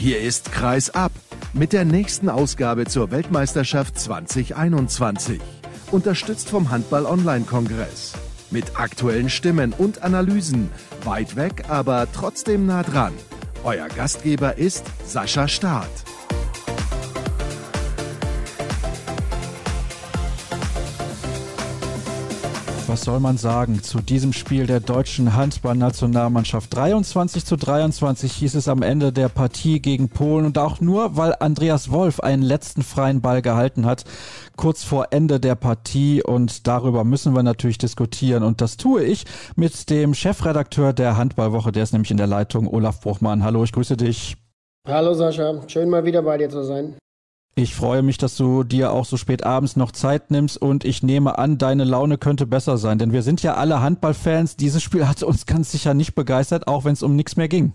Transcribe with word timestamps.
Hier 0.00 0.20
ist 0.20 0.52
Kreis 0.52 0.90
ab 0.90 1.10
mit 1.54 1.72
der 1.72 1.84
nächsten 1.84 2.28
Ausgabe 2.28 2.84
zur 2.84 3.10
Weltmeisterschaft 3.10 3.98
2021. 3.98 5.40
Unterstützt 5.90 6.48
vom 6.48 6.70
Handball-Online-Kongress. 6.70 8.12
Mit 8.52 8.78
aktuellen 8.78 9.28
Stimmen 9.28 9.74
und 9.76 10.04
Analysen. 10.04 10.70
Weit 11.02 11.34
weg, 11.34 11.64
aber 11.68 12.06
trotzdem 12.12 12.64
nah 12.64 12.84
dran. 12.84 13.12
Euer 13.64 13.88
Gastgeber 13.88 14.56
ist 14.56 14.84
Sascha 15.04 15.48
Staat. 15.48 15.90
Was 22.88 23.02
soll 23.02 23.20
man 23.20 23.36
sagen 23.36 23.82
zu 23.82 24.00
diesem 24.00 24.32
Spiel 24.32 24.66
der 24.66 24.80
deutschen 24.80 25.34
Handballnationalmannschaft? 25.34 26.74
23 26.74 27.44
zu 27.44 27.56
23 27.56 28.32
hieß 28.32 28.54
es 28.54 28.68
am 28.68 28.82
Ende 28.82 29.12
der 29.12 29.28
Partie 29.28 29.80
gegen 29.80 30.08
Polen 30.08 30.46
und 30.46 30.56
auch 30.56 30.80
nur, 30.80 31.16
weil 31.16 31.34
Andreas 31.38 31.90
Wolf 31.90 32.20
einen 32.20 32.42
letzten 32.42 32.82
freien 32.82 33.20
Ball 33.20 33.42
gehalten 33.42 33.84
hat, 33.84 34.04
kurz 34.56 34.84
vor 34.84 35.08
Ende 35.10 35.38
der 35.38 35.54
Partie 35.54 36.22
und 36.22 36.66
darüber 36.66 37.04
müssen 37.04 37.34
wir 37.34 37.42
natürlich 37.42 37.78
diskutieren 37.78 38.42
und 38.42 38.60
das 38.60 38.76
tue 38.78 39.04
ich 39.04 39.24
mit 39.54 39.90
dem 39.90 40.14
Chefredakteur 40.14 40.92
der 40.92 41.16
Handballwoche, 41.16 41.72
der 41.72 41.82
ist 41.82 41.92
nämlich 41.92 42.10
in 42.10 42.16
der 42.16 42.26
Leitung, 42.26 42.66
Olaf 42.66 43.00
Bruchmann. 43.00 43.44
Hallo, 43.44 43.64
ich 43.64 43.72
grüße 43.72 43.96
dich. 43.96 44.36
Hallo 44.86 45.12
Sascha, 45.12 45.60
schön 45.68 45.90
mal 45.90 46.04
wieder 46.04 46.22
bei 46.22 46.38
dir 46.38 46.48
zu 46.48 46.62
sein. 46.62 46.96
Ich 47.58 47.74
freue 47.74 48.02
mich, 48.02 48.18
dass 48.18 48.36
du 48.36 48.62
dir 48.62 48.92
auch 48.92 49.04
so 49.04 49.16
spät 49.16 49.42
abends 49.42 49.74
noch 49.74 49.90
Zeit 49.90 50.30
nimmst 50.30 50.62
und 50.62 50.84
ich 50.84 51.02
nehme 51.02 51.38
an, 51.38 51.58
deine 51.58 51.82
Laune 51.82 52.16
könnte 52.16 52.46
besser 52.46 52.78
sein, 52.78 52.98
denn 52.98 53.12
wir 53.12 53.22
sind 53.22 53.42
ja 53.42 53.54
alle 53.54 53.82
Handballfans. 53.82 54.54
Dieses 54.54 54.80
Spiel 54.80 55.08
hat 55.08 55.24
uns 55.24 55.44
ganz 55.44 55.72
sicher 55.72 55.92
nicht 55.92 56.14
begeistert, 56.14 56.68
auch 56.68 56.84
wenn 56.84 56.92
es 56.92 57.02
um 57.02 57.16
nichts 57.16 57.36
mehr 57.36 57.48
ging. 57.48 57.72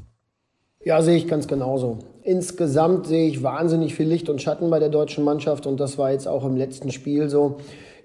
Ja, 0.86 1.02
sehe 1.02 1.18
ich 1.18 1.28
ganz 1.28 1.50
genauso. 1.50 2.00
Insgesamt 2.22 3.08
sehe 3.08 3.28
ich 3.28 3.44
wahnsinnig 3.44 3.94
viel 3.94 4.08
Licht 4.08 4.30
und 4.30 4.42
Schatten 4.42 4.70
bei 4.70 4.80
der 4.80 4.88
deutschen 4.88 5.26
Mannschaft 5.26 5.68
und 5.68 5.82
das 5.82 5.98
war 5.98 6.12
jetzt 6.14 6.30
auch 6.30 6.46
im 6.46 6.56
letzten 6.56 6.90
Spiel 6.94 7.28
so 7.28 7.58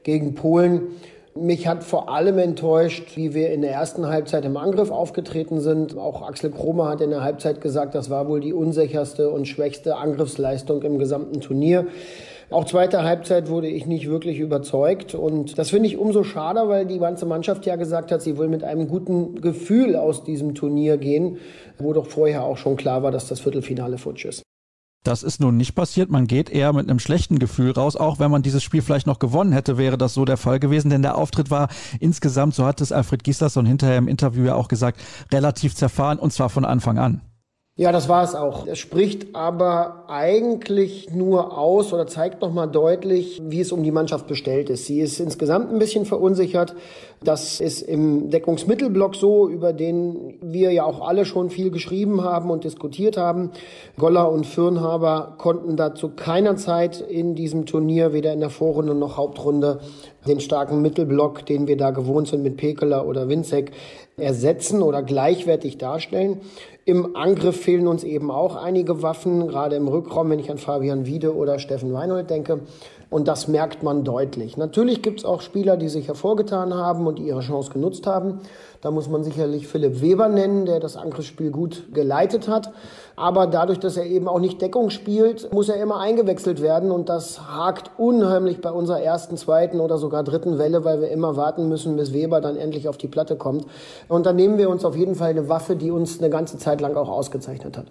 gegen 0.02 0.34
Polen. 0.34 0.80
Mich 1.34 1.68
hat 1.68 1.84
vor 1.84 2.08
allem 2.08 2.38
enttäuscht, 2.38 3.16
wie 3.16 3.34
wir 3.34 3.50
in 3.50 3.62
der 3.62 3.72
ersten 3.72 4.06
Halbzeit 4.06 4.44
im 4.44 4.56
Angriff 4.56 4.90
aufgetreten 4.90 5.60
sind. 5.60 5.96
Auch 5.96 6.22
Axel 6.22 6.50
Kromer 6.50 6.88
hat 6.88 7.00
in 7.00 7.10
der 7.10 7.22
Halbzeit 7.22 7.60
gesagt, 7.60 7.94
das 7.94 8.10
war 8.10 8.28
wohl 8.28 8.40
die 8.40 8.52
unsicherste 8.52 9.30
und 9.30 9.46
schwächste 9.46 9.96
Angriffsleistung 9.96 10.82
im 10.82 10.98
gesamten 10.98 11.40
Turnier. 11.40 11.86
Auch 12.50 12.64
zweite 12.64 13.02
Halbzeit 13.02 13.50
wurde 13.50 13.68
ich 13.68 13.84
nicht 13.86 14.08
wirklich 14.08 14.38
überzeugt. 14.38 15.14
Und 15.14 15.58
das 15.58 15.70
finde 15.70 15.88
ich 15.88 15.98
umso 15.98 16.24
schade, 16.24 16.66
weil 16.66 16.86
die 16.86 16.98
ganze 16.98 17.26
Mannschaft 17.26 17.66
ja 17.66 17.76
gesagt 17.76 18.10
hat, 18.10 18.22
sie 18.22 18.38
will 18.38 18.48
mit 18.48 18.64
einem 18.64 18.88
guten 18.88 19.40
Gefühl 19.40 19.96
aus 19.96 20.24
diesem 20.24 20.54
Turnier 20.54 20.96
gehen, 20.96 21.36
wo 21.78 21.92
doch 21.92 22.06
vorher 22.06 22.44
auch 22.44 22.56
schon 22.56 22.76
klar 22.76 23.02
war, 23.02 23.10
dass 23.10 23.28
das 23.28 23.40
Viertelfinale 23.40 23.98
futsch 23.98 24.24
ist. 24.24 24.47
Das 25.08 25.22
ist 25.22 25.40
nun 25.40 25.56
nicht 25.56 25.74
passiert. 25.74 26.10
Man 26.10 26.26
geht 26.26 26.50
eher 26.50 26.74
mit 26.74 26.86
einem 26.86 26.98
schlechten 26.98 27.38
Gefühl 27.38 27.70
raus. 27.70 27.96
Auch 27.96 28.18
wenn 28.18 28.30
man 28.30 28.42
dieses 28.42 28.62
Spiel 28.62 28.82
vielleicht 28.82 29.06
noch 29.06 29.18
gewonnen 29.18 29.52
hätte, 29.52 29.78
wäre 29.78 29.96
das 29.96 30.12
so 30.12 30.26
der 30.26 30.36
Fall 30.36 30.60
gewesen. 30.60 30.90
Denn 30.90 31.00
der 31.00 31.16
Auftritt 31.16 31.50
war 31.50 31.68
insgesamt, 31.98 32.54
so 32.54 32.66
hat 32.66 32.82
es 32.82 32.92
Alfred 32.92 33.24
Gislason 33.24 33.64
hinterher 33.64 33.96
im 33.96 34.06
Interview 34.06 34.44
ja 34.44 34.54
auch 34.54 34.68
gesagt, 34.68 35.00
relativ 35.32 35.74
zerfahren 35.74 36.18
und 36.18 36.34
zwar 36.34 36.50
von 36.50 36.66
Anfang 36.66 36.98
an. 36.98 37.22
Ja, 37.78 37.92
das 37.92 38.08
war 38.08 38.24
es 38.24 38.34
auch. 38.34 38.66
Es 38.66 38.80
spricht 38.80 39.36
aber 39.36 40.06
eigentlich 40.08 41.10
nur 41.14 41.56
aus 41.56 41.92
oder 41.92 42.08
zeigt 42.08 42.42
nochmal 42.42 42.68
deutlich, 42.68 43.40
wie 43.42 43.60
es 43.60 43.70
um 43.70 43.84
die 43.84 43.92
Mannschaft 43.92 44.26
bestellt 44.26 44.68
ist. 44.68 44.86
Sie 44.86 45.00
ist 45.00 45.20
insgesamt 45.20 45.72
ein 45.72 45.78
bisschen 45.78 46.04
verunsichert. 46.04 46.74
Das 47.22 47.60
ist 47.60 47.82
im 47.82 48.30
Deckungsmittelblock 48.30 49.14
so, 49.14 49.48
über 49.48 49.72
den 49.72 50.27
wir 50.52 50.72
ja 50.72 50.84
auch 50.84 51.06
alle 51.06 51.24
schon 51.24 51.50
viel 51.50 51.70
geschrieben 51.70 52.22
haben 52.22 52.50
und 52.50 52.64
diskutiert 52.64 53.16
haben. 53.16 53.50
Goller 53.98 54.30
und 54.30 54.46
Fürnhaber 54.46 55.34
konnten 55.38 55.76
da 55.76 55.94
zu 55.94 56.10
keiner 56.10 56.56
Zeit 56.56 57.00
in 57.00 57.34
diesem 57.34 57.66
Turnier, 57.66 58.12
weder 58.12 58.32
in 58.32 58.40
der 58.40 58.50
Vorrunde 58.50 58.94
noch 58.94 59.16
Hauptrunde, 59.16 59.80
den 60.26 60.40
starken 60.40 60.82
Mittelblock, 60.82 61.46
den 61.46 61.66
wir 61.66 61.76
da 61.76 61.90
gewohnt 61.90 62.28
sind 62.28 62.42
mit 62.42 62.56
Pekeler 62.56 63.06
oder 63.06 63.28
Winzek, 63.28 63.72
ersetzen 64.16 64.82
oder 64.82 65.02
gleichwertig 65.02 65.78
darstellen. 65.78 66.40
Im 66.84 67.16
Angriff 67.16 67.60
fehlen 67.60 67.86
uns 67.86 68.02
eben 68.02 68.30
auch 68.30 68.56
einige 68.56 69.02
Waffen, 69.02 69.46
gerade 69.46 69.76
im 69.76 69.88
Rückraum, 69.88 70.30
wenn 70.30 70.38
ich 70.38 70.50
an 70.50 70.58
Fabian 70.58 71.04
Wiede 71.04 71.36
oder 71.36 71.58
Steffen 71.58 71.92
Weinhold 71.92 72.30
denke. 72.30 72.60
Und 73.10 73.26
das 73.26 73.48
merkt 73.48 73.82
man 73.82 74.04
deutlich. 74.04 74.58
Natürlich 74.58 75.00
gibt 75.00 75.20
es 75.20 75.24
auch 75.24 75.40
Spieler, 75.40 75.78
die 75.78 75.88
sich 75.88 76.08
hervorgetan 76.08 76.74
haben 76.74 77.06
und 77.06 77.18
ihre 77.18 77.40
Chance 77.40 77.72
genutzt 77.72 78.06
haben. 78.06 78.40
Da 78.82 78.90
muss 78.90 79.08
man 79.08 79.24
sicherlich 79.24 79.66
Philipp 79.66 80.02
Weber 80.02 80.28
nennen, 80.28 80.66
der 80.66 80.78
das 80.78 80.96
Angriffsspiel 80.96 81.50
gut 81.50 81.84
geleitet 81.94 82.48
hat. 82.48 82.70
Aber 83.16 83.46
dadurch, 83.46 83.80
dass 83.80 83.96
er 83.96 84.04
eben 84.04 84.28
auch 84.28 84.40
nicht 84.40 84.60
Deckung 84.60 84.90
spielt, 84.90 85.52
muss 85.54 85.70
er 85.70 85.76
immer 85.76 85.98
eingewechselt 86.00 86.60
werden. 86.60 86.90
Und 86.90 87.08
das 87.08 87.40
hakt 87.50 87.90
unheimlich 87.98 88.60
bei 88.60 88.70
unserer 88.70 89.00
ersten, 89.00 89.38
zweiten 89.38 89.80
oder 89.80 89.96
sogar 89.96 90.22
dritten 90.22 90.58
Welle, 90.58 90.84
weil 90.84 91.00
wir 91.00 91.08
immer 91.08 91.36
warten 91.36 91.68
müssen, 91.68 91.96
bis 91.96 92.12
Weber 92.12 92.42
dann 92.42 92.56
endlich 92.56 92.88
auf 92.88 92.98
die 92.98 93.08
Platte 93.08 93.36
kommt. 93.36 93.64
Und 94.08 94.26
dann 94.26 94.36
nehmen 94.36 94.58
wir 94.58 94.68
uns 94.68 94.84
auf 94.84 94.94
jeden 94.94 95.14
Fall 95.14 95.30
eine 95.30 95.48
Waffe, 95.48 95.76
die 95.76 95.90
uns 95.90 96.18
eine 96.18 96.28
ganze 96.28 96.58
Zeit 96.58 96.82
lang 96.82 96.94
auch 96.94 97.08
ausgezeichnet 97.08 97.78
hat. 97.78 97.86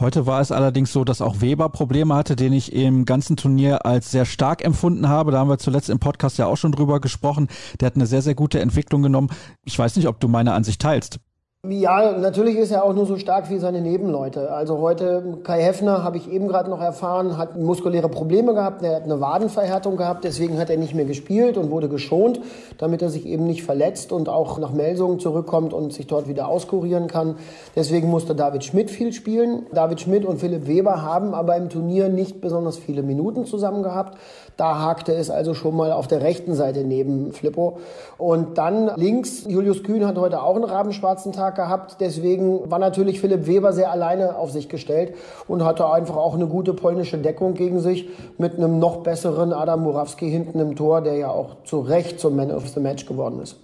Heute 0.00 0.26
war 0.26 0.40
es 0.40 0.50
allerdings 0.50 0.92
so, 0.92 1.04
dass 1.04 1.20
auch 1.20 1.40
Weber 1.40 1.68
Probleme 1.68 2.16
hatte, 2.16 2.34
den 2.34 2.52
ich 2.52 2.72
im 2.72 3.04
ganzen 3.04 3.36
Turnier 3.36 3.86
als 3.86 4.10
sehr 4.10 4.24
stark 4.24 4.64
empfunden 4.64 5.08
habe. 5.08 5.30
Da 5.30 5.38
haben 5.38 5.48
wir 5.48 5.58
zuletzt 5.58 5.88
im 5.88 6.00
Podcast 6.00 6.36
ja 6.36 6.46
auch 6.46 6.56
schon 6.56 6.72
drüber 6.72 7.00
gesprochen. 7.00 7.46
Der 7.78 7.86
hat 7.86 7.94
eine 7.94 8.06
sehr, 8.06 8.20
sehr 8.20 8.34
gute 8.34 8.58
Entwicklung 8.58 9.02
genommen. 9.02 9.28
Ich 9.64 9.78
weiß 9.78 9.94
nicht, 9.94 10.08
ob 10.08 10.18
du 10.18 10.26
meine 10.26 10.52
Ansicht 10.52 10.82
teilst. 10.82 11.20
Ja, 11.66 12.12
natürlich 12.18 12.58
ist 12.58 12.72
er 12.72 12.84
auch 12.84 12.92
nur 12.92 13.06
so 13.06 13.16
stark 13.16 13.48
wie 13.48 13.58
seine 13.58 13.80
Nebenleute. 13.80 14.52
Also 14.52 14.80
heute, 14.80 15.38
Kai 15.44 15.62
Heffner, 15.62 16.04
habe 16.04 16.18
ich 16.18 16.30
eben 16.30 16.46
gerade 16.46 16.68
noch 16.68 16.80
erfahren, 16.80 17.38
hat 17.38 17.56
muskuläre 17.56 18.10
Probleme 18.10 18.52
gehabt, 18.52 18.82
er 18.82 18.96
hat 18.96 19.04
eine 19.04 19.18
Wadenverhärtung 19.18 19.96
gehabt, 19.96 20.24
deswegen 20.24 20.58
hat 20.58 20.68
er 20.68 20.76
nicht 20.76 20.94
mehr 20.94 21.06
gespielt 21.06 21.56
und 21.56 21.70
wurde 21.70 21.88
geschont, 21.88 22.38
damit 22.76 23.00
er 23.00 23.08
sich 23.08 23.24
eben 23.24 23.46
nicht 23.46 23.62
verletzt 23.62 24.12
und 24.12 24.28
auch 24.28 24.58
nach 24.58 24.72
Melsungen 24.72 25.20
zurückkommt 25.20 25.72
und 25.72 25.94
sich 25.94 26.06
dort 26.06 26.28
wieder 26.28 26.48
auskurieren 26.48 27.06
kann. 27.06 27.36
Deswegen 27.74 28.10
musste 28.10 28.34
David 28.34 28.62
Schmidt 28.64 28.90
viel 28.90 29.14
spielen. 29.14 29.64
David 29.72 30.02
Schmidt 30.02 30.26
und 30.26 30.40
Philipp 30.40 30.66
Weber 30.66 31.00
haben 31.00 31.32
aber 31.32 31.56
im 31.56 31.70
Turnier 31.70 32.10
nicht 32.10 32.42
besonders 32.42 32.76
viele 32.76 33.02
Minuten 33.02 33.46
zusammen 33.46 33.82
gehabt. 33.82 34.18
Da 34.56 34.78
hakte 34.80 35.12
es 35.12 35.30
also 35.30 35.52
schon 35.54 35.76
mal 35.76 35.90
auf 35.92 36.06
der 36.06 36.22
rechten 36.22 36.54
Seite 36.54 36.84
neben 36.84 37.32
Flippo. 37.32 37.78
Und 38.18 38.56
dann 38.56 38.90
links, 38.96 39.44
Julius 39.48 39.82
Kühn 39.82 40.06
hat 40.06 40.16
heute 40.16 40.42
auch 40.42 40.54
einen 40.54 40.64
rabenschwarzen 40.64 41.32
Tag 41.32 41.56
gehabt. 41.56 41.96
Deswegen 42.00 42.70
war 42.70 42.78
natürlich 42.78 43.20
Philipp 43.20 43.46
Weber 43.46 43.72
sehr 43.72 43.90
alleine 43.90 44.36
auf 44.36 44.52
sich 44.52 44.68
gestellt 44.68 45.14
und 45.48 45.64
hatte 45.64 45.90
einfach 45.90 46.16
auch 46.16 46.34
eine 46.34 46.46
gute 46.46 46.72
polnische 46.72 47.18
Deckung 47.18 47.54
gegen 47.54 47.80
sich 47.80 48.08
mit 48.38 48.56
einem 48.56 48.78
noch 48.78 48.98
besseren 48.98 49.52
Adam 49.52 49.82
Murawski 49.82 50.30
hinten 50.30 50.60
im 50.60 50.76
Tor, 50.76 51.00
der 51.00 51.16
ja 51.16 51.30
auch 51.30 51.56
zu 51.64 51.80
Recht 51.80 52.20
zum 52.20 52.36
Man 52.36 52.52
of 52.52 52.68
the 52.68 52.80
Match 52.80 53.06
geworden 53.06 53.40
ist. 53.42 53.63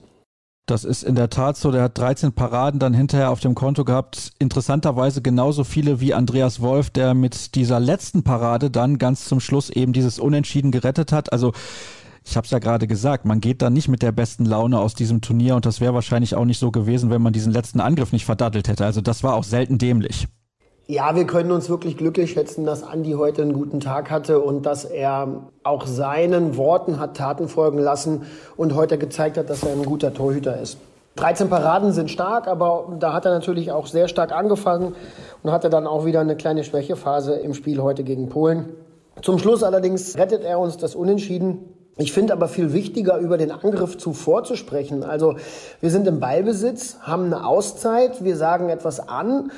Das 0.71 0.85
ist 0.85 1.03
in 1.03 1.17
der 1.17 1.31
Tat 1.31 1.57
so. 1.57 1.73
Der 1.73 1.83
hat 1.83 1.99
13 1.99 2.33
Paraden 2.33 2.79
dann 2.79 2.95
hinterher 2.95 3.31
auf 3.31 3.41
dem 3.41 3.57
Konto 3.57 3.85
gehabt. 3.85 4.31
Interessanterweise 4.39 5.21
genauso 5.21 5.65
viele 5.65 6.01
wie 6.01 6.15
Andreas 6.15 6.61
Wolf, 6.61 6.91
der 6.91 7.13
mit 7.13 7.57
dieser 7.57 7.81
letzten 7.81 8.23
Parade 8.23 8.71
dann 8.71 8.99
ganz 8.99 9.25
zum 9.25 9.41
Schluss 9.41 9.69
eben 9.69 9.93
dieses 9.93 10.21
Unentschieden 10.21 10.71
gerettet 10.71 11.11
hat. 11.11 11.33
Also 11.33 11.53
ich 12.25 12.37
habe 12.37 12.45
es 12.45 12.53
ja 12.53 12.61
gerade 12.61 12.87
gesagt, 12.87 13.25
man 13.25 13.41
geht 13.41 13.63
da 13.63 13.69
nicht 13.69 13.89
mit 13.89 14.01
der 14.01 14.13
besten 14.13 14.45
Laune 14.45 14.79
aus 14.79 14.95
diesem 14.95 15.21
Turnier 15.21 15.57
und 15.57 15.67
das 15.67 15.81
wäre 15.81 15.95
wahrscheinlich 15.95 16.37
auch 16.37 16.45
nicht 16.45 16.59
so 16.59 16.71
gewesen, 16.71 17.11
wenn 17.11 17.23
man 17.23 17.33
diesen 17.33 17.53
letzten 17.53 17.81
Angriff 17.81 18.13
nicht 18.13 18.25
verdattelt 18.25 18.69
hätte. 18.69 18.85
Also 18.85 19.01
das 19.01 19.25
war 19.25 19.35
auch 19.35 19.45
selten 19.45 19.77
dämlich. 19.77 20.29
Ja, 20.91 21.15
wir 21.15 21.25
können 21.25 21.53
uns 21.53 21.71
wirklich 21.71 21.97
glücklich 21.97 22.33
schätzen, 22.33 22.67
dass 22.67 22.83
Andi 22.83 23.13
heute 23.13 23.43
einen 23.43 23.53
guten 23.53 23.79
Tag 23.79 24.11
hatte 24.11 24.41
und 24.41 24.67
dass 24.67 24.85
er 24.85 25.45
auch 25.63 25.87
seinen 25.87 26.57
Worten 26.57 26.99
hat 26.99 27.17
Taten 27.17 27.47
folgen 27.47 27.79
lassen 27.79 28.23
und 28.57 28.75
heute 28.75 28.99
gezeigt 28.99 29.39
hat, 29.39 29.49
dass 29.49 29.63
er 29.63 29.71
ein 29.71 29.85
guter 29.85 30.13
Torhüter 30.13 30.61
ist. 30.61 30.79
13 31.15 31.49
Paraden 31.49 31.93
sind 31.93 32.11
stark, 32.11 32.49
aber 32.49 32.97
da 32.99 33.13
hat 33.13 33.25
er 33.25 33.31
natürlich 33.31 33.71
auch 33.71 33.87
sehr 33.87 34.09
stark 34.09 34.33
angefangen 34.33 34.97
und 35.45 35.53
hatte 35.53 35.71
dann 35.71 35.87
auch 35.87 36.07
wieder 36.07 36.19
eine 36.19 36.35
kleine 36.35 36.65
Schwächephase 36.65 37.35
im 37.35 37.55
Spiel 37.55 37.81
heute 37.81 38.03
gegen 38.03 38.29
Polen. 38.29 38.71
Zum 39.23 39.39
Schluss 39.39 39.63
allerdings 39.63 40.19
rettet 40.19 40.43
er 40.43 40.59
uns 40.59 40.77
das 40.77 40.97
Unentschieden. 40.97 41.69
Ich 41.99 42.13
finde 42.13 42.33
aber 42.33 42.49
viel 42.49 42.73
wichtiger, 42.73 43.19
über 43.19 43.39
den 43.39 43.53
Angriff 43.53 43.97
zuvor 43.97 44.43
zu 44.43 44.57
sprechen. 44.57 45.05
Also 45.05 45.37
wir 45.81 45.91
sind 45.91 46.09
im 46.09 46.19
Ballbesitz, 46.19 46.97
haben 47.03 47.27
eine 47.27 47.47
Auszeit, 47.47 48.25
wir 48.25 48.37
sagen 48.37 48.71
etwas 48.71 49.07
an 49.09 49.53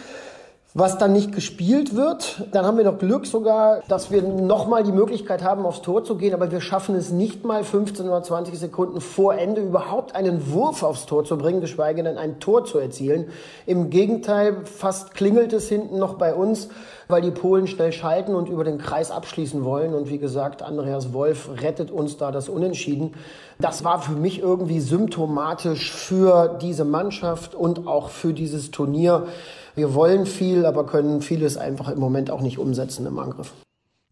was 0.75 0.97
dann 0.97 1.13
nicht 1.13 1.33
gespielt 1.33 1.95
wird. 1.97 2.47
Dann 2.53 2.65
haben 2.65 2.79
wir 2.79 2.85
noch 2.85 2.99
Glück 2.99 3.27
sogar, 3.27 3.83
dass 3.89 4.11
wir 4.11 4.23
nochmal 4.23 4.83
die 4.83 4.93
Möglichkeit 4.93 5.43
haben, 5.43 5.67
aufs 5.67 5.83
Tor 5.83 6.03
zu 6.03 6.17
gehen, 6.17 6.33
aber 6.33 6.51
wir 6.51 6.63
schaffen 6.63 6.95
es 6.95 7.11
nicht 7.11 7.45
mal 7.45 7.63
15 7.63 8.07
oder 8.07 8.23
20 8.23 8.59
Sekunden 8.59 9.03
vor 9.03 9.35
Ende 9.35 9.61
überhaupt 9.61 10.15
einen 10.15 10.51
Wurf 10.51 10.83
aufs 10.83 11.05
Tor 11.05 11.25
zu 11.25 11.37
bringen, 11.37 11.61
geschweige 11.61 12.03
denn 12.03 12.17
ein 12.17 12.41
Tor 12.41 12.65
zu 12.65 12.79
erzielen. 12.79 13.29
Im 13.67 13.91
Gegenteil, 13.91 14.65
fast 14.65 15.13
klingelt 15.13 15.53
es 15.53 15.69
hinten 15.69 15.99
noch 15.99 16.15
bei 16.15 16.35
uns, 16.35 16.69
weil 17.07 17.21
die 17.21 17.31
Polen 17.31 17.67
schnell 17.67 17.93
schalten 17.93 18.35
und 18.35 18.49
über 18.49 18.65
den 18.65 18.79
Kreis 18.79 19.11
abschließen 19.11 19.65
wollen. 19.65 19.93
Und 19.93 20.09
wie 20.09 20.19
gesagt, 20.19 20.63
Andreas 20.63 21.13
Wolf 21.13 21.51
rettet 21.61 21.91
uns 21.91 22.17
da 22.17 22.33
das 22.33 22.49
Unentschieden. 22.49 23.13
Das 23.59 23.85
war 23.85 24.01
für 24.01 24.13
mich 24.13 24.41
irgendwie 24.41 24.81
symptomatisch 24.81 25.93
für 25.93 26.57
diese 26.63 26.87
Mannschaft 26.87 27.55
und 27.55 27.87
auch 27.87 28.09
für 28.09 28.33
dieses 28.33 28.71
Turnier 28.71 29.27
Wir 29.75 29.95
wollen 29.95 30.27
viel, 30.27 30.67
aber 30.67 30.85
können 30.87 31.23
vieles 31.23 31.57
einfach 31.57 31.89
im 31.89 31.99
Moment 31.99 32.31
auch 32.31 32.41
nicht 32.41 32.59
umsetzen 32.59 33.07
im 33.07 33.19
Angriff. 33.19 33.53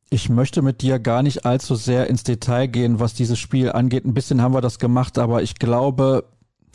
Ich 0.09 0.29
möchte 0.29 0.63
mit 0.63 0.83
dir 0.83 0.99
gar 0.99 1.23
nicht 1.23 1.45
allzu 1.45 1.77
sehr 1.77 2.09
ins 2.09 2.25
Detail 2.25 2.67
gehen, 2.67 2.99
was 2.99 3.15
dieses 3.15 3.39
Spiel 3.39 3.71
angeht. 3.71 4.05
Ein 4.05 4.15
bisschen 4.15 4.43
haben 4.43 4.55
wir 4.55 4.61
das 4.61 4.79
gemacht, 4.79 5.19
aber 5.19 5.43
ich 5.43 5.57
glaube, 5.57 6.25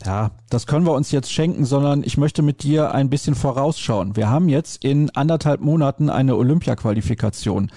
ja, 0.04 0.30
das 0.50 0.66
können 0.66 0.86
wir 0.86 0.92
uns 0.92 1.10
jetzt 1.10 1.32
schenken, 1.32 1.64
sondern 1.64 2.02
ich 2.02 2.16
möchte 2.16 2.42
mit 2.42 2.62
dir 2.62 2.92
ein 2.92 3.10
bisschen 3.10 3.34
vorausschauen. 3.34 4.16
Wir 4.16 4.30
haben 4.30 4.48
jetzt 4.48 4.84
in 4.84 5.10
anderthalb 5.10 5.60
Monaten 5.60 6.08
eine 6.08 6.36
Olympia-Qualifikation. 6.36 7.70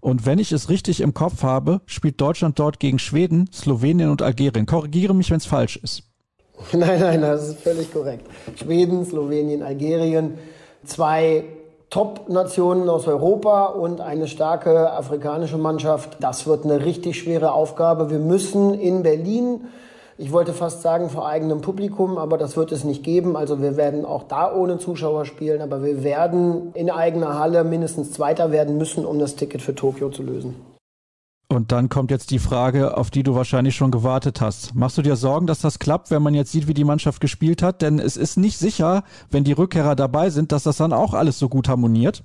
Und 0.00 0.26
wenn 0.26 0.38
ich 0.38 0.52
es 0.52 0.68
richtig 0.68 1.00
im 1.00 1.14
Kopf 1.14 1.42
habe, 1.42 1.80
spielt 1.86 2.20
Deutschland 2.20 2.58
dort 2.58 2.78
gegen 2.78 2.98
Schweden, 2.98 3.48
Slowenien 3.52 4.10
und 4.10 4.22
Algerien. 4.22 4.66
Korrigiere 4.66 5.14
mich, 5.14 5.30
wenn 5.30 5.38
es 5.38 5.46
falsch 5.46 5.76
ist. 5.76 6.02
Nein, 6.72 7.00
nein, 7.00 7.20
das 7.20 7.48
ist 7.48 7.60
völlig 7.60 7.92
korrekt. 7.92 8.26
Schweden, 8.56 9.04
Slowenien, 9.04 9.62
Algerien, 9.62 10.38
zwei 10.86 11.44
Top-Nationen 11.90 12.88
aus 12.88 13.06
Europa 13.06 13.66
und 13.66 14.00
eine 14.00 14.26
starke 14.26 14.92
afrikanische 14.92 15.58
Mannschaft. 15.58 16.16
Das 16.20 16.46
wird 16.46 16.64
eine 16.64 16.84
richtig 16.84 17.18
schwere 17.18 17.52
Aufgabe. 17.52 18.10
Wir 18.10 18.18
müssen 18.18 18.74
in 18.74 19.02
Berlin 19.02 19.60
ich 20.18 20.32
wollte 20.32 20.54
fast 20.54 20.80
sagen 20.80 21.10
vor 21.10 21.28
eigenem 21.28 21.60
Publikum, 21.60 22.16
aber 22.16 22.38
das 22.38 22.56
wird 22.56 22.72
es 22.72 22.84
nicht 22.84 23.04
geben. 23.04 23.36
Also 23.36 23.60
wir 23.60 23.76
werden 23.76 24.06
auch 24.06 24.22
da 24.22 24.54
ohne 24.54 24.78
Zuschauer 24.78 25.26
spielen, 25.26 25.60
aber 25.60 25.84
wir 25.84 26.04
werden 26.04 26.70
in 26.72 26.90
eigener 26.90 27.38
Halle 27.38 27.64
mindestens 27.64 28.12
Zweiter 28.12 28.50
werden 28.50 28.78
müssen, 28.78 29.04
um 29.04 29.18
das 29.18 29.36
Ticket 29.36 29.60
für 29.60 29.74
Tokio 29.74 30.08
zu 30.08 30.22
lösen. 30.22 30.56
Und 31.48 31.70
dann 31.70 31.88
kommt 31.88 32.10
jetzt 32.10 32.32
die 32.32 32.40
Frage, 32.40 32.96
auf 32.96 33.10
die 33.10 33.22
du 33.22 33.36
wahrscheinlich 33.36 33.76
schon 33.76 33.92
gewartet 33.92 34.40
hast. 34.40 34.74
Machst 34.74 34.98
du 34.98 35.02
dir 35.02 35.14
Sorgen, 35.14 35.46
dass 35.46 35.60
das 35.60 35.78
klappt, 35.78 36.10
wenn 36.10 36.22
man 36.22 36.34
jetzt 36.34 36.50
sieht, 36.50 36.66
wie 36.66 36.74
die 36.74 36.84
Mannschaft 36.84 37.20
gespielt 37.20 37.62
hat? 37.62 37.82
Denn 37.82 38.00
es 38.00 38.16
ist 38.16 38.36
nicht 38.36 38.58
sicher, 38.58 39.04
wenn 39.30 39.44
die 39.44 39.52
Rückkehrer 39.52 39.94
dabei 39.94 40.30
sind, 40.30 40.50
dass 40.50 40.64
das 40.64 40.78
dann 40.78 40.92
auch 40.92 41.14
alles 41.14 41.38
so 41.38 41.48
gut 41.48 41.68
harmoniert. 41.68 42.24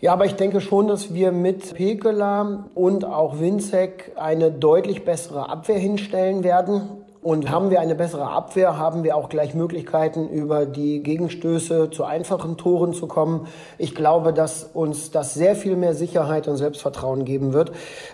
Ja, 0.00 0.12
aber 0.12 0.26
ich 0.26 0.34
denke 0.34 0.60
schon, 0.60 0.88
dass 0.88 1.14
wir 1.14 1.30
mit 1.30 1.74
Pekela 1.74 2.66
und 2.74 3.04
auch 3.04 3.38
Winzek 3.38 4.12
eine 4.16 4.50
deutlich 4.50 5.04
bessere 5.04 5.48
Abwehr 5.48 5.78
hinstellen 5.78 6.42
werden. 6.42 6.82
Und 7.22 7.48
haben 7.48 7.70
wir 7.70 7.80
eine 7.80 7.94
bessere 7.94 8.28
Abwehr, 8.28 8.76
haben 8.76 9.02
wir 9.02 9.16
auch 9.16 9.30
gleich 9.30 9.54
Möglichkeiten, 9.54 10.28
über 10.28 10.66
die 10.66 11.02
Gegenstöße 11.02 11.88
zu 11.88 12.04
einfachen 12.04 12.58
Toren 12.58 12.92
zu 12.92 13.06
kommen. 13.06 13.46
Ich 13.78 13.94
glaube, 13.94 14.34
dass 14.34 14.64
uns 14.64 15.10
das 15.10 15.32
sehr 15.32 15.56
viel 15.56 15.74
mehr 15.76 15.94
Sicherheit 15.94 16.48
und 16.48 16.58
Selbstvertrauen 16.58 17.24
geben 17.24 17.54
wird. 17.54 17.72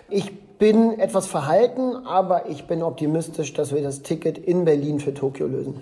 Ich 0.09 0.31
bin 0.61 0.99
etwas 0.99 1.25
verhalten, 1.25 2.05
aber 2.05 2.47
ich 2.47 2.67
bin 2.67 2.83
optimistisch, 2.83 3.51
dass 3.53 3.73
wir 3.73 3.81
das 3.81 4.03
Ticket 4.03 4.37
in 4.37 4.63
Berlin 4.63 4.99
für 4.99 5.11
Tokio 5.11 5.47
lösen. 5.47 5.81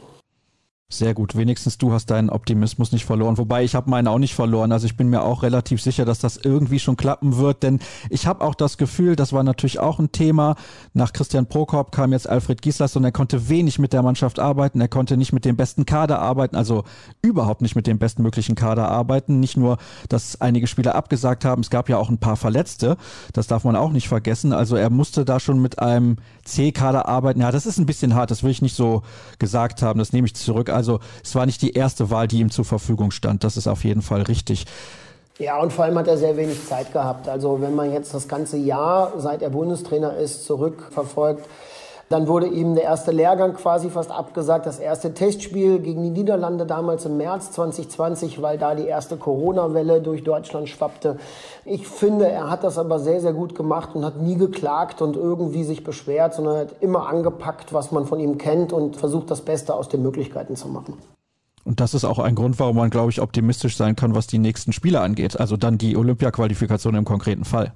Sehr 0.91 1.13
gut. 1.13 1.37
Wenigstens 1.37 1.77
du 1.77 1.93
hast 1.93 2.07
deinen 2.07 2.31
Optimismus 2.31 2.91
nicht 2.91 3.05
verloren. 3.05 3.37
Wobei 3.37 3.63
ich 3.63 3.75
habe 3.75 3.91
meinen 3.91 4.07
auch 4.07 4.17
nicht 4.17 4.33
verloren. 4.33 4.71
Also 4.71 4.87
ich 4.87 4.97
bin 4.97 5.07
mir 5.07 5.21
auch 5.21 5.43
relativ 5.43 5.83
sicher, 5.83 6.03
dass 6.03 6.17
das 6.17 6.37
irgendwie 6.37 6.79
schon 6.79 6.97
klappen 6.97 7.37
wird. 7.37 7.61
Denn 7.61 7.77
ich 8.09 8.25
habe 8.25 8.43
auch 8.43 8.55
das 8.55 8.79
Gefühl, 8.79 9.15
das 9.15 9.31
war 9.31 9.43
natürlich 9.43 9.77
auch 9.77 9.99
ein 9.99 10.11
Thema. 10.11 10.55
Nach 10.95 11.13
Christian 11.13 11.45
Prokop 11.45 11.91
kam 11.91 12.11
jetzt 12.11 12.27
Alfred 12.27 12.63
Gieslas 12.63 12.95
und 12.95 13.03
er 13.03 13.11
konnte 13.11 13.49
wenig 13.49 13.77
mit 13.77 13.93
der 13.93 14.01
Mannschaft 14.01 14.39
arbeiten. 14.39 14.81
Er 14.81 14.87
konnte 14.87 15.15
nicht 15.15 15.31
mit 15.31 15.45
dem 15.45 15.55
besten 15.55 15.85
Kader 15.85 16.17
arbeiten. 16.23 16.55
Also 16.55 16.85
überhaupt 17.21 17.61
nicht 17.61 17.75
mit 17.75 17.85
dem 17.85 17.99
bestmöglichen 17.99 18.55
Kader 18.55 18.89
arbeiten. 18.89 19.39
Nicht 19.39 19.57
nur, 19.57 19.77
dass 20.09 20.41
einige 20.41 20.65
Spieler 20.65 20.95
abgesagt 20.95 21.45
haben. 21.45 21.61
Es 21.61 21.69
gab 21.69 21.87
ja 21.89 21.99
auch 21.99 22.09
ein 22.09 22.17
paar 22.17 22.35
Verletzte. 22.35 22.97
Das 23.33 23.45
darf 23.45 23.63
man 23.63 23.75
auch 23.75 23.91
nicht 23.91 24.07
vergessen. 24.07 24.53
Also 24.53 24.75
er 24.75 24.89
musste 24.89 25.23
da 25.23 25.39
schon 25.39 25.61
mit 25.61 25.77
einem 25.77 26.15
C-Kader 26.45 27.07
arbeiten. 27.07 27.41
Ja, 27.41 27.51
das 27.51 27.67
ist 27.67 27.77
ein 27.77 27.85
bisschen 27.85 28.15
hart. 28.15 28.31
Das 28.31 28.41
will 28.41 28.49
ich 28.49 28.63
nicht 28.63 28.75
so 28.75 29.03
gesagt 29.37 29.83
haben. 29.83 29.99
Das 29.99 30.13
nehme 30.13 30.25
ich 30.25 30.33
zurück. 30.33 30.78
Also 30.79 31.01
es 31.21 31.35
war 31.35 31.45
nicht 31.45 31.61
die 31.61 31.73
erste 31.73 32.09
Wahl, 32.09 32.29
die 32.29 32.39
ihm 32.39 32.51
zur 32.51 32.63
Verfügung 32.63 33.11
stand. 33.11 33.43
Das 33.43 33.57
ist 33.57 33.67
auf 33.67 33.83
jeden 33.83 34.01
Fall 34.01 34.21
richtig. 34.21 34.65
Ja, 35.37 35.59
und 35.59 35.73
vor 35.73 35.83
allem 35.83 35.97
hat 35.97 36.07
er 36.07 36.17
sehr 36.17 36.37
wenig 36.37 36.65
Zeit 36.65 36.93
gehabt. 36.93 37.27
Also 37.27 37.59
wenn 37.61 37.75
man 37.75 37.91
jetzt 37.91 38.13
das 38.13 38.29
ganze 38.29 38.55
Jahr, 38.55 39.11
seit 39.17 39.41
er 39.41 39.49
Bundestrainer 39.49 40.15
ist, 40.15 40.45
zurückverfolgt, 40.45 41.45
dann 42.09 42.27
wurde 42.27 42.47
ihm 42.47 42.73
der 42.73 42.85
erste 42.85 43.11
Lehrgang 43.11 43.53
quasi 43.53 43.91
fast 43.91 44.09
abgesagt, 44.09 44.65
das 44.65 44.79
erste 44.79 45.13
Testspiel 45.13 45.79
gegen 45.79 46.01
die 46.01 46.09
Niederlande 46.09 46.65
damals 46.65 47.05
im 47.05 47.17
März 47.17 47.51
2020, 47.51 48.41
weil 48.41 48.57
da 48.57 48.73
die 48.73 48.87
erste 48.87 49.15
Corona-Welle 49.15 50.01
durch 50.01 50.23
Deutschland 50.23 50.69
schwappte. 50.69 51.17
Ich 51.65 51.87
finde, 51.87 52.27
er 52.27 52.49
hat 52.49 52.63
das 52.63 52.79
aber 52.79 52.97
sehr, 52.97 53.21
sehr 53.21 53.33
gut 53.33 53.53
gemacht 53.53 53.91
und 53.93 54.03
hat 54.03 54.19
nie 54.19 54.35
geklagt 54.35 55.03
und 55.03 55.15
irgendwie 55.15 55.63
sich 55.63 55.83
beschwert, 55.83 56.33
sondern 56.33 56.57
hat 56.57 56.75
immer 56.81 57.07
angepackt, 57.07 57.73
was 57.73 57.91
man 57.91 58.07
von 58.07 58.19
ihm 58.19 58.39
kennt 58.39 58.73
und 58.73 58.97
versucht, 58.97 59.29
das 59.29 59.41
Beste 59.41 59.75
aus 59.75 59.87
den 59.87 60.01
Möglichkeiten 60.01 60.55
zu 60.55 60.67
machen. 60.67 60.95
Und 61.63 61.79
das 61.79 61.93
ist 61.93 62.05
auch 62.05 62.17
ein 62.17 62.33
Grund, 62.33 62.57
warum 62.59 62.77
man, 62.77 62.89
glaube 62.89 63.11
ich, 63.11 63.21
optimistisch 63.21 63.77
sein 63.77 63.95
kann, 63.95 64.15
was 64.15 64.25
die 64.25 64.39
nächsten 64.39 64.73
Spiele 64.73 65.01
angeht. 65.01 65.39
Also 65.39 65.57
dann 65.57 65.77
die 65.77 65.95
Olympia-Qualifikation 65.95 66.95
im 66.95 67.05
konkreten 67.05 67.45
Fall. 67.45 67.73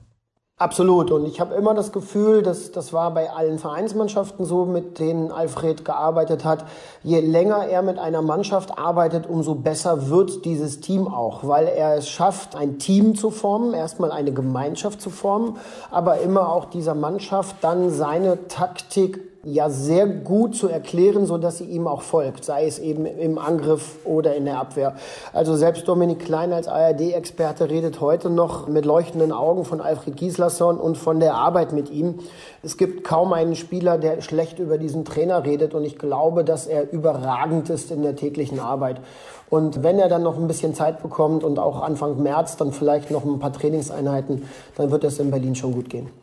Absolut. 0.60 1.12
Und 1.12 1.26
ich 1.26 1.42
habe 1.42 1.56
immer 1.56 1.74
das 1.74 1.92
Gefühl, 1.92 2.44
dass 2.44 2.72
das 2.72 2.94
war 2.94 3.12
bei 3.12 3.32
allen 3.32 3.58
Vereinsmannschaften 3.58 4.46
so, 4.46 4.66
mit 4.66 5.00
denen 5.00 5.32
Alfred 5.32 5.84
gearbeitet 5.84 6.46
hat. 6.46 6.66
Je 7.02 7.20
länger 7.22 7.66
er 7.68 7.82
mit 7.82 7.98
einer 7.98 8.22
Mannschaft 8.22 8.78
arbeitet, 8.78 9.28
umso 9.28 9.56
besser 9.56 10.10
wird 10.10 10.46
dieses 10.46 10.80
Team 10.80 11.08
auch, 11.08 11.46
weil 11.48 11.68
er 11.68 11.98
es 11.98 12.08
schafft, 12.08 12.56
ein 12.56 12.78
Team 12.78 13.16
zu 13.16 13.32
formen, 13.32 13.74
erstmal 13.74 14.12
eine 14.12 14.32
Gemeinschaft 14.32 15.02
zu 15.02 15.10
formen, 15.10 15.58
aber 15.90 16.20
immer 16.20 16.50
auch 16.50 16.66
dieser 16.66 16.94
Mannschaft 16.94 17.56
dann 17.62 17.90
seine 17.90 18.48
Taktik 18.48 19.33
ja 19.46 19.70
sehr 19.70 20.08
gut 20.08 20.56
zu 20.56 20.70
erklären, 20.70 21.26
so 21.26 21.38
dass 21.38 21.58
sie 21.58 21.66
ihm 21.66 21.86
auch 21.86 22.02
folgt, 22.02 22.46
sei 22.46 22.66
es 22.66 22.80
eben 22.80 23.06
im 23.06 23.38
Angriff 23.38 23.98
oder 24.06 24.36
in 24.36 24.46
der 24.46 24.58
Abwehr. 24.58 24.96
Also 25.34 25.56
selbst 25.56 25.86
Dominik 25.88 26.20
Klein 26.20 26.54
als 26.54 26.70
ARD-Experte 26.70 27.70
redet 27.70 28.00
heute 28.00 28.30
noch 28.30 28.68
mit 28.68 28.86
leuchtenden 28.86 29.34
Augen 29.34 29.66
von 29.66 29.82
Alfred 29.82 30.16
Gislason 30.16 30.78
und 30.78 30.98
von 30.98 31.20
der 31.20 31.36
Arbeit 31.36 31.74
mit 31.74 31.92
ihm. 31.92 32.20
Es 32.62 32.78
gibt 32.78 33.04
kaum 33.04 33.34
einen 33.34 33.56
Spieler, 33.56 33.98
der 33.98 34.22
schlecht 34.22 34.60
über 34.60 34.78
diesen 34.78 35.04
Trainer 35.04 35.44
redet 35.44 35.74
und 35.74 35.84
ich 35.84 35.98
glaube, 35.98 36.46
dass 36.46 36.66
er 36.66 36.92
überragend 36.94 37.70
ist 37.70 37.92
in 37.92 38.02
der 38.02 38.16
täglichen 38.16 38.62
Arbeit. 38.62 39.02
Und 39.50 39.84
wenn 39.84 40.00
er 40.00 40.08
dann 40.08 40.24
noch 40.24 40.38
ein 40.38 40.48
bisschen 40.48 40.74
Zeit 40.74 41.04
bekommt 41.04 41.44
und 41.44 41.60
auch 41.60 41.82
Anfang 41.82 42.24
März 42.24 42.56
dann 42.56 42.72
vielleicht 42.72 43.12
noch 43.12 43.26
ein 43.26 43.40
paar 43.40 43.52
Trainingseinheiten, 43.52 44.44
dann 44.78 44.90
wird 44.90 45.04
es 45.04 45.20
in 45.20 45.32
Berlin 45.32 45.54
schon 45.54 45.74
gut 45.74 45.90
gehen. 45.90 46.23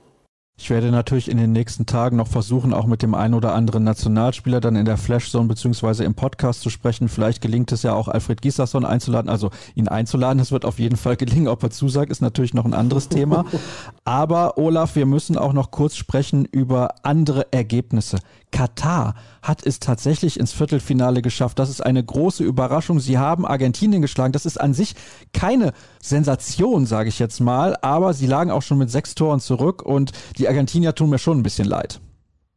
Ich 0.63 0.69
werde 0.69 0.91
natürlich 0.91 1.31
in 1.31 1.39
den 1.39 1.53
nächsten 1.53 1.87
Tagen 1.87 2.19
noch 2.19 2.29
versuchen, 2.29 2.75
auch 2.75 2.85
mit 2.85 3.01
dem 3.01 3.15
einen 3.15 3.33
oder 3.33 3.55
anderen 3.55 3.83
Nationalspieler 3.83 4.61
dann 4.61 4.77
in 4.77 4.85
der 4.85 4.99
Flashzone 4.99 5.49
beziehungsweise 5.49 6.05
im 6.05 6.15
Podcast 6.15 6.61
zu 6.61 6.69
sprechen. 6.69 7.09
Vielleicht 7.09 7.41
gelingt 7.41 7.73
es 7.73 7.83
ja 7.83 7.95
auch 7.95 8.09
Alfred 8.09 8.43
Gislason 8.43 8.85
einzuladen, 8.85 9.31
also 9.31 9.49
ihn 9.75 9.89
einzuladen. 9.89 10.39
Es 10.39 10.53
wird 10.53 10.67
auf 10.67 10.79
jeden 10.79 10.97
Fall 10.97 11.17
gelingen. 11.17 11.49
Ob 11.49 11.63
er 11.63 11.71
zusagt, 11.71 12.11
ist 12.11 12.21
natürlich 12.21 12.53
noch 12.53 12.67
ein 12.67 12.75
anderes 12.75 13.09
Thema. 13.09 13.47
Aber 14.05 14.59
Olaf, 14.59 14.97
wir 14.97 15.07
müssen 15.07 15.39
auch 15.39 15.55
noch 15.55 15.71
kurz 15.71 15.97
sprechen 15.97 16.45
über 16.45 16.95
andere 17.05 17.51
Ergebnisse. 17.55 18.19
Katar 18.53 19.15
hat 19.43 19.65
es 19.65 19.81
tatsächlich 19.81 20.39
ins 20.39 20.53
Viertelfinale 20.53 21.23
geschafft. 21.23 21.59
Das 21.59 21.71
ist 21.71 21.81
eine 21.81 22.05
große 22.05 22.45
Überraschung. 22.45 23.01
Sie 23.01 23.19
haben 23.19 23.47
Argentinien 23.47 24.03
geschlagen. 24.03 24.33
Das 24.33 24.47
ist 24.47 24.61
an 24.61 24.75
sich 24.75 24.95
keine 25.33 25.73
Sensation, 26.03 26.87
sage 26.87 27.09
ich 27.09 27.19
jetzt 27.19 27.41
mal, 27.41 27.77
aber 27.83 28.13
sie 28.13 28.27
lagen 28.27 28.51
auch 28.51 28.63
schon 28.63 28.79
mit 28.79 28.91
sechs 28.91 29.15
Toren 29.15 29.41
zurück 29.41 29.83
und 29.83 30.13
die 30.39 30.49
Argentinier 30.49 30.95
tun 30.95 31.11
mir 31.11 31.19
schon 31.19 31.39
ein 31.39 31.43
bisschen 31.43 31.67
leid. 31.67 32.01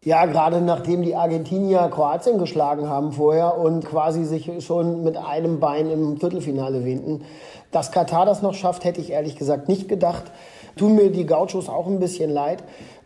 Ja, 0.06 0.26
gerade 0.26 0.60
nachdem 0.60 1.02
die 1.02 1.16
Argentinier 1.16 1.90
Kroatien 1.90 2.38
geschlagen 2.38 2.90
haben 2.90 3.14
vorher 3.14 3.58
und 3.58 3.86
quasi 3.86 4.26
sich 4.26 4.52
schon 4.66 5.02
mit 5.02 5.16
einem 5.16 5.62
Bein 5.62 5.90
im 5.90 6.18
Viertelfinale 6.18 6.84
wähnten. 6.84 7.24
Dass 7.72 7.94
Katar 7.94 8.26
das 8.26 8.42
noch 8.42 8.54
schafft, 8.54 8.84
hätte 8.84 9.00
ich 9.00 9.12
ehrlich 9.12 9.38
gesagt 9.38 9.70
nicht 9.70 9.88
gedacht. 9.88 10.24
Tun 10.76 10.96
mir 10.96 11.10
die 11.10 11.26
Gauchos 11.26 11.70
auch 11.70 11.88
ein 11.88 12.00
bisschen 12.00 12.30
leid. 12.30 12.64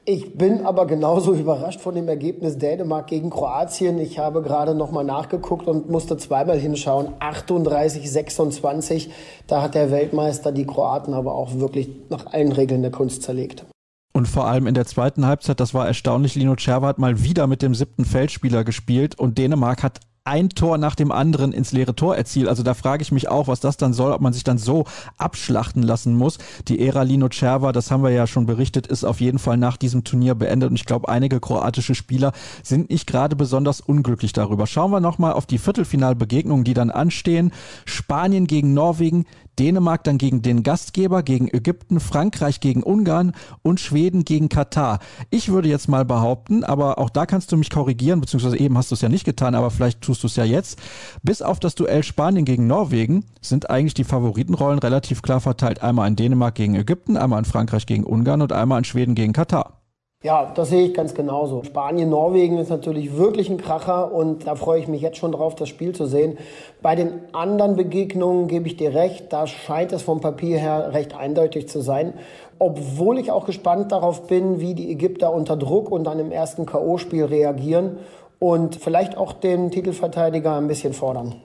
Ich 0.10 0.38
bin 0.38 0.66
aber 0.66 0.88
genauso 0.88 1.34
überrascht 1.36 1.82
von 1.82 1.94
dem 1.94 2.08
Ergebnis 2.08 2.58
Dänemark 2.58 3.08
gegen 3.08 3.30
Kroatien. 3.30 4.00
Ich 4.00 4.20
habe 4.20 4.42
gerade 4.42 4.74
nochmal 4.74 5.04
nachgeguckt 5.04 5.68
und 5.68 5.90
musste 5.90 6.16
zweimal 6.16 6.58
hinschauen. 6.58 7.10
38, 7.20 8.10
26. 8.10 9.12
Da 9.48 9.62
hat 9.62 9.76
der 9.76 9.92
Weltmeister 9.92 10.54
die 10.54 10.66
Kroaten 10.66 11.14
aber 11.14 11.36
auch 11.36 11.56
wirklich 11.56 11.90
nach 12.10 12.28
allen 12.28 12.54
Regeln 12.54 12.84
der 12.84 12.92
Kunst 12.92 13.24
zerlegt. 13.24 13.66
Und 14.14 14.30
vor 14.30 14.48
allem 14.48 14.66
in 14.66 14.76
der 14.76 14.86
zweiten 14.86 15.26
Halbzeit, 15.26 15.60
das 15.60 15.74
war 15.74 15.86
erstaunlich, 15.86 16.36
Lino 16.36 16.56
Cerva 16.58 16.88
hat 16.88 17.00
mal 17.00 17.22
wieder 17.24 17.46
mit 17.46 17.62
dem 17.62 17.76
siebten 17.76 18.06
Feldspieler 18.06 18.64
gespielt 18.64 19.20
und 19.20 19.38
Dänemark 19.38 19.84
hat 19.84 20.00
ein 20.28 20.50
Tor 20.50 20.78
nach 20.78 20.96
dem 20.96 21.12
anderen 21.12 21.54
ins 21.54 21.72
leere 21.72 21.96
Tor 21.96 22.18
erzielt. 22.18 22.50
Also 22.50 22.62
da 22.62 22.74
frage 22.74 23.02
ich 23.02 23.14
mich 23.14 23.30
auch, 23.30 23.48
was 23.48 23.62
das 23.62 23.78
dann 23.78 23.94
soll, 23.94 24.12
ob 24.12 24.20
man 24.20 24.34
sich 24.34 24.44
dann 24.44 24.58
so 24.58 24.84
abschlachten 25.18 25.82
lassen 25.82 26.16
muss. 26.16 26.38
Die 26.68 26.86
Ära 26.86 27.04
Lino 27.04 27.30
Cerva, 27.32 27.72
das 27.72 27.92
haben 27.92 28.04
wir 28.04 28.10
ja 28.12 28.28
schon 28.28 28.46
berichtet, 28.46 28.88
ist 28.88 29.06
auf 29.06 29.22
jeden 29.22 29.40
Fall 29.40 29.58
nach 29.58 29.78
diesem 29.78 30.04
Turnier 30.04 30.36
beendet 30.36 30.70
und 30.70 30.76
ich 30.76 30.86
glaube, 30.86 31.08
einige 31.08 31.40
kroatische 31.40 31.96
Spieler 31.96 32.34
sind 32.62 32.90
nicht 32.90 33.08
gerade 33.08 33.38
besonders 33.38 33.80
unglücklich 33.80 34.34
darüber. 34.34 34.68
Schauen 34.68 34.92
wir 34.92 35.00
nochmal 35.00 35.32
auf 35.32 35.46
die 35.46 35.58
Viertelfinalbegegnungen, 35.58 36.66
die 36.66 36.74
dann 36.74 36.92
anstehen. 36.92 37.54
Spanien 37.86 38.48
gegen 38.48 38.74
Norwegen, 38.74 39.26
Dänemark 39.60 40.04
dann 40.04 40.18
gegen 40.18 40.42
den 40.42 40.64
Gastgeber, 40.64 41.24
gegen 41.24 41.48
Ägypten, 41.48 42.00
Frankreich 42.00 42.60
gegen 42.60 42.84
Ungarn 42.84 43.34
und 43.62 43.80
Schweden 43.80 44.26
gegen 44.26 44.50
Katar. 44.50 45.00
Ich 45.30 45.50
würde 45.50 45.70
jetzt 45.70 45.88
mal 45.88 46.06
behaupten, 46.06 46.64
aber 46.64 47.00
auch 47.00 47.10
da 47.10 47.26
kannst 47.26 47.52
du 47.52 47.58
mich 47.58 47.70
korrigieren, 47.70 48.22
beziehungsweise 48.22 48.58
eben 48.58 48.78
hast 48.78 48.92
du 48.92 48.96
es 48.96 49.02
ja 49.02 49.10
nicht 49.10 49.26
getan, 49.26 49.56
aber 49.56 49.72
vielleicht 49.72 50.02
tust 50.02 50.24
du 50.24 50.28
es 50.28 50.36
ja 50.36 50.44
jetzt. 50.44 50.80
Bis 51.24 51.42
auf 51.42 51.60
das 51.60 51.76
Duell 51.76 52.04
Spanien 52.04 52.46
gegen 52.46 52.68
Norwegen 52.68 53.26
sind 53.42 53.70
eigentlich 53.70 53.94
die 53.94 54.04
Favoritenrollen 54.04 54.80
relativ 54.80 55.22
klar 55.22 55.42
verteilt. 55.42 55.82
Einmal 55.82 56.08
in 56.08 56.16
Dänemark 56.16 56.56
gegen 56.56 56.76
Ägypten, 56.76 57.18
einmal 57.18 57.40
in 57.40 57.46
Frankreich 57.46 57.86
gegen 57.86 58.04
Ungarn 58.04 58.42
und 58.42 58.52
einmal 58.52 58.80
in 58.80 58.86
Schweden 58.86 59.16
gegen 59.16 59.34
Katar. 59.34 59.77
Ja, 60.24 60.52
das 60.56 60.70
sehe 60.70 60.88
ich 60.88 60.96
ganz 60.96 61.14
genauso. 61.14 61.62
Spanien, 61.62 62.10
Norwegen 62.10 62.58
ist 62.58 62.70
natürlich 62.70 63.16
wirklich 63.16 63.52
ein 63.52 63.58
Kracher 63.58 64.12
und 64.12 64.48
da 64.48 64.56
freue 64.56 64.80
ich 64.80 64.88
mich 64.88 65.02
jetzt 65.02 65.18
schon 65.18 65.32
drauf, 65.32 65.54
das 65.54 65.70
Spiel 65.70 65.94
zu 65.94 66.08
sehen. 66.08 66.40
Bei 66.82 66.96
den 66.96 67.22
anderen 67.34 67.76
Begegnungen 67.76 68.48
gebe 68.48 68.68
ich 68.68 68.78
dir 68.78 68.96
recht, 68.96 69.32
da 69.32 69.46
scheint 69.46 69.92
es 69.92 70.02
vom 70.02 70.20
Papier 70.20 70.58
her 70.58 70.92
recht 70.94 71.16
eindeutig 71.16 71.70
zu 71.70 71.82
sein. 71.82 72.14
Obwohl 72.58 73.20
ich 73.20 73.32
auch 73.32 73.46
gespannt 73.46 73.92
darauf 73.92 74.26
bin, 74.26 74.60
wie 74.60 74.74
die 74.74 74.92
Ägypter 74.92 75.32
unter 75.32 75.56
Druck 75.56 75.92
und 75.92 76.06
dann 76.06 76.18
im 76.18 76.32
ersten 76.32 76.66
K.O.-Spiel 76.66 77.30
reagieren 77.30 78.00
und 78.40 78.76
vielleicht 78.76 79.18
auch 79.18 79.34
den 79.34 79.70
Titelverteidiger 79.70 80.56
ein 80.56 80.68
bisschen 80.68 80.94
fordern. 80.94 81.44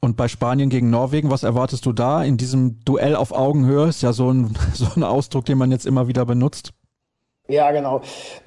Und 0.00 0.16
bei 0.16 0.28
Spanien 0.28 0.70
gegen 0.70 0.90
Norwegen, 0.90 1.30
was 1.30 1.42
erwartest 1.42 1.86
du 1.86 1.92
da 1.92 2.22
in 2.22 2.36
diesem 2.36 2.78
Duell 2.84 3.16
auf 3.16 3.32
Augenhöhe? 3.32 3.88
Ist 3.88 4.02
ja 4.02 4.12
so 4.12 4.30
ein, 4.30 4.54
so 4.74 4.86
ein 4.94 5.02
Ausdruck, 5.02 5.44
den 5.44 5.58
man 5.58 5.72
jetzt 5.72 5.86
immer 5.86 6.06
wieder 6.06 6.24
benutzt. 6.24 6.72
Ja, 7.52 7.70
genau. 7.70 8.00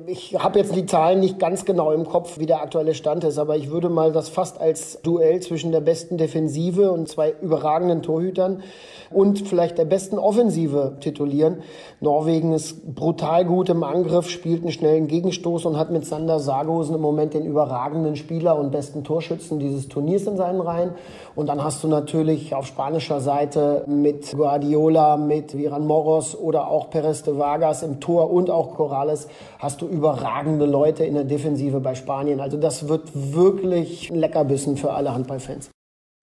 Ich 0.08 0.34
habe 0.36 0.58
jetzt 0.58 0.76
die 0.76 0.88
Zahlen 0.88 1.20
nicht 1.20 1.38
ganz 1.38 1.64
genau 1.64 1.92
im 1.92 2.06
Kopf, 2.08 2.40
wie 2.40 2.48
der 2.48 2.64
aktuelle 2.64 2.96
Stand 2.96 3.24
ist, 3.24 3.38
aber 3.38 3.56
ich 3.56 3.70
würde 3.70 3.88
mal 3.88 4.12
das 4.12 4.30
fast 4.30 4.60
als 4.60 5.00
Duell 5.04 5.42
zwischen 5.42 5.72
der 5.72 5.82
besten 5.82 6.18
Defensive 6.18 6.92
und 6.92 7.08
zwei 7.08 7.36
überragenden 7.40 8.02
Torhütern 8.02 8.64
und 9.10 9.48
vielleicht 9.48 9.78
der 9.78 9.86
besten 9.86 10.18
Offensive 10.18 10.98
titulieren. 11.00 11.58
Norwegen 12.02 12.54
ist 12.54 12.96
brutal 12.96 13.46
gut 13.46 13.70
im 13.70 13.84
Angriff, 13.84 14.30
spielt 14.30 14.62
einen 14.62 14.72
schnellen 14.72 15.08
Gegenstoß 15.08 15.66
und 15.66 15.78
hat 15.78 15.92
mit 15.92 16.06
Sander 16.06 16.40
Sargosen 16.40 16.96
im 16.96 17.02
Moment 17.02 17.34
den 17.34 17.46
überragenden 17.46 18.16
Spieler 18.16 18.58
und 18.58 18.72
besten 18.72 19.04
Torschützen 19.04 19.60
dieses 19.60 19.88
Turniers 19.88 20.24
in 20.24 20.38
seinen 20.38 20.62
Reihen. 20.62 20.92
Und 21.36 21.48
dann 21.48 21.64
hast 21.64 21.84
du 21.84 21.88
natürlich 21.88 22.56
auf 22.56 22.66
spanischer 22.66 23.20
Seite 23.20 23.84
mit 23.88 24.32
Guardiola, 24.32 25.18
mit 25.18 25.58
Viran 25.58 25.86
Moros 25.86 26.38
oder 26.38 26.70
auch 26.70 26.90
Perez 26.90 27.24
de 27.24 27.38
Vargas 27.38 27.84
im 27.84 28.00
Tor 28.00 28.32
und 28.32 28.50
auch 28.50 28.76
Corrales 28.76 29.28
hast 29.60 29.82
du 29.82 29.88
überragende 29.88 30.66
Leute 30.66 31.06
in 31.06 31.16
der 31.16 31.24
Defensive 31.24 31.80
bei 31.80 31.96
Spanien. 31.96 32.40
Also 32.40 32.58
das 32.58 32.88
wird 32.88 33.10
wirklich 33.14 34.10
ein 34.10 34.18
Leckerbissen 34.18 34.78
für 34.78 34.94
alle 34.94 35.14
Handballfans 35.14 35.75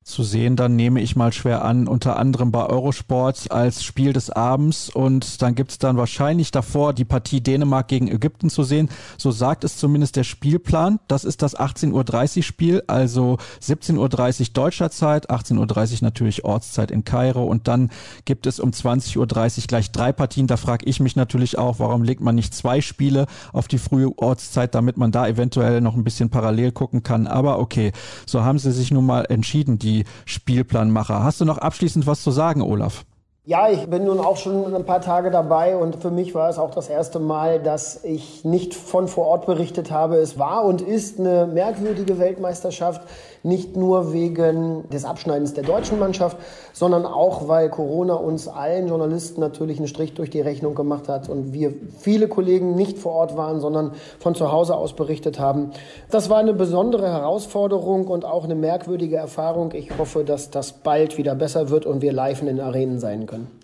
zu 0.05 0.25
sehen, 0.25 0.57
dann 0.57 0.75
nehme 0.75 1.01
ich 1.01 1.17
mal 1.17 1.33
schwer 1.33 1.65
an, 1.65 1.87
unter 1.87 2.17
anderem 2.17 2.51
bei 2.51 2.67
Eurosport 2.67 3.51
als 3.51 3.85
Spiel 3.85 4.13
des 4.13 4.31
Abends 4.31 4.91
und 4.91 5.43
dann 5.43 5.55
gibt 5.55 5.71
es 5.71 5.79
dann 5.79 5.97
wahrscheinlich 5.97 6.51
davor 6.51 6.93
die 6.93 7.05
Partie 7.05 7.41
Dänemark 7.41 7.89
gegen 7.89 8.09
Ägypten 8.09 8.51
zu 8.51 8.65
sehen. 8.65 8.89
So 9.17 9.31
sagt 9.31 9.65
es 9.65 9.77
zumindest 9.77 10.17
der 10.17 10.25
Spielplan. 10.25 10.99
Das 11.07 11.25
ist 11.25 11.43
das 11.43 11.57
18.30 11.57 12.37
Uhr 12.39 12.43
Spiel, 12.43 12.83
also 12.89 13.39
17.30 13.63 14.41
Uhr 14.41 14.47
deutscher 14.53 14.91
Zeit, 14.91 15.31
18.30 15.31 15.59
Uhr 15.59 15.99
natürlich 16.03 16.45
Ortszeit 16.45 16.91
in 16.91 17.05
Kairo 17.05 17.45
und 17.45 17.69
dann 17.69 17.91
gibt 18.25 18.47
es 18.47 18.59
um 18.59 18.71
20.30 18.71 19.19
Uhr 19.19 19.67
gleich 19.67 19.93
drei 19.93 20.13
Partien. 20.13 20.47
Da 20.47 20.57
frage 20.57 20.87
ich 20.87 21.01
mich 21.01 21.17
natürlich 21.17 21.59
auch, 21.59 21.79
warum 21.79 22.03
legt 22.03 22.21
man 22.21 22.35
nicht 22.35 22.55
zwei 22.55 22.81
Spiele 22.81 23.27
auf 23.53 23.69
die 23.69 23.79
frühe 23.79 24.11
Ortszeit, 24.19 24.75
damit 24.75 24.97
man 24.97 25.13
da 25.13 25.29
eventuell 25.29 25.81
noch 25.81 25.95
ein 25.95 26.05
bisschen 26.05 26.31
parallel 26.31 26.73
gucken 26.73 27.03
kann. 27.03 27.27
Aber 27.27 27.61
okay, 27.61 27.93
so 28.27 28.43
haben 28.43 28.59
sie 28.59 28.73
sich 28.73 28.91
nun 28.91 29.07
mal 29.07 29.27
entschieden, 29.29 29.79
die 29.79 29.92
die 29.93 30.05
Spielplanmacher. 30.25 31.23
Hast 31.23 31.41
du 31.41 31.45
noch 31.45 31.59
abschließend 31.59 32.07
was 32.07 32.23
zu 32.23 32.31
sagen, 32.31 32.63
Olaf? 32.63 33.05
Ja, 33.45 33.69
ich 33.69 33.87
bin 33.87 34.05
nun 34.05 34.21
auch 34.21 34.37
schon 34.37 34.73
ein 34.73 34.87
paar 34.87 35.01
Tage 35.01 35.33
dabei 35.33 35.77
und 35.77 35.97
für 35.97 36.13
mich 36.13 36.33
war 36.33 36.49
es 36.49 36.59
auch 36.59 36.71
das 36.71 36.89
erste 36.89 37.19
Mal, 37.19 37.59
dass 37.61 38.05
ich 38.05 38.45
nicht 38.45 38.73
von 38.73 39.09
vor 39.09 39.27
Ort 39.27 39.47
berichtet 39.47 39.91
habe. 39.91 40.15
Es 40.19 40.39
war 40.39 40.65
und 40.65 40.81
ist 40.81 41.19
eine 41.19 41.49
merkwürdige 41.49 42.21
Weltmeisterschaft, 42.21 43.03
nicht 43.43 43.77
nur 43.77 44.13
wegen 44.13 44.89
des 44.91 45.05
Abschneidens 45.05 45.55
der 45.55 45.65
deutschen 45.65 45.99
Mannschaft, 45.99 46.37
sondern 46.73 47.05
auch, 47.07 47.49
weil 47.49 47.69
Corona 47.71 48.15
uns 48.15 48.49
allen 48.49 48.89
Journalisten 48.89 49.41
natürlich 49.41 49.79
einen 49.79 49.89
Strich 49.89 50.15
durch 50.15 50.31
die 50.31 50.41
Rechnung 50.41 50.75
gemacht 50.75 51.09
hat 51.09 51.29
und 51.29 51.53
wir 51.53 51.75
viele 51.99 52.29
Kollegen 52.29 52.75
nicht 52.75 52.99
vor 52.99 53.13
Ort 53.13 53.37
waren, 53.37 53.61
sondern 53.61 53.93
von 54.19 54.35
zu 54.35 54.53
Hause 54.53 54.77
aus 54.77 54.95
berichtet 54.95 55.39
haben. 55.39 55.71
Das 56.11 56.31
war 56.31 56.39
eine 56.39 56.55
besondere 56.55 57.09
Herausforderung 57.09 58.07
und 58.07 58.25
auch 58.25 58.45
eine 58.45 58.55
merkwürdige 58.55 59.17
Erfahrung. 59.17 59.73
Ich 59.73 59.97
hoffe, 59.99 60.25
dass 60.25 60.51
das 60.51 60.73
bald 60.73 61.19
wieder 61.19 61.35
besser 61.35 61.71
wird 61.71 61.87
und 61.87 62.03
wir 62.03 62.13
live 62.13 62.41
in 62.41 62.47
den 62.47 62.61
Arenen 62.61 62.99
sein 62.99 63.27
können. 63.27 63.62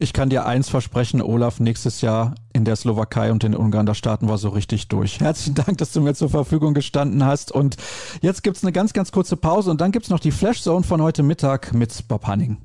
Ich 0.00 0.12
kann 0.12 0.28
dir 0.28 0.44
eins 0.44 0.68
versprechen, 0.68 1.22
Olaf, 1.22 1.60
nächstes 1.60 2.00
Jahr 2.00 2.34
in 2.52 2.64
der 2.64 2.74
Slowakei 2.74 3.30
und 3.30 3.44
in 3.44 3.54
Ungarn, 3.54 3.86
da 3.86 3.94
starten 3.94 4.28
wir 4.28 4.38
so 4.38 4.48
richtig 4.48 4.88
durch. 4.88 5.20
Herzlichen 5.20 5.54
Dank, 5.54 5.78
dass 5.78 5.92
du 5.92 6.00
mir 6.00 6.14
zur 6.14 6.30
Verfügung 6.30 6.74
gestanden 6.74 7.24
hast. 7.24 7.52
Und 7.52 7.76
jetzt 8.20 8.42
gibt's 8.42 8.64
eine 8.64 8.72
ganz, 8.72 8.92
ganz 8.92 9.12
kurze 9.12 9.36
Pause 9.36 9.70
und 9.70 9.80
dann 9.80 9.92
gibt's 9.92 10.10
noch 10.10 10.18
die 10.18 10.32
Flash 10.32 10.62
Zone 10.62 10.84
von 10.84 11.00
heute 11.00 11.22
Mittag 11.22 11.72
mit 11.74 12.08
Bob 12.08 12.26
Hanning. 12.26 12.58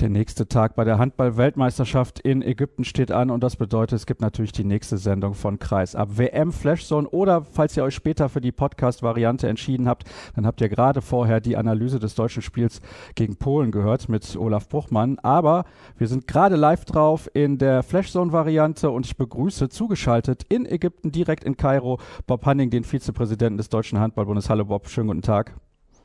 Der 0.00 0.10
nächste 0.10 0.46
Tag 0.46 0.76
bei 0.76 0.84
der 0.84 0.98
Handball-Weltmeisterschaft 0.98 2.20
in 2.20 2.40
Ägypten 2.40 2.84
steht 2.84 3.10
an 3.10 3.32
und 3.32 3.42
das 3.42 3.56
bedeutet, 3.56 3.96
es 3.96 4.06
gibt 4.06 4.20
natürlich 4.20 4.52
die 4.52 4.62
nächste 4.62 4.96
Sendung 4.96 5.34
von 5.34 5.58
Kreis 5.58 5.96
ab. 5.96 6.10
WM 6.12 6.52
Flashzone 6.52 7.08
oder 7.08 7.44
falls 7.44 7.76
ihr 7.76 7.82
euch 7.82 7.96
später 7.96 8.28
für 8.28 8.40
die 8.40 8.52
Podcast-Variante 8.52 9.48
entschieden 9.48 9.88
habt, 9.88 10.04
dann 10.36 10.46
habt 10.46 10.60
ihr 10.60 10.68
gerade 10.68 11.02
vorher 11.02 11.40
die 11.40 11.56
Analyse 11.56 11.98
des 11.98 12.14
deutschen 12.14 12.42
Spiels 12.42 12.80
gegen 13.16 13.38
Polen 13.38 13.72
gehört 13.72 14.08
mit 14.08 14.36
Olaf 14.36 14.68
Bruchmann. 14.68 15.18
Aber 15.24 15.64
wir 15.96 16.06
sind 16.06 16.28
gerade 16.28 16.54
live 16.54 16.84
drauf 16.84 17.28
in 17.34 17.58
der 17.58 17.82
Flashzone-Variante 17.82 18.90
und 18.90 19.04
ich 19.04 19.16
begrüße 19.16 19.68
zugeschaltet 19.68 20.44
in 20.48 20.64
Ägypten, 20.64 21.10
direkt 21.10 21.42
in 21.42 21.56
Kairo, 21.56 21.98
Bob 22.28 22.46
Hanning, 22.46 22.70
den 22.70 22.84
Vizepräsidenten 22.84 23.56
des 23.56 23.68
Deutschen 23.68 23.98
Handballbundes. 23.98 24.48
Hallo 24.48 24.64
Bob, 24.64 24.88
schönen 24.88 25.08
guten 25.08 25.22
Tag. 25.22 25.54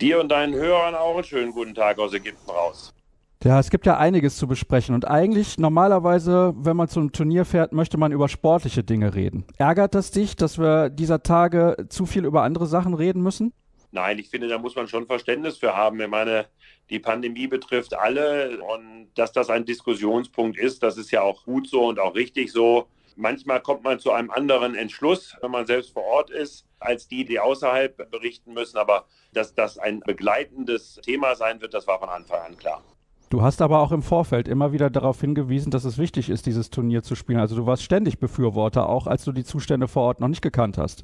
Dir 0.02 0.20
und 0.20 0.30
deinen 0.30 0.56
Hörern 0.56 0.96
auch 0.96 1.14
einen 1.14 1.24
schönen 1.24 1.52
guten 1.52 1.76
Tag 1.76 2.00
aus 2.00 2.12
Ägypten 2.12 2.50
raus. 2.50 2.92
Ja, 3.44 3.60
es 3.60 3.70
gibt 3.70 3.86
ja 3.86 3.98
einiges 3.98 4.38
zu 4.38 4.48
besprechen 4.48 4.96
und 4.96 5.06
eigentlich 5.06 5.58
normalerweise, 5.58 6.54
wenn 6.56 6.78
man 6.78 6.88
zu 6.88 7.02
einem 7.02 7.12
Turnier 7.12 7.44
fährt, 7.44 7.74
möchte 7.74 7.98
man 7.98 8.14
über 8.14 8.30
sportliche 8.30 8.86
Dinge 8.86 9.16
reden. 9.16 9.44
Ärgert 9.58 9.96
das 9.96 10.12
dich, 10.12 10.38
dass 10.38 10.58
wir 10.58 10.90
dieser 10.90 11.24
Tage 11.24 11.88
zu 11.90 12.06
viel 12.06 12.24
über 12.24 12.44
andere 12.44 12.68
Sachen 12.68 12.94
reden 12.94 13.22
müssen? 13.22 13.52
Nein, 13.92 14.18
ich 14.18 14.30
finde, 14.30 14.48
da 14.48 14.58
muss 14.58 14.78
man 14.78 14.88
schon 14.88 15.08
Verständnis 15.08 15.58
für 15.58 15.76
haben. 15.76 16.00
Ich 16.00 16.08
meine, 16.08 16.46
die 16.90 17.00
Pandemie 17.00 17.48
betrifft 17.48 17.94
alle 17.94 18.60
und 18.62 19.10
dass 19.16 19.34
das 19.34 19.50
ein 19.50 19.66
Diskussionspunkt 19.66 20.58
ist, 20.58 20.82
das 20.82 20.98
ist 20.98 21.12
ja 21.12 21.22
auch 21.22 21.44
gut 21.44 21.68
so 21.68 21.88
und 21.88 22.00
auch 22.00 22.16
richtig 22.16 22.50
so. 22.50 22.88
Manchmal 23.18 23.62
kommt 23.62 23.84
man 23.84 24.00
zu 24.00 24.12
einem 24.14 24.32
anderen 24.32 24.74
Entschluss, 24.74 25.36
wenn 25.42 25.52
man 25.52 25.68
selbst 25.68 25.92
vor 25.92 26.04
Ort 26.04 26.30
ist, 26.30 26.66
als 26.80 27.10
die, 27.10 27.26
die 27.26 27.42
außerhalb 27.42 28.10
berichten 28.10 28.54
müssen. 28.54 28.78
Aber 28.78 29.06
dass 29.34 29.54
das 29.54 29.78
ein 29.78 30.00
begleitendes 30.00 30.96
Thema 31.04 31.36
sein 31.36 31.62
wird, 31.62 31.74
das 31.74 31.88
war 31.88 32.00
von 32.00 32.10
Anfang 32.10 32.40
an 32.40 32.58
klar. 32.58 32.82
Du 33.34 33.42
hast 33.42 33.64
aber 33.64 33.80
auch 33.80 33.92
im 33.92 34.04
Vorfeld 34.04 34.48
immer 34.48 34.74
wieder 34.74 34.92
darauf 34.92 35.20
hingewiesen, 35.20 35.72
dass 35.72 35.86
es 35.86 35.98
wichtig 35.98 36.30
ist, 36.30 36.46
dieses 36.46 36.70
Turnier 36.70 37.02
zu 37.02 37.16
spielen. 37.16 37.40
Also 37.40 37.56
du 37.56 37.66
warst 37.66 37.82
ständig 37.82 38.20
Befürworter, 38.20 38.88
auch 38.88 39.08
als 39.08 39.24
du 39.24 39.32
die 39.32 39.44
Zustände 39.44 39.88
vor 39.88 40.04
Ort 40.04 40.20
noch 40.20 40.28
nicht 40.28 40.44
gekannt 40.44 40.78
hast. 40.78 41.04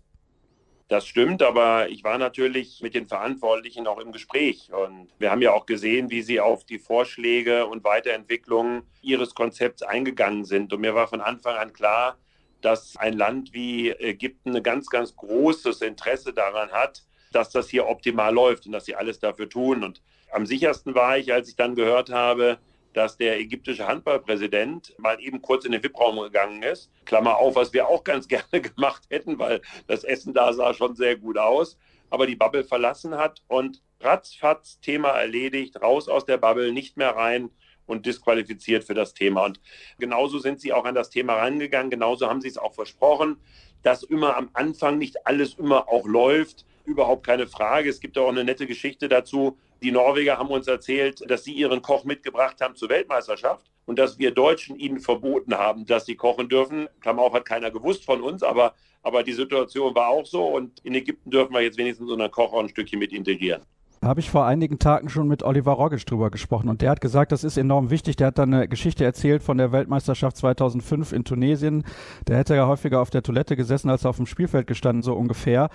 Das 0.89 1.07
stimmt, 1.07 1.41
aber 1.41 1.89
ich 1.89 2.03
war 2.03 2.19
natürlich 2.19 2.81
mit 2.83 2.93
den 2.93 3.07
Verantwortlichen 3.07 3.87
auch 3.87 3.97
im 3.97 4.11
Gespräch. 4.11 4.69
Und 4.71 5.07
wir 5.17 5.31
haben 5.31 5.41
ja 5.41 5.53
auch 5.53 5.65
gesehen, 5.65 6.11
wie 6.11 6.21
sie 6.21 6.39
auf 6.39 6.65
die 6.65 6.77
Vorschläge 6.77 7.65
und 7.65 7.83
Weiterentwicklungen 7.83 8.83
ihres 9.01 9.33
Konzepts 9.33 9.81
eingegangen 9.81 10.45
sind. 10.45 10.71
Und 10.71 10.81
mir 10.81 10.93
war 10.93 11.07
von 11.07 11.21
Anfang 11.21 11.55
an 11.55 11.73
klar, 11.73 12.15
dass 12.61 12.95
ein 12.95 13.13
Land 13.13 13.53
wie 13.53 13.89
Ägypten 13.89 14.55
ein 14.55 14.61
ganz, 14.61 14.85
ganz 14.91 15.15
großes 15.15 15.81
Interesse 15.81 16.31
daran 16.31 16.69
hat, 16.69 17.01
dass 17.31 17.49
das 17.49 17.69
hier 17.69 17.87
optimal 17.87 18.31
läuft 18.31 18.67
und 18.67 18.71
dass 18.71 18.85
sie 18.85 18.95
alles 18.95 19.19
dafür 19.19 19.49
tun. 19.49 19.83
Und 19.83 20.03
am 20.31 20.45
sichersten 20.45 20.95
war 20.95 21.17
ich, 21.17 21.33
als 21.33 21.49
ich 21.49 21.55
dann 21.55 21.75
gehört 21.75 22.09
habe, 22.09 22.59
dass 22.93 23.17
der 23.17 23.39
ägyptische 23.39 23.87
Handballpräsident 23.87 24.95
mal 24.97 25.21
eben 25.21 25.41
kurz 25.41 25.65
in 25.65 25.71
den 25.71 25.83
VIP-Raum 25.83 26.19
gegangen 26.19 26.63
ist. 26.63 26.91
Klammer 27.05 27.37
auf, 27.37 27.55
was 27.55 27.73
wir 27.73 27.87
auch 27.87 28.03
ganz 28.03 28.27
gerne 28.29 28.61
gemacht 28.61 29.03
hätten, 29.09 29.39
weil 29.39 29.61
das 29.87 30.03
Essen 30.03 30.33
da 30.33 30.53
sah 30.53 30.73
schon 30.73 30.95
sehr 30.95 31.15
gut 31.15 31.37
aus. 31.37 31.77
Aber 32.09 32.25
die 32.25 32.35
Bubble 32.35 32.63
verlassen 32.63 33.15
hat 33.15 33.43
und 33.47 33.83
ratzfatz 34.01 34.79
Thema 34.79 35.09
erledigt, 35.09 35.79
raus 35.81 36.07
aus 36.07 36.25
der 36.25 36.37
Bubble, 36.37 36.71
nicht 36.73 36.97
mehr 36.97 37.15
rein 37.15 37.51
und 37.85 38.05
disqualifiziert 38.05 38.83
für 38.83 38.93
das 38.95 39.13
Thema. 39.13 39.45
Und 39.45 39.59
genauso 39.99 40.39
sind 40.39 40.59
sie 40.59 40.73
auch 40.73 40.85
an 40.85 40.95
das 40.95 41.09
Thema 41.09 41.35
rangegangen. 41.35 41.91
Genauso 41.91 42.27
haben 42.27 42.41
sie 42.41 42.47
es 42.47 42.57
auch 42.57 42.73
versprochen, 42.73 43.37
dass 43.83 44.03
immer 44.03 44.35
am 44.35 44.49
Anfang 44.53 44.97
nicht 44.97 45.27
alles 45.27 45.55
immer 45.55 45.89
auch 45.89 46.05
läuft 46.07 46.65
überhaupt 46.89 47.25
keine 47.25 47.47
Frage. 47.47 47.89
Es 47.89 47.99
gibt 47.99 48.17
auch 48.17 48.29
eine 48.29 48.43
nette 48.43 48.67
Geschichte 48.67 49.07
dazu. 49.07 49.57
Die 49.81 49.91
Norweger 49.91 50.37
haben 50.37 50.49
uns 50.49 50.67
erzählt, 50.67 51.23
dass 51.29 51.43
sie 51.43 51.53
ihren 51.53 51.81
Koch 51.81 52.03
mitgebracht 52.03 52.59
haben 52.59 52.75
zur 52.75 52.89
Weltmeisterschaft 52.89 53.65
und 53.85 53.97
dass 53.97 54.19
wir 54.19 54.31
Deutschen 54.31 54.77
ihnen 54.77 54.99
verboten 54.99 55.55
haben, 55.55 55.85
dass 55.85 56.05
sie 56.05 56.15
kochen 56.15 56.49
dürfen. 56.49 56.89
Klammer 56.99 57.21
auf, 57.21 57.33
hat 57.33 57.45
keiner 57.45 57.71
gewusst 57.71 58.03
von 58.03 58.21
uns, 58.21 58.43
aber, 58.43 58.73
aber 59.03 59.23
die 59.23 59.33
Situation 59.33 59.95
war 59.95 60.09
auch 60.09 60.25
so 60.25 60.45
und 60.47 60.79
in 60.83 60.95
Ägypten 60.95 61.31
dürfen 61.31 61.53
wir 61.53 61.61
jetzt 61.61 61.77
wenigstens 61.77 62.09
unseren 62.09 62.31
Koch 62.31 62.51
auch 62.51 62.59
ein 62.59 62.69
Stückchen 62.69 62.99
mit 62.99 63.13
integrieren. 63.13 63.61
Habe 64.01 64.21
ich 64.21 64.29
vor 64.29 64.45
einigen 64.45 64.79
Tagen 64.79 65.09
schon 65.09 65.27
mit 65.27 65.43
Oliver 65.43 65.73
Rogisch 65.73 66.05
drüber 66.05 66.29
gesprochen 66.31 66.69
und 66.69 66.81
der 66.81 66.91
hat 66.91 67.01
gesagt, 67.01 67.33
das 67.33 67.43
ist 67.43 67.57
enorm 67.57 67.89
wichtig. 67.89 68.15
Der 68.15 68.27
hat 68.27 68.37
dann 68.37 68.53
eine 68.53 68.67
Geschichte 68.69 69.03
erzählt 69.03 69.43
von 69.43 69.57
der 69.57 69.73
Weltmeisterschaft 69.73 70.37
2005 70.37 71.11
in 71.11 71.25
Tunesien. 71.25 71.83
Der 72.25 72.37
hätte 72.37 72.55
ja 72.55 72.65
häufiger 72.65 73.01
auf 73.01 73.09
der 73.09 73.23
Toilette 73.23 73.57
gesessen 73.57 73.89
als 73.89 74.05
auf 74.05 74.15
dem 74.15 74.25
Spielfeld 74.25 74.67
gestanden, 74.67 75.01
so 75.01 75.15
ungefähr. 75.15 75.69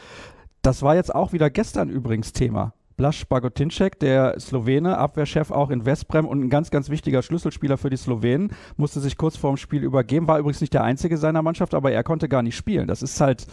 Das 0.64 0.80
war 0.80 0.94
jetzt 0.94 1.14
auch 1.14 1.34
wieder 1.34 1.50
gestern 1.50 1.90
übrigens 1.90 2.32
Thema. 2.32 2.72
Blaž 2.96 3.26
Bagotinček, 3.26 3.98
der 3.98 4.40
Slowene, 4.40 4.96
Abwehrchef 4.96 5.50
auch 5.50 5.68
in 5.68 5.84
Westbrem 5.84 6.24
und 6.24 6.40
ein 6.40 6.48
ganz, 6.48 6.70
ganz 6.70 6.88
wichtiger 6.88 7.20
Schlüsselspieler 7.22 7.76
für 7.76 7.90
die 7.90 7.98
Slowenen, 7.98 8.50
musste 8.78 9.00
sich 9.00 9.18
kurz 9.18 9.36
vor 9.36 9.52
dem 9.52 9.58
Spiel 9.58 9.84
übergeben, 9.84 10.26
war 10.26 10.38
übrigens 10.38 10.62
nicht 10.62 10.72
der 10.72 10.82
einzige 10.82 11.18
seiner 11.18 11.42
Mannschaft, 11.42 11.74
aber 11.74 11.92
er 11.92 12.02
konnte 12.02 12.30
gar 12.30 12.40
nicht 12.40 12.56
spielen. 12.56 12.88
Das 12.88 13.02
ist 13.02 13.20
halt, 13.20 13.46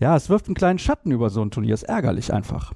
ja, 0.00 0.16
es 0.16 0.30
wirft 0.30 0.46
einen 0.46 0.54
kleinen 0.54 0.78
Schatten 0.78 1.12
über 1.12 1.28
so 1.28 1.42
ein 1.42 1.50
Turnier, 1.50 1.74
ist 1.74 1.82
ärgerlich 1.82 2.32
einfach. 2.32 2.72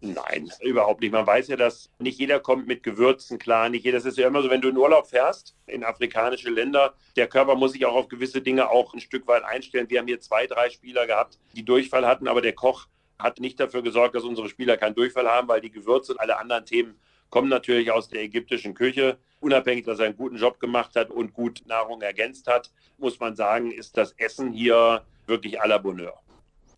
Nein, 0.00 0.48
überhaupt 0.60 1.00
nicht. 1.00 1.10
Man 1.10 1.26
weiß 1.26 1.48
ja, 1.48 1.56
dass 1.56 1.90
nicht 1.98 2.20
jeder 2.20 2.38
kommt 2.38 2.68
mit 2.68 2.84
Gewürzen 2.84 3.36
klar. 3.36 3.68
Nicht 3.68 3.84
jeder. 3.84 3.98
Das 3.98 4.06
ist 4.06 4.16
ja 4.16 4.28
immer 4.28 4.42
so, 4.42 4.50
wenn 4.50 4.60
du 4.60 4.68
in 4.68 4.76
Urlaub 4.76 5.08
fährst 5.08 5.56
in 5.66 5.82
afrikanische 5.82 6.50
Länder, 6.50 6.94
der 7.16 7.26
Körper 7.26 7.56
muss 7.56 7.72
sich 7.72 7.84
auch 7.84 7.96
auf 7.96 8.06
gewisse 8.06 8.40
Dinge 8.40 8.70
auch 8.70 8.94
ein 8.94 9.00
Stück 9.00 9.26
weit 9.26 9.42
einstellen. 9.42 9.90
Wir 9.90 9.98
haben 9.98 10.06
hier 10.06 10.20
zwei, 10.20 10.46
drei 10.46 10.70
Spieler 10.70 11.08
gehabt, 11.08 11.40
die 11.56 11.64
Durchfall 11.64 12.06
hatten, 12.06 12.28
aber 12.28 12.42
der 12.42 12.52
Koch 12.52 12.86
hat 13.18 13.40
nicht 13.40 13.58
dafür 13.58 13.82
gesorgt, 13.82 14.14
dass 14.14 14.24
unsere 14.24 14.48
Spieler 14.48 14.76
keinen 14.76 14.94
Durchfall 14.94 15.28
haben, 15.28 15.48
weil 15.48 15.60
die 15.60 15.70
Gewürze 15.70 16.12
und 16.12 16.20
alle 16.20 16.38
anderen 16.38 16.64
Themen 16.64 16.98
kommen 17.30 17.48
natürlich 17.48 17.90
aus 17.90 18.08
der 18.08 18.22
ägyptischen 18.22 18.74
Küche. 18.74 19.18
Unabhängig, 19.40 19.84
dass 19.84 19.98
er 19.98 20.06
einen 20.06 20.16
guten 20.16 20.36
Job 20.36 20.60
gemacht 20.60 20.96
hat 20.96 21.10
und 21.10 21.34
gut 21.34 21.62
Nahrung 21.66 22.02
ergänzt 22.02 22.46
hat, 22.46 22.70
muss 22.96 23.20
man 23.20 23.36
sagen, 23.36 23.70
ist 23.70 23.96
das 23.96 24.12
Essen 24.12 24.52
hier 24.52 25.02
wirklich 25.26 25.60
à 25.60 25.66
la 25.66 25.78
Bonheur. 25.78 26.18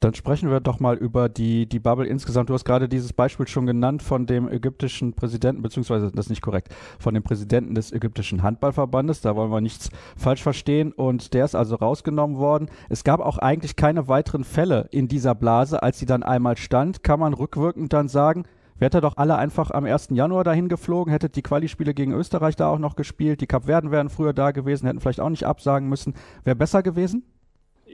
Dann 0.00 0.14
sprechen 0.14 0.50
wir 0.50 0.60
doch 0.60 0.80
mal 0.80 0.96
über 0.96 1.28
die, 1.28 1.66
die 1.66 1.78
Bubble 1.78 2.06
insgesamt. 2.06 2.48
Du 2.48 2.54
hast 2.54 2.64
gerade 2.64 2.88
dieses 2.88 3.12
Beispiel 3.12 3.46
schon 3.46 3.66
genannt 3.66 4.02
von 4.02 4.24
dem 4.24 4.48
ägyptischen 4.48 5.12
Präsidenten, 5.12 5.60
beziehungsweise 5.60 6.10
das 6.10 6.26
ist 6.26 6.30
nicht 6.30 6.40
korrekt, 6.40 6.74
von 6.98 7.12
dem 7.12 7.22
Präsidenten 7.22 7.74
des 7.74 7.92
ägyptischen 7.92 8.42
Handballverbandes. 8.42 9.20
Da 9.20 9.36
wollen 9.36 9.50
wir 9.50 9.60
nichts 9.60 9.90
falsch 10.16 10.42
verstehen. 10.42 10.92
Und 10.92 11.34
der 11.34 11.44
ist 11.44 11.54
also 11.54 11.76
rausgenommen 11.76 12.38
worden. 12.38 12.70
Es 12.88 13.04
gab 13.04 13.20
auch 13.20 13.36
eigentlich 13.36 13.76
keine 13.76 14.08
weiteren 14.08 14.44
Fälle 14.44 14.88
in 14.90 15.06
dieser 15.06 15.34
Blase, 15.34 15.82
als 15.82 15.98
sie 15.98 16.06
dann 16.06 16.22
einmal 16.22 16.56
stand. 16.56 17.02
Kann 17.04 17.20
man 17.20 17.34
rückwirkend 17.34 17.92
dann 17.92 18.08
sagen, 18.08 18.44
Wärt 18.78 18.94
ihr 18.94 19.02
doch 19.02 19.18
alle 19.18 19.36
einfach 19.36 19.70
am 19.70 19.84
1. 19.84 20.08
Januar 20.12 20.42
dahin 20.42 20.70
geflogen, 20.70 21.12
hättet 21.12 21.36
die 21.36 21.42
Quali-Spiele 21.42 21.92
gegen 21.92 22.12
Österreich 22.12 22.56
da 22.56 22.70
auch 22.70 22.78
noch 22.78 22.96
gespielt, 22.96 23.42
die 23.42 23.46
Kapverden 23.46 23.90
wären 23.90 24.08
früher 24.08 24.32
da 24.32 24.52
gewesen, 24.52 24.86
hätten 24.86 25.00
vielleicht 25.00 25.20
auch 25.20 25.28
nicht 25.28 25.44
absagen 25.44 25.86
müssen. 25.86 26.14
Wäre 26.44 26.56
besser 26.56 26.82
gewesen? 26.82 27.22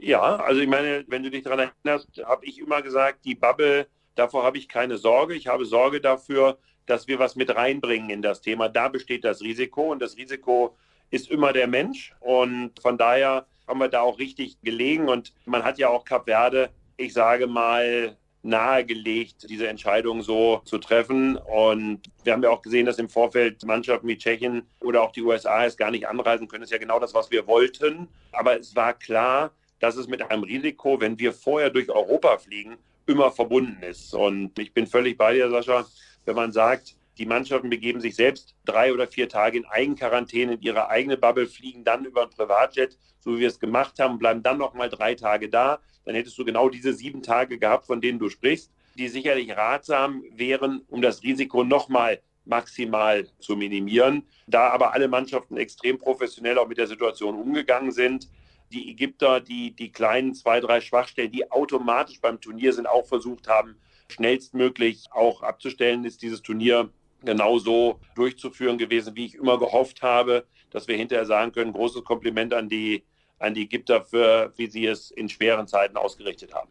Ja, 0.01 0.37
also 0.37 0.61
ich 0.61 0.67
meine, 0.67 1.05
wenn 1.07 1.23
du 1.23 1.31
dich 1.31 1.43
daran 1.43 1.71
erinnerst, 1.85 2.23
habe 2.23 2.45
ich 2.45 2.59
immer 2.59 2.81
gesagt, 2.81 3.25
die 3.25 3.35
Bubble, 3.35 3.87
davor 4.15 4.43
habe 4.43 4.57
ich 4.57 4.69
keine 4.69 4.97
Sorge. 4.97 5.33
Ich 5.33 5.47
habe 5.47 5.65
Sorge 5.65 6.01
dafür, 6.01 6.59
dass 6.85 7.07
wir 7.07 7.19
was 7.19 7.35
mit 7.35 7.55
reinbringen 7.55 8.09
in 8.09 8.21
das 8.21 8.41
Thema. 8.41 8.69
Da 8.69 8.89
besteht 8.89 9.23
das 9.23 9.41
Risiko 9.41 9.91
und 9.91 9.99
das 9.99 10.17
Risiko 10.17 10.77
ist 11.09 11.31
immer 11.31 11.51
der 11.51 11.67
Mensch. 11.67 12.13
Und 12.19 12.79
von 12.79 12.97
daher 12.97 13.47
haben 13.67 13.79
wir 13.79 13.87
da 13.87 14.01
auch 14.01 14.19
richtig 14.19 14.61
gelegen. 14.61 15.09
Und 15.09 15.33
man 15.45 15.63
hat 15.63 15.79
ja 15.79 15.89
auch 15.89 16.05
Cap 16.05 16.25
Verde, 16.25 16.69
ich 16.97 17.13
sage 17.13 17.47
mal, 17.47 18.15
nahegelegt, 18.43 19.49
diese 19.49 19.67
Entscheidung 19.67 20.21
so 20.21 20.61
zu 20.63 20.77
treffen. 20.77 21.37
Und 21.37 22.01
wir 22.23 22.33
haben 22.33 22.43
ja 22.43 22.49
auch 22.49 22.61
gesehen, 22.61 22.85
dass 22.85 22.99
im 22.99 23.09
Vorfeld 23.09 23.65
Mannschaften 23.65 24.07
wie 24.07 24.17
Tschechien 24.17 24.63
oder 24.79 25.01
auch 25.01 25.11
die 25.11 25.23
USA 25.23 25.65
es 25.65 25.75
gar 25.75 25.91
nicht 25.91 26.07
anreisen 26.07 26.47
können. 26.47 26.61
Das 26.61 26.69
ist 26.69 26.73
ja 26.73 26.79
genau 26.79 26.99
das, 26.99 27.13
was 27.13 27.31
wir 27.31 27.47
wollten. 27.47 28.07
Aber 28.31 28.59
es 28.59 28.75
war 28.75 28.93
klar, 28.93 29.51
dass 29.79 29.95
es 29.95 30.07
mit 30.07 30.21
einem 30.21 30.43
Risiko, 30.43 30.99
wenn 30.99 31.19
wir 31.19 31.33
vorher 31.33 31.69
durch 31.69 31.89
Europa 31.89 32.37
fliegen, 32.37 32.77
immer 33.05 33.31
verbunden 33.31 33.81
ist. 33.83 34.13
Und 34.13 34.57
ich 34.59 34.73
bin 34.73 34.87
völlig 34.87 35.17
bei 35.17 35.33
dir, 35.33 35.49
Sascha, 35.49 35.85
wenn 36.25 36.35
man 36.35 36.51
sagt, 36.51 36.95
die 37.17 37.25
Mannschaften 37.25 37.69
begeben 37.69 37.99
sich 37.99 38.15
selbst 38.15 38.55
drei 38.65 38.93
oder 38.93 39.07
vier 39.07 39.27
Tage 39.27 39.57
in 39.57 39.65
Eigenquarantäne 39.65 40.53
in 40.55 40.61
ihre 40.61 40.89
eigene 40.89 41.17
Bubble, 41.17 41.47
fliegen 41.47 41.83
dann 41.83 42.05
über 42.05 42.23
ein 42.23 42.29
Privatjet, 42.29 42.97
so 43.19 43.35
wie 43.35 43.39
wir 43.39 43.47
es 43.47 43.59
gemacht 43.59 43.99
haben, 43.99 44.19
bleiben 44.19 44.43
dann 44.43 44.59
noch 44.59 44.73
mal 44.73 44.89
drei 44.89 45.15
Tage 45.15 45.49
da. 45.49 45.79
Dann 46.05 46.15
hättest 46.15 46.37
du 46.37 46.45
genau 46.45 46.69
diese 46.69 46.93
sieben 46.93 47.23
Tage 47.23 47.57
gehabt, 47.57 47.87
von 47.87 48.01
denen 48.01 48.19
du 48.19 48.29
sprichst, 48.29 48.71
die 48.97 49.07
sicherlich 49.07 49.55
ratsam 49.55 50.23
wären, 50.31 50.83
um 50.89 51.01
das 51.01 51.23
Risiko 51.23 51.63
noch 51.63 51.89
mal 51.89 52.19
maximal 52.45 53.27
zu 53.39 53.55
minimieren. 53.55 54.23
Da 54.47 54.69
aber 54.69 54.93
alle 54.93 55.07
Mannschaften 55.07 55.57
extrem 55.57 55.97
professionell 55.97 56.57
auch 56.57 56.67
mit 56.67 56.77
der 56.77 56.87
Situation 56.87 57.35
umgegangen 57.35 57.91
sind, 57.91 58.29
die 58.71 58.91
Ägypter, 58.91 59.39
die 59.39 59.71
die 59.71 59.91
kleinen 59.91 60.33
zwei, 60.33 60.59
drei 60.59 60.81
Schwachstellen, 60.81 61.31
die 61.31 61.49
automatisch 61.51 62.19
beim 62.21 62.39
Turnier 62.41 62.73
sind, 62.73 62.87
auch 62.87 63.05
versucht 63.05 63.47
haben, 63.47 63.77
schnellstmöglich 64.09 65.05
auch 65.11 65.41
abzustellen, 65.41 66.05
ist 66.05 66.21
dieses 66.21 66.41
Turnier 66.41 66.89
genauso 67.23 67.99
durchzuführen 68.15 68.77
gewesen, 68.77 69.15
wie 69.15 69.25
ich 69.25 69.35
immer 69.35 69.57
gehofft 69.57 70.01
habe, 70.01 70.45
dass 70.69 70.87
wir 70.87 70.95
hinterher 70.95 71.25
sagen 71.25 71.51
können, 71.51 71.73
großes 71.73 72.03
Kompliment 72.03 72.53
an 72.53 72.69
die, 72.69 73.03
an 73.39 73.53
die 73.53 73.63
Ägypter 73.63 74.03
für, 74.03 74.53
wie 74.57 74.67
sie 74.67 74.85
es 74.85 75.11
in 75.11 75.29
schweren 75.29 75.67
Zeiten 75.67 75.97
ausgerichtet 75.97 76.53
haben. 76.53 76.69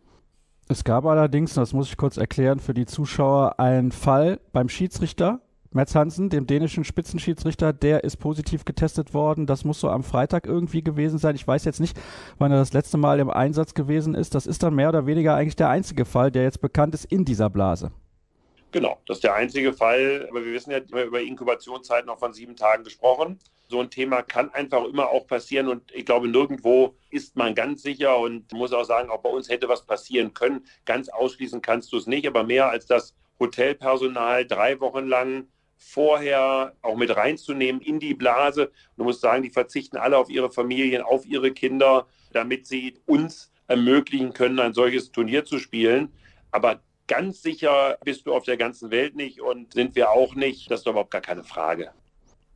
Es 0.68 0.82
gab 0.82 1.04
allerdings, 1.04 1.54
das 1.54 1.72
muss 1.72 1.88
ich 1.88 1.96
kurz 1.96 2.16
erklären 2.16 2.58
für 2.58 2.74
die 2.74 2.86
Zuschauer, 2.86 3.60
einen 3.60 3.92
Fall 3.92 4.40
beim 4.52 4.68
Schiedsrichter, 4.68 5.40
Mats 5.76 5.94
Hansen, 5.94 6.30
dem 6.30 6.46
dänischen 6.46 6.84
Spitzenschiedsrichter, 6.84 7.72
der 7.72 8.02
ist 8.02 8.16
positiv 8.16 8.64
getestet 8.64 9.12
worden. 9.12 9.46
Das 9.46 9.64
muss 9.64 9.78
so 9.78 9.90
am 9.90 10.02
Freitag 10.02 10.46
irgendwie 10.46 10.82
gewesen 10.82 11.18
sein. 11.18 11.36
Ich 11.36 11.46
weiß 11.46 11.66
jetzt 11.66 11.80
nicht, 11.80 12.00
wann 12.38 12.50
er 12.50 12.58
das 12.58 12.72
letzte 12.72 12.96
Mal 12.96 13.20
im 13.20 13.30
Einsatz 13.30 13.74
gewesen 13.74 14.14
ist. 14.14 14.34
Das 14.34 14.46
ist 14.46 14.62
dann 14.62 14.74
mehr 14.74 14.88
oder 14.88 15.06
weniger 15.06 15.34
eigentlich 15.34 15.54
der 15.54 15.68
einzige 15.68 16.06
Fall, 16.06 16.32
der 16.32 16.44
jetzt 16.44 16.62
bekannt 16.62 16.94
ist 16.94 17.04
in 17.04 17.26
dieser 17.26 17.50
Blase. 17.50 17.92
Genau, 18.72 18.98
das 19.06 19.18
ist 19.18 19.24
der 19.24 19.34
einzige 19.34 19.74
Fall. 19.74 20.26
Aber 20.30 20.44
wir 20.44 20.52
wissen 20.52 20.70
ja, 20.70 20.80
wir 20.88 21.04
über 21.04 21.20
Inkubationszeiten 21.20 22.06
noch 22.06 22.18
von 22.18 22.32
sieben 22.32 22.56
Tagen 22.56 22.82
gesprochen. 22.82 23.38
So 23.68 23.80
ein 23.80 23.90
Thema 23.90 24.22
kann 24.22 24.50
einfach 24.54 24.82
immer 24.84 25.10
auch 25.10 25.26
passieren 25.26 25.68
und 25.68 25.82
ich 25.92 26.06
glaube, 26.06 26.28
nirgendwo 26.28 26.94
ist 27.10 27.36
man 27.36 27.54
ganz 27.54 27.82
sicher 27.82 28.16
und 28.18 28.50
muss 28.52 28.72
auch 28.72 28.84
sagen, 28.84 29.10
auch 29.10 29.20
bei 29.20 29.28
uns 29.28 29.50
hätte 29.50 29.68
was 29.68 29.84
passieren 29.84 30.32
können. 30.32 30.64
Ganz 30.86 31.10
ausschließen 31.10 31.60
kannst 31.60 31.92
du 31.92 31.98
es 31.98 32.06
nicht, 32.06 32.26
aber 32.26 32.44
mehr 32.44 32.70
als 32.70 32.86
das 32.86 33.14
Hotelpersonal 33.38 34.46
drei 34.46 34.80
Wochen 34.80 35.06
lang 35.06 35.48
vorher 35.76 36.72
auch 36.82 36.96
mit 36.96 37.14
reinzunehmen 37.14 37.80
in 37.80 38.00
die 38.00 38.14
Blase. 38.14 38.70
Du 38.96 39.04
musst 39.04 39.20
sagen, 39.20 39.42
die 39.42 39.50
verzichten 39.50 39.96
alle 39.96 40.18
auf 40.18 40.30
ihre 40.30 40.50
Familien, 40.50 41.02
auf 41.02 41.26
ihre 41.26 41.52
Kinder, 41.52 42.06
damit 42.32 42.66
sie 42.66 42.94
uns 43.06 43.50
ermöglichen 43.68 44.32
können, 44.32 44.58
ein 44.58 44.74
solches 44.74 45.12
Turnier 45.12 45.44
zu 45.44 45.58
spielen. 45.58 46.12
Aber 46.50 46.80
ganz 47.06 47.42
sicher 47.42 47.98
bist 48.04 48.26
du 48.26 48.34
auf 48.34 48.44
der 48.44 48.56
ganzen 48.56 48.90
Welt 48.90 49.16
nicht 49.16 49.40
und 49.40 49.72
sind 49.74 49.94
wir 49.96 50.10
auch 50.10 50.34
nicht. 50.34 50.70
Das 50.70 50.80
ist 50.80 50.86
überhaupt 50.86 51.10
gar 51.10 51.20
keine 51.20 51.44
Frage. 51.44 51.90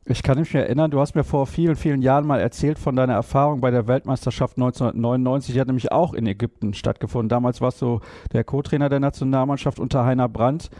Ich 0.05 0.23
kann 0.23 0.39
mich 0.39 0.53
erinnern, 0.55 0.89
du 0.89 0.99
hast 0.99 1.13
mir 1.13 1.23
vor 1.23 1.45
vielen, 1.45 1.75
vielen 1.75 2.01
Jahren 2.01 2.25
mal 2.25 2.39
erzählt 2.39 2.79
von 2.79 2.95
deiner 2.95 3.13
Erfahrung 3.13 3.61
bei 3.61 3.69
der 3.69 3.87
Weltmeisterschaft 3.87 4.57
1999. 4.57 5.53
Die 5.53 5.59
hat 5.59 5.67
nämlich 5.67 5.91
auch 5.91 6.15
in 6.15 6.25
Ägypten 6.25 6.73
stattgefunden. 6.73 7.29
Damals 7.29 7.61
warst 7.61 7.83
du 7.83 7.99
der 8.33 8.43
Co-Trainer 8.43 8.89
der 8.89 8.99
Nationalmannschaft 8.99 9.79
unter 9.79 10.03
Heiner 10.03 10.27
Brandt. 10.27 10.71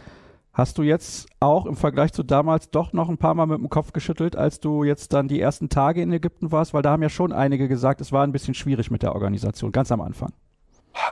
Hast 0.54 0.76
du 0.76 0.82
jetzt 0.82 1.28
auch 1.40 1.64
im 1.64 1.76
Vergleich 1.76 2.12
zu 2.12 2.22
damals 2.22 2.68
doch 2.68 2.92
noch 2.92 3.08
ein 3.08 3.16
paar 3.16 3.34
Mal 3.34 3.46
mit 3.46 3.58
dem 3.58 3.70
Kopf 3.70 3.94
geschüttelt, 3.94 4.36
als 4.36 4.60
du 4.60 4.84
jetzt 4.84 5.14
dann 5.14 5.26
die 5.26 5.40
ersten 5.40 5.70
Tage 5.70 6.02
in 6.02 6.12
Ägypten 6.12 6.52
warst? 6.52 6.74
Weil 6.74 6.82
da 6.82 6.90
haben 6.90 7.02
ja 7.02 7.08
schon 7.08 7.32
einige 7.32 7.68
gesagt, 7.68 8.02
es 8.02 8.12
war 8.12 8.22
ein 8.22 8.32
bisschen 8.32 8.52
schwierig 8.52 8.90
mit 8.90 9.02
der 9.02 9.14
Organisation, 9.14 9.72
ganz 9.72 9.90
am 9.90 10.02
Anfang. 10.02 10.30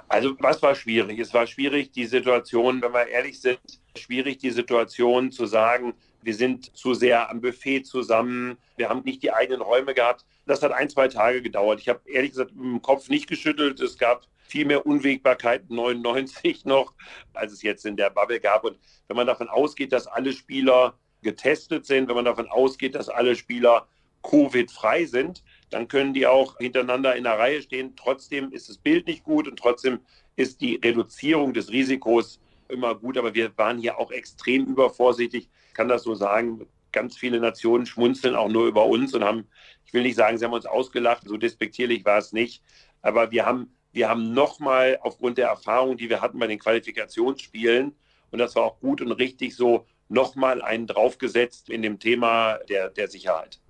Also 0.09 0.35
was 0.41 0.61
war 0.61 0.75
schwierig? 0.75 1.19
Es 1.19 1.33
war 1.33 1.47
schwierig, 1.47 1.91
die 1.93 2.05
Situation, 2.05 2.83
wenn 2.83 2.93
wir 2.93 3.07
ehrlich 3.07 3.41
sind, 3.41 3.59
schwierig, 3.97 4.37
die 4.41 4.51
Situation 4.51 5.33
zu 5.33 5.47
sagen, 5.47 5.95
wir 6.21 6.35
sind 6.35 6.77
zu 6.77 6.93
sehr 6.93 7.31
am 7.31 7.41
Buffet 7.41 7.85
zusammen, 7.85 8.59
wir 8.77 8.91
haben 8.91 9.01
nicht 9.05 9.23
die 9.23 9.33
eigenen 9.33 9.63
Räume 9.63 9.95
gehabt. 9.95 10.27
Das 10.45 10.63
hat 10.63 10.73
ein, 10.73 10.91
zwei 10.91 11.09
Tage 11.09 11.41
gedauert. 11.41 11.81
Ich 11.81 11.89
habe 11.89 12.01
ehrlich 12.05 12.33
gesagt 12.33 12.55
mit 12.55 12.65
dem 12.65 12.83
Kopf 12.83 13.09
nicht 13.09 13.27
geschüttelt. 13.27 13.81
Es 13.81 13.97
gab 13.97 14.27
viel 14.51 14.67
mehr 14.67 14.87
Unwägbarkeit 14.87 15.71
99 15.71 16.65
noch, 16.65 16.95
als 17.33 17.53
es 17.53 17.63
jetzt 17.63 17.87
in 17.87 17.97
der 17.97 18.11
Bubble 18.11 18.41
gab. 18.41 18.65
Und 18.65 18.79
wenn 19.09 19.17
man 19.17 19.27
davon 19.27 19.49
ausgeht, 19.49 19.93
dass 19.93 20.07
alle 20.07 20.33
Spieler 20.33 20.99
getestet 21.23 21.87
sind, 21.87 22.09
wenn 22.09 22.17
man 22.17 22.25
davon 22.25 22.49
ausgeht, 22.49 22.95
dass 22.95 23.09
alle 23.09 23.37
Spieler 23.37 23.87
Covid-frei 24.23 25.07
sind, 25.07 25.43
dann 25.71 25.89
können 25.89 26.13
die 26.13 26.27
auch 26.27 26.59
hintereinander 26.59 27.17
in 27.17 27.25
der 27.25 27.39
Reihe 27.39 27.63
stehen. 27.63 27.95
Trotzdem 27.97 28.53
ist 28.53 28.69
das 28.69 28.79
Bild 28.79 29.07
nicht 29.07 29.25
gut 29.25 29.49
und 29.49 29.59
trotzdem 29.59 30.01
ist 30.37 30.61
die 30.61 30.77
Reduzierung 30.77 31.55
des 31.55 31.71
Risikos 31.71 32.41
immer 32.69 32.95
gut. 32.95 33.17
Aber 33.17 33.35
wir 33.35 33.57
waren 33.57 33.79
hier 33.79 33.99
auch 33.99 34.11
extrem 34.11 34.67
übervorsichtig. 34.67 35.49
Ich 35.69 35.75
kann 35.75 35.89
das 35.89 36.03
so 36.03 36.15
sagen. 36.15 36.67
Ganz 36.93 37.17
viele 37.17 37.39
Nationen 37.39 37.87
schmunzeln 37.87 38.35
auch 38.35 38.49
nur 38.49 38.67
über 38.67 38.85
uns 38.87 39.15
und 39.15 39.23
haben, 39.23 39.47
ich 39.87 39.95
will 39.95 40.03
nicht 40.03 40.17
sagen, 40.17 40.37
sie 40.37 40.45
haben 40.45 40.53
uns 40.53 40.67
ausgelacht, 40.67 41.23
so 41.25 41.37
despektierlich 41.37 42.05
war 42.05 42.19
es 42.19 42.33
nicht. 42.33 42.65
Aber 43.01 43.31
wir 43.31 43.47
haben 43.47 43.73
wir 43.93 44.09
haben 44.09 44.33
nochmal 44.33 44.99
aufgrund 45.03 45.39
der 45.39 45.49
Erfahrung, 45.49 45.97
die 45.97 46.09
wir 46.09 46.21
hatten 46.21 46.39
bei 46.39 46.47
den 46.47 46.59
Qualifikationsspielen, 46.59 47.95
und 48.31 48.39
das 48.39 48.55
war 48.55 48.63
auch 48.63 48.79
gut 48.81 49.01
und 49.01 49.13
richtig 49.13 49.57
so, 49.57 49.87
nochmal 50.09 50.63
einen 50.63 50.87
draufgesetzt 50.87 51.71
in 51.71 51.83
dem 51.83 51.99
Thema 51.99 52.59
der, 52.69 52.91
der 52.91 53.09
Sicherheit. 53.09 53.61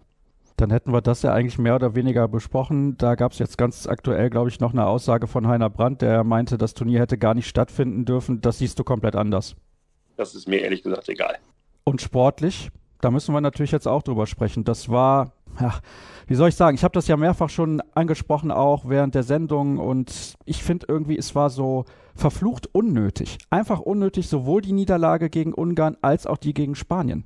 Dann 0.57 0.71
hätten 0.71 0.93
wir 0.93 1.01
das 1.01 1.23
ja 1.23 1.33
eigentlich 1.33 1.59
mehr 1.59 1.77
oder 1.77 1.95
weniger 1.95 2.29
besprochen. 2.29 2.99
Da 2.99 3.15
gab 3.15 3.33
es 3.33 3.39
jetzt 3.39 3.57
ganz 3.57 3.87
aktuell, 3.87 4.29
glaube 4.29 4.51
ich, 4.51 4.61
noch 4.61 4.73
eine 4.73 4.87
Aussage 4.87 5.27
von 5.27 5.47
Heiner 5.47 5.71
Brandt, 5.71 6.03
der 6.03 6.23
meinte, 6.23 6.59
das 6.59 6.75
Turnier 6.75 7.01
hätte 7.01 7.17
gar 7.17 7.33
nicht 7.33 7.49
stattfinden 7.49 8.05
dürfen. 8.05 8.43
Das 8.43 8.59
siehst 8.59 8.79
du 8.79 8.85
komplett 8.85 9.17
anders. 9.17 9.57
Das 10.17 10.35
ist 10.35 10.47
mir 10.47 10.61
ehrlich 10.61 10.83
gesagt 10.83 11.09
egal. 11.09 11.39
Und 11.85 12.03
sportlich, 12.03 12.71
da 13.01 13.11
müssen 13.11 13.35
wir 13.35 13.41
natürlich 13.41 13.73
jetzt 13.73 13.89
auch 13.89 14.03
drüber 14.03 14.27
sprechen. 14.27 14.65
Das 14.65 14.91
war, 14.91 15.33
ja, 15.61 15.81
wie 16.27 16.35
soll 16.35 16.49
ich 16.49 16.55
sagen, 16.55 16.77
ich 16.77 16.85
habe 16.85 16.93
das 16.93 17.09
ja 17.09 17.17
mehrfach 17.17 17.51
schon 17.51 17.83
angesprochen, 17.95 18.51
auch 18.51 18.89
während 18.89 19.15
der 19.15 19.23
Sendung. 19.23 19.79
Und 19.79 20.35
ich 20.45 20.63
finde 20.63 20.87
irgendwie, 20.89 21.19
es 21.19 21.35
war 21.35 21.51
so 21.51 21.85
verflucht 22.15 22.69
unnötig. 22.73 23.39
Einfach 23.51 23.81
unnötig, 23.81 24.29
sowohl 24.29 24.63
die 24.63 24.73
Niederlage 24.73 25.31
gegen 25.31 25.53
Ungarn 25.53 25.97
als 26.03 26.27
auch 26.27 26.37
die 26.37 26.55
gegen 26.55 26.75
Spanien. 26.75 27.25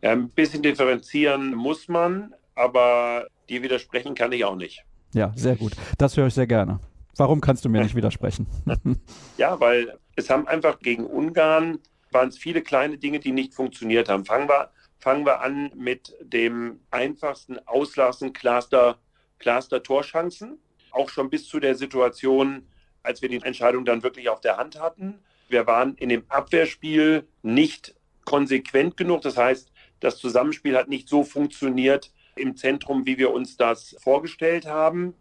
Ja, 0.00 0.12
ein 0.12 0.30
bisschen 0.30 0.62
differenzieren 0.62 1.54
muss 1.54 1.88
man, 1.88 2.34
aber 2.54 3.26
dir 3.48 3.62
widersprechen 3.62 4.14
kann 4.14 4.32
ich 4.32 4.44
auch 4.44 4.56
nicht. 4.56 4.84
Ja, 5.14 5.32
sehr 5.36 5.56
gut. 5.56 5.72
Das 5.98 6.16
höre 6.16 6.28
ich 6.28 6.34
sehr 6.34 6.46
gerne. 6.46 6.80
Warum 7.16 7.40
kannst 7.40 7.64
du 7.64 7.68
mir 7.68 7.82
nicht 7.82 7.94
widersprechen? 7.96 8.46
ja, 9.36 9.60
weil 9.60 9.98
es 10.16 10.30
haben 10.30 10.46
einfach 10.46 10.78
gegen 10.78 11.06
Ungarn 11.06 11.78
waren 12.12 12.28
es 12.28 12.38
viele 12.38 12.62
kleine 12.62 12.98
Dinge, 12.98 13.20
die 13.20 13.32
nicht 13.32 13.54
funktioniert 13.54 14.08
haben. 14.08 14.24
Fangen 14.24 14.48
wir, 14.48 14.70
fangen 15.02 15.26
wir 15.26 15.40
an 15.40 15.72
mit 15.74 16.14
dem 16.20 16.78
einfachsten 16.92 17.58
Auslassen 17.66 18.32
Cluster, 18.32 19.00
Cluster 19.40 19.82
Torchancen. 19.82 20.58
Auch 20.92 21.08
schon 21.08 21.28
bis 21.28 21.48
zu 21.48 21.58
der 21.58 21.74
Situation, 21.74 22.68
als 23.02 23.20
wir 23.20 23.28
die 23.28 23.42
Entscheidung 23.42 23.84
dann 23.84 24.04
wirklich 24.04 24.28
auf 24.28 24.40
der 24.40 24.58
Hand 24.58 24.78
hatten. 24.78 25.18
Wir 25.48 25.66
waren 25.66 25.96
in 25.96 26.08
dem 26.08 26.24
Abwehrspiel 26.28 27.26
nicht 27.42 27.96
konsequent 28.24 28.96
genug. 28.96 29.22
Das 29.22 29.36
heißt, 29.36 29.72
das 29.98 30.18
Zusammenspiel 30.18 30.76
hat 30.76 30.88
nicht 30.88 31.08
so 31.08 31.24
funktioniert 31.24 32.12
im 32.36 32.56
Zentrum, 32.56 33.04
wie 33.04 33.18
wir 33.18 33.32
uns 33.32 33.56
das 33.56 33.96
vorgestellt 34.00 34.66
haben. 34.66 35.14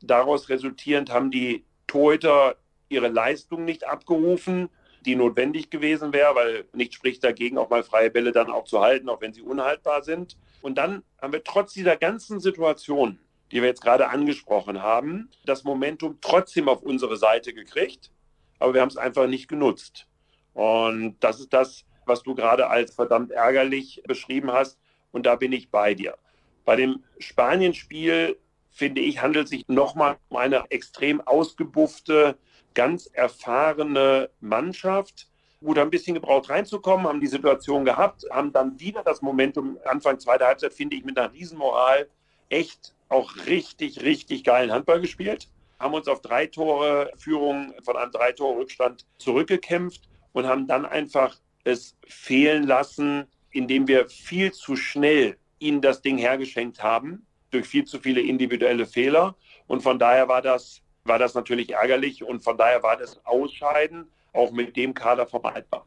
Daraus 0.00 0.48
resultierend 0.48 1.10
haben 1.10 1.32
die 1.32 1.64
Torhüter 1.88 2.54
ihre 2.88 3.08
Leistung 3.08 3.64
nicht 3.64 3.84
abgerufen 3.84 4.68
die 5.06 5.16
notwendig 5.16 5.70
gewesen 5.70 6.12
wäre, 6.12 6.34
weil 6.34 6.64
nichts 6.72 6.94
spricht 6.94 7.24
dagegen, 7.24 7.58
auch 7.58 7.70
mal 7.70 7.82
freie 7.82 8.10
Bälle 8.10 8.32
dann 8.32 8.50
auch 8.50 8.64
zu 8.64 8.80
halten, 8.80 9.08
auch 9.08 9.20
wenn 9.20 9.32
sie 9.32 9.42
unhaltbar 9.42 10.02
sind. 10.02 10.36
Und 10.62 10.76
dann 10.76 11.02
haben 11.20 11.32
wir 11.32 11.44
trotz 11.44 11.72
dieser 11.72 11.96
ganzen 11.96 12.40
Situation, 12.40 13.18
die 13.52 13.60
wir 13.60 13.68
jetzt 13.68 13.82
gerade 13.82 14.08
angesprochen 14.08 14.82
haben, 14.82 15.30
das 15.44 15.64
Momentum 15.64 16.18
trotzdem 16.20 16.68
auf 16.68 16.82
unsere 16.82 17.16
Seite 17.16 17.52
gekriegt, 17.52 18.10
aber 18.58 18.74
wir 18.74 18.80
haben 18.80 18.88
es 18.88 18.96
einfach 18.96 19.26
nicht 19.26 19.48
genutzt. 19.48 20.06
Und 20.54 21.16
das 21.20 21.40
ist 21.40 21.52
das, 21.52 21.84
was 22.06 22.22
du 22.22 22.34
gerade 22.34 22.68
als 22.68 22.94
verdammt 22.94 23.32
ärgerlich 23.32 24.02
beschrieben 24.06 24.52
hast. 24.52 24.78
Und 25.12 25.26
da 25.26 25.36
bin 25.36 25.52
ich 25.52 25.70
bei 25.70 25.94
dir. 25.94 26.16
Bei 26.64 26.76
dem 26.76 27.04
Spanien-Spiel, 27.18 28.38
finde 28.70 29.00
ich, 29.00 29.22
handelt 29.22 29.44
es 29.44 29.50
sich 29.50 29.68
nochmal 29.68 30.16
um 30.28 30.36
eine 30.36 30.64
extrem 30.70 31.20
ausgebuffte, 31.20 32.36
ganz 32.74 33.08
erfahrene 33.12 34.30
Mannschaft. 34.40 35.28
Gut, 35.60 35.78
ein 35.78 35.90
bisschen 35.90 36.14
gebraucht 36.14 36.50
reinzukommen, 36.50 37.06
haben 37.06 37.20
die 37.20 37.26
Situation 37.26 37.84
gehabt, 37.84 38.24
haben 38.30 38.52
dann 38.52 38.78
wieder 38.78 39.02
das 39.02 39.22
Momentum 39.22 39.78
Anfang 39.86 40.18
zweiter 40.18 40.46
Halbzeit, 40.46 40.74
finde 40.74 40.96
ich, 40.96 41.04
mit 41.04 41.16
einer 41.16 41.32
Riesenmoral 41.32 42.08
echt 42.50 42.94
auch 43.08 43.34
richtig, 43.46 44.02
richtig 44.02 44.44
geilen 44.44 44.72
Handball 44.72 45.00
gespielt. 45.00 45.48
Haben 45.78 45.94
uns 45.94 46.08
auf 46.08 46.20
drei 46.20 46.46
Tore 46.46 47.10
Führung 47.16 47.72
von 47.82 47.96
einem 47.96 48.12
drei 48.12 48.32
Tore 48.32 48.58
Rückstand 48.58 49.06
zurückgekämpft 49.18 50.02
und 50.32 50.46
haben 50.46 50.66
dann 50.66 50.84
einfach 50.84 51.38
es 51.64 51.96
fehlen 52.06 52.66
lassen, 52.66 53.26
indem 53.50 53.88
wir 53.88 54.08
viel 54.08 54.52
zu 54.52 54.76
schnell 54.76 55.36
ihnen 55.58 55.80
das 55.80 56.02
Ding 56.02 56.18
hergeschenkt 56.18 56.82
haben 56.82 57.24
durch 57.50 57.66
viel 57.66 57.84
zu 57.84 58.00
viele 58.00 58.20
individuelle 58.20 58.84
Fehler. 58.84 59.36
Und 59.66 59.82
von 59.82 59.98
daher 59.98 60.28
war 60.28 60.42
das 60.42 60.82
war 61.04 61.18
das 61.18 61.34
natürlich 61.34 61.72
ärgerlich 61.72 62.24
und 62.24 62.42
von 62.42 62.56
daher 62.56 62.82
war 62.82 62.96
das 62.96 63.20
Ausscheiden 63.24 64.06
auch 64.32 64.50
mit 64.52 64.76
dem 64.76 64.94
Kader 64.94 65.26
vermeidbar. 65.26 65.84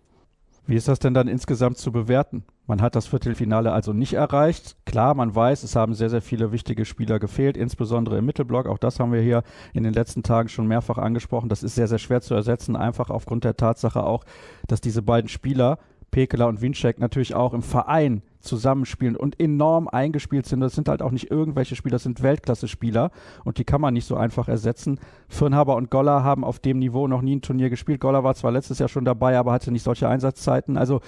Wie 0.68 0.76
ist 0.76 0.88
das 0.88 1.00
denn 1.00 1.14
dann 1.14 1.30
insgesamt 1.30 1.78
zu 1.78 1.92
bewerten? 1.92 2.44
Man 2.68 2.82
hat 2.82 2.96
das 2.96 3.08
Viertelfinale 3.08 3.72
also 3.72 3.94
nicht 3.94 4.14
erreicht. 4.14 4.76
Klar, 4.86 5.16
man 5.16 5.34
weiß, 5.34 5.64
es 5.64 5.78
haben 5.78 5.94
sehr, 5.94 6.10
sehr 6.10 6.22
viele 6.22 6.52
wichtige 6.52 6.84
Spieler 6.84 7.20
gefehlt, 7.20 7.56
insbesondere 7.56 8.18
im 8.18 8.26
Mittelblock. 8.26 8.68
Auch 8.68 8.78
das 8.78 9.00
haben 9.00 9.14
wir 9.14 9.22
hier 9.22 9.44
in 9.74 9.84
den 9.84 9.94
letzten 9.94 10.24
Tagen 10.24 10.50
schon 10.50 10.68
mehrfach 10.68 10.98
angesprochen. 10.98 11.48
Das 11.48 11.64
ist 11.64 11.76
sehr, 11.76 11.88
sehr 11.88 12.00
schwer 12.00 12.20
zu 12.20 12.34
ersetzen, 12.34 12.76
einfach 12.76 13.10
aufgrund 13.10 13.46
der 13.46 13.56
Tatsache 13.56 14.04
auch, 14.04 14.26
dass 14.68 14.82
diese 14.82 15.02
beiden 15.02 15.30
Spieler 15.30 15.80
Pekela 16.12 16.46
und 16.46 16.62
Winczek 16.62 17.00
natürlich 17.00 17.34
auch 17.34 17.54
im 17.54 17.64
Verein 17.64 18.22
zusammenspielen 18.48 19.16
und 19.16 19.40
enorm 19.40 19.88
eingespielt 19.88 20.46
sind. 20.46 20.62
Das 20.62 20.74
sind 20.74 20.90
halt 20.90 21.02
auch 21.02 21.12
nicht 21.12 21.30
irgendwelche 21.30 21.76
Spieler, 21.76 21.96
das 21.96 22.04
sind 22.04 22.24
Weltklasse-Spieler 22.24 23.12
und 23.44 23.58
die 23.58 23.64
kann 23.64 23.82
man 23.82 23.94
nicht 23.94 24.06
so 24.06 24.16
einfach 24.16 24.48
ersetzen. 24.48 25.00
Firnhaber 25.28 25.76
und 25.76 25.92
Goller 25.92 26.24
haben 26.24 26.44
auf 26.44 26.60
dem 26.60 26.80
Niveau 26.80 27.08
noch 27.08 27.22
nie 27.22 27.36
ein 27.36 27.42
Turnier 27.42 27.70
gespielt. 27.70 28.00
Goller 28.00 28.24
war 28.24 28.34
zwar 28.34 28.52
letztes 28.52 28.80
Jahr 28.80 28.90
schon 28.90 29.06
dabei, 29.06 29.38
aber 29.38 29.52
hatte 29.52 29.72
nicht 29.72 29.84
solche 29.84 30.08
Einsatzzeiten. 30.08 30.78
Also 30.78 31.02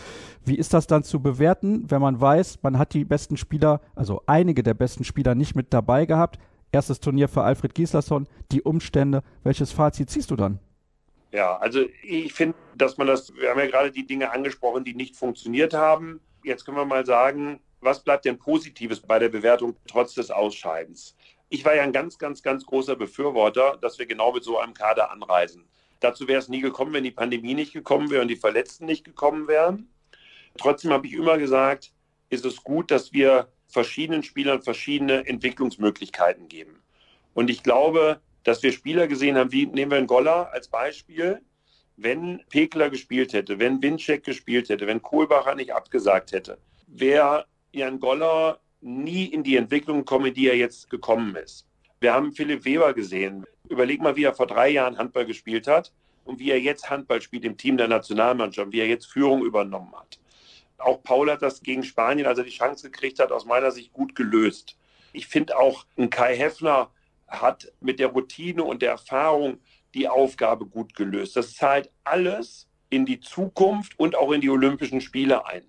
wie 0.45 0.55
ist 0.55 0.73
das 0.73 0.85
dann 0.87 1.03
zu 1.03 1.21
bewerten, 1.21 1.89
wenn 1.89 2.01
man 2.01 2.21
weiß, 2.21 2.59
man 2.61 2.77
hat 2.77 2.93
die 2.93 3.05
besten 3.05 3.37
Spieler, 3.37 3.81
also 3.95 4.21
einige 4.27 4.61
der 4.61 4.73
besten 4.73 5.03
Spieler 5.03 5.33
nicht 5.33 5.55
mit 5.55 5.73
dabei 5.73 6.05
gehabt? 6.05 6.37
Erstes 6.71 6.99
Turnier 6.99 7.27
für 7.27 7.41
Alfred 7.41 7.73
Gislason, 7.73 8.27
die 8.51 8.61
Umstände. 8.61 9.23
Welches 9.43 9.71
Fazit 9.71 10.09
ziehst 10.09 10.29
du 10.29 10.35
dann? 10.35 10.59
Ja, 11.31 11.57
also 11.57 11.81
ich 12.03 12.33
finde, 12.33 12.55
dass 12.75 12.97
man 12.97 13.07
das, 13.07 13.33
wir 13.35 13.49
haben 13.49 13.59
ja 13.59 13.67
gerade 13.67 13.91
die 13.91 14.05
Dinge 14.05 14.31
angesprochen, 14.31 14.83
die 14.83 14.95
nicht 14.95 15.15
funktioniert 15.15 15.73
haben. 15.73 16.19
Jetzt 16.43 16.65
können 16.65 16.77
wir 16.77 16.85
mal 16.85 17.05
sagen, 17.05 17.59
was 17.81 18.03
bleibt 18.03 18.25
denn 18.25 18.37
Positives 18.37 18.99
bei 18.99 19.19
der 19.19 19.29
Bewertung 19.29 19.75
trotz 19.87 20.13
des 20.13 20.31
Ausscheidens? 20.31 21.15
Ich 21.49 21.65
war 21.65 21.75
ja 21.75 21.83
ein 21.83 21.93
ganz, 21.93 22.17
ganz, 22.17 22.43
ganz 22.43 22.65
großer 22.65 22.95
Befürworter, 22.95 23.77
dass 23.81 23.97
wir 23.99 24.05
genau 24.05 24.33
mit 24.33 24.43
so 24.43 24.59
einem 24.59 24.73
Kader 24.73 25.11
anreisen. 25.11 25.67
Dazu 25.99 26.27
wäre 26.27 26.39
es 26.39 26.47
nie 26.47 26.61
gekommen, 26.61 26.93
wenn 26.93 27.03
die 27.03 27.11
Pandemie 27.11 27.53
nicht 27.53 27.73
gekommen 27.73 28.09
wäre 28.09 28.21
und 28.21 28.27
die 28.27 28.35
Verletzten 28.35 28.85
nicht 28.85 29.03
gekommen 29.03 29.47
wären. 29.47 29.89
Trotzdem 30.57 30.91
habe 30.91 31.07
ich 31.07 31.13
immer 31.13 31.37
gesagt, 31.37 31.91
ist 32.29 32.45
es 32.45 32.63
gut, 32.63 32.91
dass 32.91 33.11
wir 33.11 33.51
verschiedenen 33.67 34.23
Spielern 34.23 34.61
verschiedene 34.61 35.27
Entwicklungsmöglichkeiten 35.27 36.47
geben. 36.47 36.81
Und 37.33 37.49
ich 37.49 37.63
glaube, 37.63 38.21
dass 38.43 38.63
wir 38.63 38.71
Spieler 38.71 39.07
gesehen 39.07 39.37
haben, 39.37 39.51
wie 39.51 39.65
nehmen 39.65 39.91
wir 39.91 39.97
einen 39.97 40.07
Goller 40.07 40.51
als 40.51 40.67
Beispiel, 40.67 41.41
wenn 42.01 42.41
Pekler 42.49 42.89
gespielt 42.89 43.33
hätte, 43.33 43.59
wenn 43.59 43.81
Winczek 43.81 44.23
gespielt 44.23 44.69
hätte, 44.69 44.87
wenn 44.87 45.01
Kohlbacher 45.01 45.55
nicht 45.55 45.73
abgesagt 45.73 46.31
hätte, 46.31 46.57
wäre 46.87 47.45
Jan 47.71 47.99
Goller 47.99 48.59
nie 48.81 49.25
in 49.25 49.43
die 49.43 49.57
Entwicklung 49.57 49.99
gekommen, 49.99 50.33
die 50.33 50.47
er 50.47 50.55
jetzt 50.55 50.89
gekommen 50.89 51.35
ist. 51.35 51.67
Wir 51.99 52.13
haben 52.13 52.31
Philipp 52.31 52.63
Weber 52.63 52.93
gesehen. 52.93 53.45
Überleg 53.67 54.01
mal, 54.01 54.15
wie 54.15 54.23
er 54.23 54.33
vor 54.33 54.47
drei 54.47 54.69
Jahren 54.69 54.97
Handball 54.97 55.25
gespielt 55.25 55.67
hat 55.67 55.91
und 56.23 56.39
wie 56.39 56.51
er 56.51 56.59
jetzt 56.59 56.89
Handball 56.89 57.21
spielt 57.21 57.43
im 57.43 57.57
Team 57.57 57.75
der 57.75 57.89
Nationalmannschaft, 57.89 58.71
wie 58.71 58.79
er 58.79 58.87
jetzt 58.87 59.07
Führung 59.07 59.43
übernommen 59.43 59.93
hat. 59.93 60.19
Auch 60.77 61.03
Paul 61.03 61.29
hat 61.29 61.41
das 61.41 61.61
gegen 61.61 61.83
Spanien, 61.83 62.25
als 62.25 62.37
er 62.37 62.45
die 62.45 62.51
Chance 62.51 62.89
gekriegt 62.89 63.19
hat, 63.19 63.33
aus 63.33 63.45
meiner 63.45 63.71
Sicht 63.71 63.91
gut 63.91 64.15
gelöst. 64.15 64.77
Ich 65.11 65.27
finde 65.27 65.57
auch, 65.57 65.85
ein 65.97 66.09
Kai 66.09 66.37
Heffner 66.37 66.89
hat 67.27 67.71
mit 67.81 67.99
der 67.99 68.07
Routine 68.07 68.63
und 68.63 68.81
der 68.81 68.91
Erfahrung 68.91 69.59
die 69.93 70.07
Aufgabe 70.07 70.65
gut 70.65 70.95
gelöst. 70.95 71.35
Das 71.35 71.55
zahlt 71.55 71.91
alles 72.03 72.67
in 72.89 73.05
die 73.05 73.19
Zukunft 73.19 73.97
und 73.99 74.15
auch 74.15 74.31
in 74.31 74.41
die 74.41 74.49
Olympischen 74.49 75.01
Spiele 75.01 75.45
ein. 75.45 75.63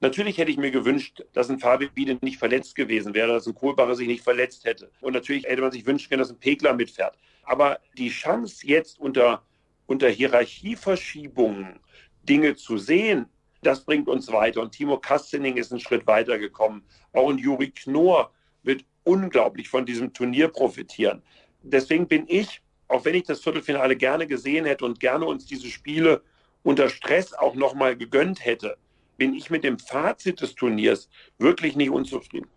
Natürlich 0.00 0.36
hätte 0.36 0.50
ich 0.50 0.58
mir 0.58 0.70
gewünscht, 0.70 1.24
dass 1.32 1.48
ein 1.48 1.58
Fabi 1.58 1.88
Biede 1.88 2.18
nicht 2.20 2.38
verletzt 2.38 2.74
gewesen 2.74 3.14
wäre, 3.14 3.32
dass 3.32 3.46
ein 3.46 3.54
Kohlbacher 3.54 3.94
sich 3.94 4.06
nicht 4.06 4.22
verletzt 4.22 4.64
hätte. 4.64 4.90
Und 5.00 5.14
natürlich 5.14 5.44
hätte 5.44 5.62
man 5.62 5.72
sich 5.72 5.86
wünschen 5.86 6.10
können, 6.10 6.20
dass 6.20 6.30
ein 6.30 6.38
Pegler 6.38 6.74
mitfährt. 6.74 7.16
Aber 7.44 7.78
die 7.96 8.10
Chance 8.10 8.66
jetzt 8.66 9.00
unter, 9.00 9.42
unter 9.86 10.08
Hierarchieverschiebungen 10.08 11.80
Dinge 12.24 12.56
zu 12.56 12.76
sehen, 12.76 13.26
das 13.62 13.84
bringt 13.84 14.08
uns 14.08 14.30
weiter. 14.30 14.60
Und 14.60 14.72
Timo 14.72 14.98
Kastening 14.98 15.56
ist 15.56 15.72
einen 15.72 15.80
Schritt 15.80 16.06
weiter 16.06 16.38
gekommen. 16.38 16.84
Auch 17.12 17.30
ein 17.30 17.38
Juri 17.38 17.70
Knorr 17.70 18.30
wird 18.62 18.84
unglaublich 19.04 19.68
von 19.68 19.86
diesem 19.86 20.12
Turnier 20.12 20.48
profitieren. 20.48 21.22
Deswegen 21.62 22.06
bin 22.06 22.26
ich, 22.28 22.60
auch 22.88 23.04
wenn 23.04 23.14
ich 23.14 23.24
das 23.24 23.40
Viertelfinale 23.40 23.96
gerne 23.96 24.26
gesehen 24.26 24.64
hätte 24.64 24.84
und 24.84 25.00
gerne 25.00 25.26
uns 25.26 25.46
diese 25.46 25.68
Spiele 25.68 26.22
unter 26.62 26.88
Stress 26.88 27.32
auch 27.32 27.54
nochmal 27.54 27.96
gegönnt 27.96 28.44
hätte, 28.44 28.76
bin 29.16 29.34
ich 29.34 29.50
mit 29.50 29.64
dem 29.64 29.78
Fazit 29.78 30.40
des 30.40 30.54
Turniers 30.54 31.08
wirklich 31.38 31.76
nicht 31.76 31.90
unzufrieden. 31.90 32.48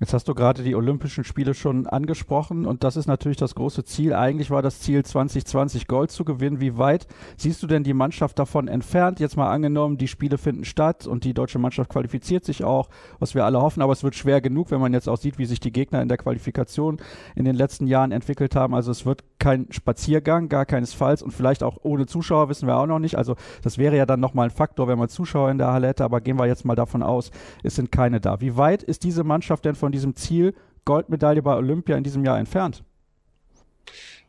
Jetzt 0.00 0.14
hast 0.14 0.28
du 0.28 0.34
gerade 0.34 0.62
die 0.62 0.76
Olympischen 0.76 1.24
Spiele 1.24 1.54
schon 1.54 1.88
angesprochen 1.88 2.66
und 2.66 2.84
das 2.84 2.96
ist 2.96 3.08
natürlich 3.08 3.36
das 3.36 3.56
große 3.56 3.84
Ziel. 3.84 4.14
Eigentlich 4.14 4.48
war 4.48 4.62
das 4.62 4.78
Ziel 4.78 5.04
2020 5.04 5.88
Gold 5.88 6.12
zu 6.12 6.24
gewinnen. 6.24 6.60
Wie 6.60 6.78
weit 6.78 7.08
siehst 7.36 7.60
du 7.64 7.66
denn 7.66 7.82
die 7.82 7.94
Mannschaft 7.94 8.38
davon 8.38 8.68
entfernt? 8.68 9.18
Jetzt 9.18 9.36
mal 9.36 9.50
angenommen, 9.50 9.98
die 9.98 10.06
Spiele 10.06 10.38
finden 10.38 10.64
statt 10.64 11.08
und 11.08 11.24
die 11.24 11.34
deutsche 11.34 11.58
Mannschaft 11.58 11.90
qualifiziert 11.90 12.44
sich 12.44 12.62
auch, 12.62 12.90
was 13.18 13.34
wir 13.34 13.44
alle 13.44 13.60
hoffen, 13.60 13.82
aber 13.82 13.92
es 13.92 14.04
wird 14.04 14.14
schwer 14.14 14.40
genug, 14.40 14.70
wenn 14.70 14.80
man 14.80 14.92
jetzt 14.92 15.08
auch 15.08 15.16
sieht, 15.16 15.36
wie 15.36 15.46
sich 15.46 15.58
die 15.58 15.72
Gegner 15.72 16.00
in 16.00 16.08
der 16.08 16.16
Qualifikation 16.16 16.98
in 17.34 17.44
den 17.44 17.56
letzten 17.56 17.88
Jahren 17.88 18.12
entwickelt 18.12 18.54
haben. 18.54 18.76
Also 18.76 18.92
es 18.92 19.04
wird 19.04 19.24
kein 19.40 19.66
Spaziergang, 19.70 20.48
gar 20.48 20.64
keinesfalls 20.64 21.22
und 21.22 21.32
vielleicht 21.32 21.64
auch 21.64 21.76
ohne 21.82 22.06
Zuschauer 22.06 22.48
wissen 22.48 22.68
wir 22.68 22.76
auch 22.76 22.86
noch 22.86 23.00
nicht. 23.00 23.16
Also 23.16 23.34
das 23.62 23.78
wäre 23.78 23.96
ja 23.96 24.06
dann 24.06 24.20
nochmal 24.20 24.46
ein 24.46 24.50
Faktor, 24.50 24.86
wenn 24.86 24.98
man 24.98 25.08
Zuschauer 25.08 25.50
in 25.50 25.58
der 25.58 25.72
Halle 25.72 25.88
hätte, 25.88 26.04
aber 26.04 26.20
gehen 26.20 26.38
wir 26.38 26.46
jetzt 26.46 26.64
mal 26.64 26.76
davon 26.76 27.02
aus, 27.02 27.32
es 27.64 27.74
sind 27.74 27.90
keine 27.90 28.20
da. 28.20 28.40
Wie 28.40 28.56
weit 28.56 28.84
ist 28.84 29.02
diese 29.02 29.24
Mannschaft 29.24 29.64
denn 29.64 29.74
von 29.74 29.87
diesem 29.92 30.16
Ziel 30.16 30.54
Goldmedaille 30.84 31.42
bei 31.42 31.54
Olympia 31.54 31.96
in 31.96 32.04
diesem 32.04 32.24
Jahr 32.24 32.38
entfernt? 32.38 32.82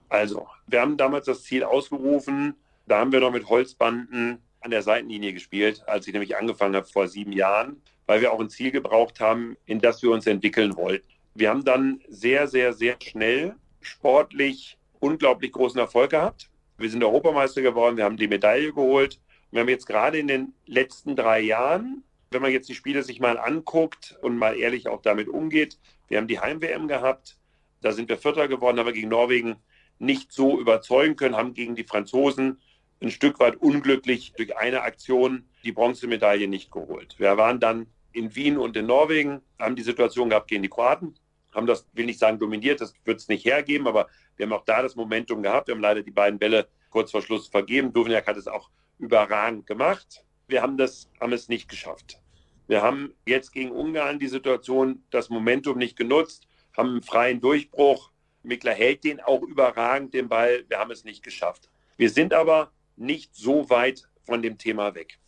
Also, 0.10 0.48
wir 0.68 0.82
haben 0.82 0.98
damals 0.98 1.26
das 1.26 1.44
Ziel 1.44 1.64
ausgerufen, 1.64 2.56
da 2.88 3.00
haben 3.00 3.12
wir 3.12 3.20
noch 3.20 3.32
mit 3.32 3.48
Holzbanden 3.48 4.40
an 4.62 4.72
der 4.72 4.82
Seitenlinie 4.82 5.34
gespielt, 5.34 5.84
als 5.88 6.08
ich 6.08 6.14
nämlich 6.14 6.36
angefangen 6.36 6.76
habe 6.76 6.88
vor 6.88 7.08
sieben 7.08 7.32
Jahren, 7.32 7.82
weil 8.08 8.22
wir 8.22 8.34
auch 8.34 8.40
ein 8.40 8.50
Ziel 8.50 8.72
gebraucht 8.72 9.20
haben, 9.20 9.56
in 9.66 9.80
das 9.80 10.02
wir 10.02 10.12
uns 10.12 10.26
entwickeln 10.28 10.76
wollten. 10.76 11.08
Wir 11.36 11.50
haben 11.50 11.64
dann 11.64 12.02
sehr, 12.10 12.48
sehr, 12.48 12.74
sehr 12.74 12.98
schnell 13.02 13.56
sportlich 13.82 14.78
unglaublich 15.00 15.52
großen 15.52 15.80
Erfolg 15.80 16.12
gehabt. 16.12 16.50
Wir 16.78 16.90
sind 16.90 17.04
Europameister 17.04 17.62
geworden, 17.62 17.98
wir 17.98 18.04
haben 18.04 18.18
die 18.18 18.28
Medaille 18.28 18.74
geholt. 18.74 19.20
Wir 19.52 19.62
haben 19.62 19.70
jetzt 19.70 19.86
gerade 19.86 20.20
in 20.20 20.28
den 20.28 20.54
letzten 20.66 21.16
drei 21.16 21.40
Jahren, 21.42 22.04
wenn 22.32 22.42
man 22.42 22.52
jetzt 22.52 22.70
die 22.70 22.76
Spiele 22.76 23.04
sich 23.04 23.20
mal 23.20 23.38
anguckt 23.38 24.18
und 24.22 24.38
mal 24.38 24.58
ehrlich 24.58 24.88
auch 24.88 25.02
damit 25.02 25.28
umgeht, 25.28 25.80
wir 26.08 26.18
haben 26.18 26.28
die 26.28 26.40
Heim-WM 26.40 26.88
gehabt, 26.88 27.38
da 27.82 27.92
sind 27.92 28.10
wir 28.10 28.18
Vierter 28.18 28.48
geworden, 28.48 28.80
aber 28.80 28.92
gegen 28.92 29.10
Norwegen 29.10 29.58
nicht 30.00 30.32
so 30.32 30.60
überzeugen 30.60 31.16
können, 31.16 31.36
haben 31.36 31.54
gegen 31.54 31.76
die 31.76 31.84
Franzosen 31.84 32.60
ein 33.02 33.12
Stück 33.12 33.40
weit 33.40 33.58
unglücklich 33.58 34.34
durch 34.36 34.58
eine 34.58 34.82
Aktion 34.82 35.46
die 35.64 35.72
Bronzemedaille 35.72 36.48
nicht 36.48 36.72
geholt. 36.72 37.16
Wir 37.18 37.38
waren 37.38 37.60
dann 37.60 37.88
in 38.12 38.36
Wien 38.36 38.58
und 38.58 38.76
in 38.76 38.86
Norwegen, 38.86 39.42
haben 39.58 39.76
die 39.76 39.84
Situation 39.84 40.30
gehabt 40.30 40.50
gegen 40.50 40.64
die 40.64 40.70
Kroaten, 40.70 41.16
haben 41.54 41.68
das, 41.68 41.88
will 41.94 42.06
nicht 42.06 42.20
sagen 42.20 42.40
dominiert, 42.40 42.82
das 42.82 42.94
wird 43.06 43.20
es 43.20 43.28
nicht 43.28 43.46
hergeben, 43.46 43.88
aber 43.88 44.08
wir 44.36 44.46
haben 44.46 44.54
auch 44.54 44.66
da 44.66 44.82
das 44.82 44.96
Momentum 44.96 45.42
gehabt. 45.42 45.68
Wir 45.68 45.76
haben 45.76 45.82
leider 45.82 46.02
die 46.02 46.12
beiden 46.12 46.40
Bälle 46.40 46.68
kurz 46.90 47.12
vor 47.12 47.22
Schluss 47.22 47.48
vergeben. 47.48 47.94
Duvniak 47.94 48.28
hat 48.28 48.38
es 48.38 48.48
auch 48.48 48.70
überragend 48.98 49.66
gemacht. 49.68 50.24
Wir 50.50 50.64
haben, 50.64 50.78
das, 50.78 51.10
haben 51.22 51.32
es 51.32 51.48
nicht 51.48 51.70
geschafft. 51.70 52.20
Wir 52.68 52.82
haben 52.82 53.14
jetzt 53.26 53.52
gegen 53.52 53.72
Ungarn 53.72 54.18
die 54.18 54.28
Situation, 54.28 55.04
das 55.12 55.30
Momentum 55.30 55.78
nicht 55.78 55.96
genutzt, 55.96 56.48
haben 56.76 56.90
einen 56.90 57.04
freien 57.04 57.40
Durchbruch. 57.40 58.12
Mickler 58.42 58.74
hält 58.74 59.04
den 59.04 59.20
auch 59.20 59.44
überragend, 59.44 60.14
den 60.16 60.28
Ball. 60.28 60.66
Wir 60.68 60.80
haben 60.80 60.90
es 60.90 61.04
nicht 61.04 61.24
geschafft. 61.24 61.70
Wir 61.98 62.10
sind 62.10 62.34
aber 62.34 62.72
nicht 62.96 63.36
so 63.36 63.70
weit 63.70 64.10
von 64.24 64.42
dem 64.42 64.58
Thema 64.58 64.96
weg. 64.96 65.20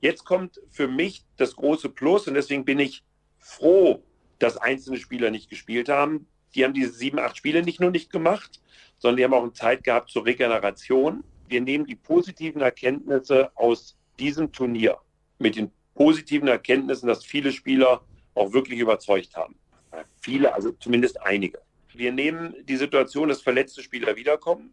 Jetzt 0.00 0.24
kommt 0.24 0.60
für 0.70 0.88
mich 0.88 1.24
das 1.36 1.54
große 1.54 1.88
Plus 1.88 2.26
und 2.26 2.34
deswegen 2.34 2.64
bin 2.64 2.80
ich 2.80 3.04
froh, 3.38 4.02
dass 4.40 4.56
einzelne 4.56 4.98
Spieler 4.98 5.30
nicht 5.30 5.48
gespielt 5.48 5.88
haben. 5.88 6.26
Die 6.54 6.64
haben 6.64 6.74
diese 6.74 6.92
sieben, 6.92 7.20
acht 7.20 7.36
Spiele 7.36 7.62
nicht 7.62 7.80
nur 7.80 7.90
nicht 7.92 8.10
gemacht, 8.10 8.60
sondern 8.98 9.18
die 9.18 9.24
haben 9.24 9.34
auch 9.34 9.52
Zeit 9.52 9.84
gehabt 9.84 10.10
zur 10.10 10.26
Regeneration. 10.26 11.22
Wir 11.46 11.60
nehmen 11.60 11.86
die 11.86 11.94
positiven 11.94 12.60
Erkenntnisse 12.60 13.56
aus 13.56 13.96
diesem 14.18 14.52
Turnier 14.52 14.98
mit 15.38 15.56
den 15.56 15.70
positiven 15.94 16.48
Erkenntnissen, 16.48 17.06
dass 17.06 17.24
viele 17.24 17.52
Spieler 17.52 18.02
auch 18.34 18.52
wirklich 18.52 18.80
überzeugt 18.80 19.36
haben. 19.36 19.56
Viele, 20.20 20.52
also 20.54 20.72
zumindest 20.72 21.22
einige. 21.22 21.60
Wir 21.94 22.12
nehmen 22.12 22.54
die 22.64 22.76
Situation, 22.76 23.28
dass 23.28 23.42
verletzte 23.42 23.82
Spieler 23.82 24.16
wiederkommen. 24.16 24.72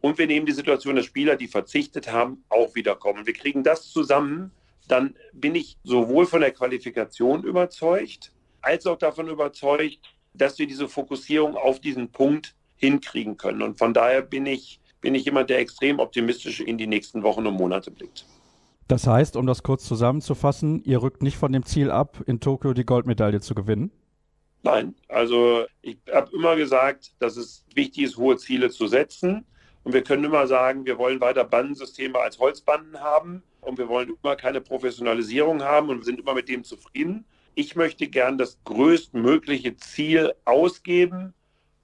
Und 0.00 0.18
wir 0.18 0.26
nehmen 0.26 0.46
die 0.46 0.52
Situation, 0.52 0.96
dass 0.96 1.04
Spieler, 1.04 1.36
die 1.36 1.46
verzichtet 1.46 2.10
haben, 2.10 2.44
auch 2.48 2.74
wiederkommen. 2.74 3.26
Wir 3.26 3.34
kriegen 3.34 3.62
das 3.62 3.90
zusammen, 3.90 4.50
dann 4.88 5.14
bin 5.32 5.54
ich 5.54 5.76
sowohl 5.84 6.26
von 6.26 6.40
der 6.40 6.50
Qualifikation 6.50 7.44
überzeugt, 7.44 8.32
als 8.62 8.86
auch 8.86 8.98
davon 8.98 9.28
überzeugt, 9.28 10.00
dass 10.34 10.58
wir 10.58 10.66
diese 10.66 10.88
Fokussierung 10.88 11.56
auf 11.56 11.78
diesen 11.80 12.10
Punkt 12.10 12.54
hinkriegen 12.76 13.36
können. 13.36 13.62
Und 13.62 13.78
von 13.78 13.94
daher 13.94 14.22
bin 14.22 14.46
ich, 14.46 14.80
bin 15.00 15.14
ich 15.14 15.24
jemand, 15.24 15.50
der 15.50 15.58
extrem 15.58 16.00
optimistisch 16.00 16.60
in 16.60 16.78
die 16.78 16.86
nächsten 16.86 17.22
Wochen 17.22 17.46
und 17.46 17.54
Monate 17.54 17.90
blickt. 17.90 18.26
Das 18.92 19.06
heißt, 19.06 19.36
um 19.36 19.46
das 19.46 19.62
kurz 19.62 19.88
zusammenzufassen, 19.88 20.84
ihr 20.84 21.00
rückt 21.00 21.22
nicht 21.22 21.38
von 21.38 21.50
dem 21.50 21.64
Ziel 21.64 21.90
ab, 21.90 22.22
in 22.26 22.40
Tokio 22.40 22.74
die 22.74 22.84
Goldmedaille 22.84 23.40
zu 23.40 23.54
gewinnen? 23.54 23.90
Nein, 24.64 24.94
also 25.08 25.64
ich 25.80 25.96
habe 26.12 26.30
immer 26.34 26.56
gesagt, 26.56 27.14
dass 27.18 27.38
es 27.38 27.64
wichtig 27.74 28.04
ist, 28.04 28.18
hohe 28.18 28.36
Ziele 28.36 28.68
zu 28.68 28.86
setzen. 28.88 29.46
Und 29.82 29.94
wir 29.94 30.02
können 30.02 30.24
immer 30.24 30.46
sagen, 30.46 30.84
wir 30.84 30.98
wollen 30.98 31.22
weiter 31.22 31.42
Bandensysteme 31.44 32.18
als 32.18 32.38
Holzbanden 32.38 33.00
haben 33.00 33.42
und 33.62 33.78
wir 33.78 33.88
wollen 33.88 34.12
immer 34.22 34.36
keine 34.36 34.60
Professionalisierung 34.60 35.62
haben 35.62 35.88
und 35.88 36.04
sind 36.04 36.20
immer 36.20 36.34
mit 36.34 36.50
dem 36.50 36.62
zufrieden. 36.62 37.24
Ich 37.54 37.74
möchte 37.74 38.08
gern 38.08 38.36
das 38.36 38.58
größtmögliche 38.64 39.74
Ziel 39.78 40.34
ausgeben. 40.44 41.32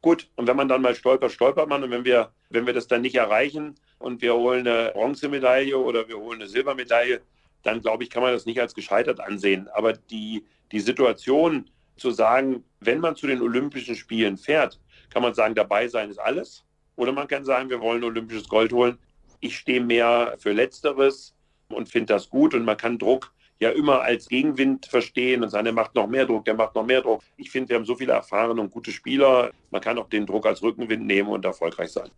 Gut, 0.03 0.29
und 0.37 0.47
wenn 0.47 0.57
man 0.57 0.69
dann 0.69 0.83
mal 0.83 0.95
stolpert, 0.95 1.33
stolpert 1.33 1.71
man. 1.71 1.83
Und 1.83 1.91
wenn 1.91 2.05
wir, 2.05 2.33
wenn 2.51 2.67
wir 2.67 2.75
das 2.75 2.87
dann 2.87 3.01
nicht 3.01 3.15
erreichen 3.15 3.77
und 3.99 4.23
wir 4.23 4.35
holen 4.35 4.67
eine 4.67 4.91
Bronzemedaille 4.93 5.77
oder 5.77 6.09
wir 6.09 6.19
holen 6.19 6.41
eine 6.41 6.49
Silbermedaille, 6.49 7.21
dann 7.63 7.81
glaube 7.81 8.05
ich, 8.05 8.11
kann 8.11 8.23
man 8.23 8.33
das 8.33 8.47
nicht 8.47 8.61
als 8.61 8.75
gescheitert 8.75 9.21
ansehen. 9.21 9.69
Aber 9.75 9.93
die, 9.93 10.45
die 10.73 10.81
Situation 10.81 11.69
zu 11.97 12.11
sagen, 12.11 12.65
wenn 12.81 13.01
man 13.01 13.17
zu 13.17 13.27
den 13.27 13.43
Olympischen 13.43 13.97
Spielen 13.97 14.37
fährt, 14.37 14.81
kann 15.11 15.23
man 15.23 15.35
sagen, 15.35 15.55
dabei 15.55 15.89
sein 15.89 16.11
ist 16.11 16.19
alles. 16.19 16.65
Oder 16.97 17.13
man 17.13 17.29
kann 17.29 17.45
sagen, 17.45 17.71
wir 17.71 17.81
wollen 17.81 18.05
olympisches 18.05 18.49
Gold 18.49 18.73
holen. 18.73 18.99
Ich 19.41 19.57
stehe 19.57 19.81
mehr 19.81 20.35
für 20.39 20.53
Letzteres 20.53 21.35
und 21.69 21.89
finde 21.89 22.15
das 22.15 22.29
gut. 22.29 22.55
Und 22.55 22.65
man 22.65 22.77
kann 22.77 22.99
Druck 22.99 23.33
ja 23.61 23.71
immer 23.71 24.03
als 24.03 24.29
Gegenwind 24.29 24.87
verstehen 24.87 25.43
und 25.43 25.51
sagen, 25.51 25.65
der 25.65 25.75
macht 25.75 25.95
noch 25.95 26.07
mehr 26.07 26.27
Druck, 26.27 26.45
der 26.45 26.55
macht 26.55 26.75
noch 26.75 26.85
mehr 26.85 27.03
Druck. 27.03 27.23
Ich 27.37 27.51
finde, 27.51 27.71
wir 27.71 27.77
haben 27.77 27.85
so 27.85 27.97
viele 27.97 28.13
erfahrene 28.13 28.61
und 28.61 28.71
gute 28.71 28.93
Spieler. 28.93 29.51
Man 29.71 29.81
kann 29.81 29.99
auch 29.99 30.09
den 30.09 30.27
Druck 30.27 30.47
als 30.47 30.63
Rückenwind 30.63 31.07
nehmen 31.07 31.29
und 31.29 31.45
erfolgreich 31.45 31.91
sein. 31.91 32.11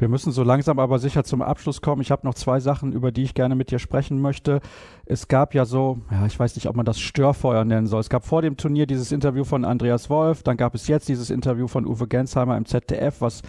Wir 0.00 0.08
müssen 0.08 0.32
so 0.32 0.42
langsam 0.42 0.78
aber 0.78 0.98
sicher 0.98 1.24
zum 1.24 1.42
Abschluss 1.42 1.82
kommen. 1.82 2.00
Ich 2.00 2.10
habe 2.10 2.26
noch 2.26 2.32
zwei 2.32 2.58
Sachen, 2.58 2.92
über 2.92 3.12
die 3.12 3.22
ich 3.22 3.34
gerne 3.34 3.54
mit 3.54 3.70
dir 3.70 3.78
sprechen 3.78 4.18
möchte. 4.18 4.60
Es 5.04 5.28
gab 5.28 5.52
ja 5.52 5.66
so, 5.66 5.98
ja, 6.10 6.24
ich 6.24 6.38
weiß 6.38 6.54
nicht, 6.54 6.68
ob 6.68 6.76
man 6.76 6.86
das 6.86 6.98
Störfeuer 6.98 7.66
nennen 7.66 7.86
soll. 7.86 8.00
Es 8.00 8.08
gab 8.08 8.24
vor 8.24 8.40
dem 8.40 8.56
Turnier 8.56 8.86
dieses 8.86 9.12
Interview 9.12 9.44
von 9.44 9.66
Andreas 9.66 10.08
Wolf, 10.08 10.42
dann 10.42 10.56
gab 10.56 10.74
es 10.74 10.88
jetzt 10.88 11.10
dieses 11.10 11.28
Interview 11.28 11.68
von 11.68 11.86
Uwe 11.86 12.08
Gensheimer 12.08 12.56
im 12.56 12.64
ZDF, 12.64 13.20
was 13.20 13.42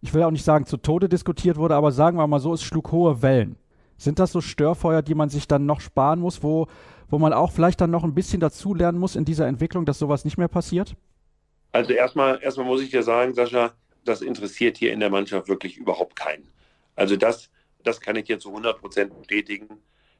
ich 0.00 0.12
will 0.12 0.24
auch 0.24 0.32
nicht 0.32 0.44
sagen 0.44 0.66
zu 0.66 0.76
Tode 0.76 1.08
diskutiert 1.08 1.56
wurde, 1.56 1.76
aber 1.76 1.92
sagen 1.92 2.16
wir 2.18 2.26
mal 2.26 2.40
so, 2.40 2.52
es 2.52 2.64
schlug 2.64 2.90
hohe 2.90 3.22
Wellen. 3.22 3.54
Sind 3.96 4.18
das 4.18 4.32
so 4.32 4.40
Störfeuer, 4.40 5.02
die 5.02 5.14
man 5.14 5.28
sich 5.28 5.46
dann 5.46 5.66
noch 5.66 5.80
sparen 5.80 6.18
muss, 6.18 6.42
wo, 6.42 6.66
wo 7.08 7.18
man 7.20 7.32
auch 7.32 7.52
vielleicht 7.52 7.80
dann 7.80 7.92
noch 7.92 8.02
ein 8.02 8.14
bisschen 8.14 8.40
dazulernen 8.40 8.98
muss 8.98 9.14
in 9.14 9.24
dieser 9.24 9.46
Entwicklung, 9.46 9.84
dass 9.84 10.00
sowas 10.00 10.24
nicht 10.24 10.36
mehr 10.36 10.48
passiert? 10.48 10.96
Also 11.70 11.92
erstmal, 11.92 12.40
erstmal 12.42 12.66
muss 12.66 12.80
ich 12.80 12.90
dir 12.90 13.04
sagen, 13.04 13.34
Sascha, 13.34 13.70
das 14.04 14.22
interessiert 14.22 14.78
hier 14.78 14.92
in 14.92 15.00
der 15.00 15.10
Mannschaft 15.10 15.48
wirklich 15.48 15.76
überhaupt 15.76 16.16
keinen. 16.16 16.48
Also 16.96 17.16
das, 17.16 17.50
das 17.82 18.00
kann 18.00 18.16
ich 18.16 18.24
dir 18.24 18.38
zu 18.38 18.48
100 18.48 18.80
Prozent 18.80 19.18
bestätigen. 19.18 19.68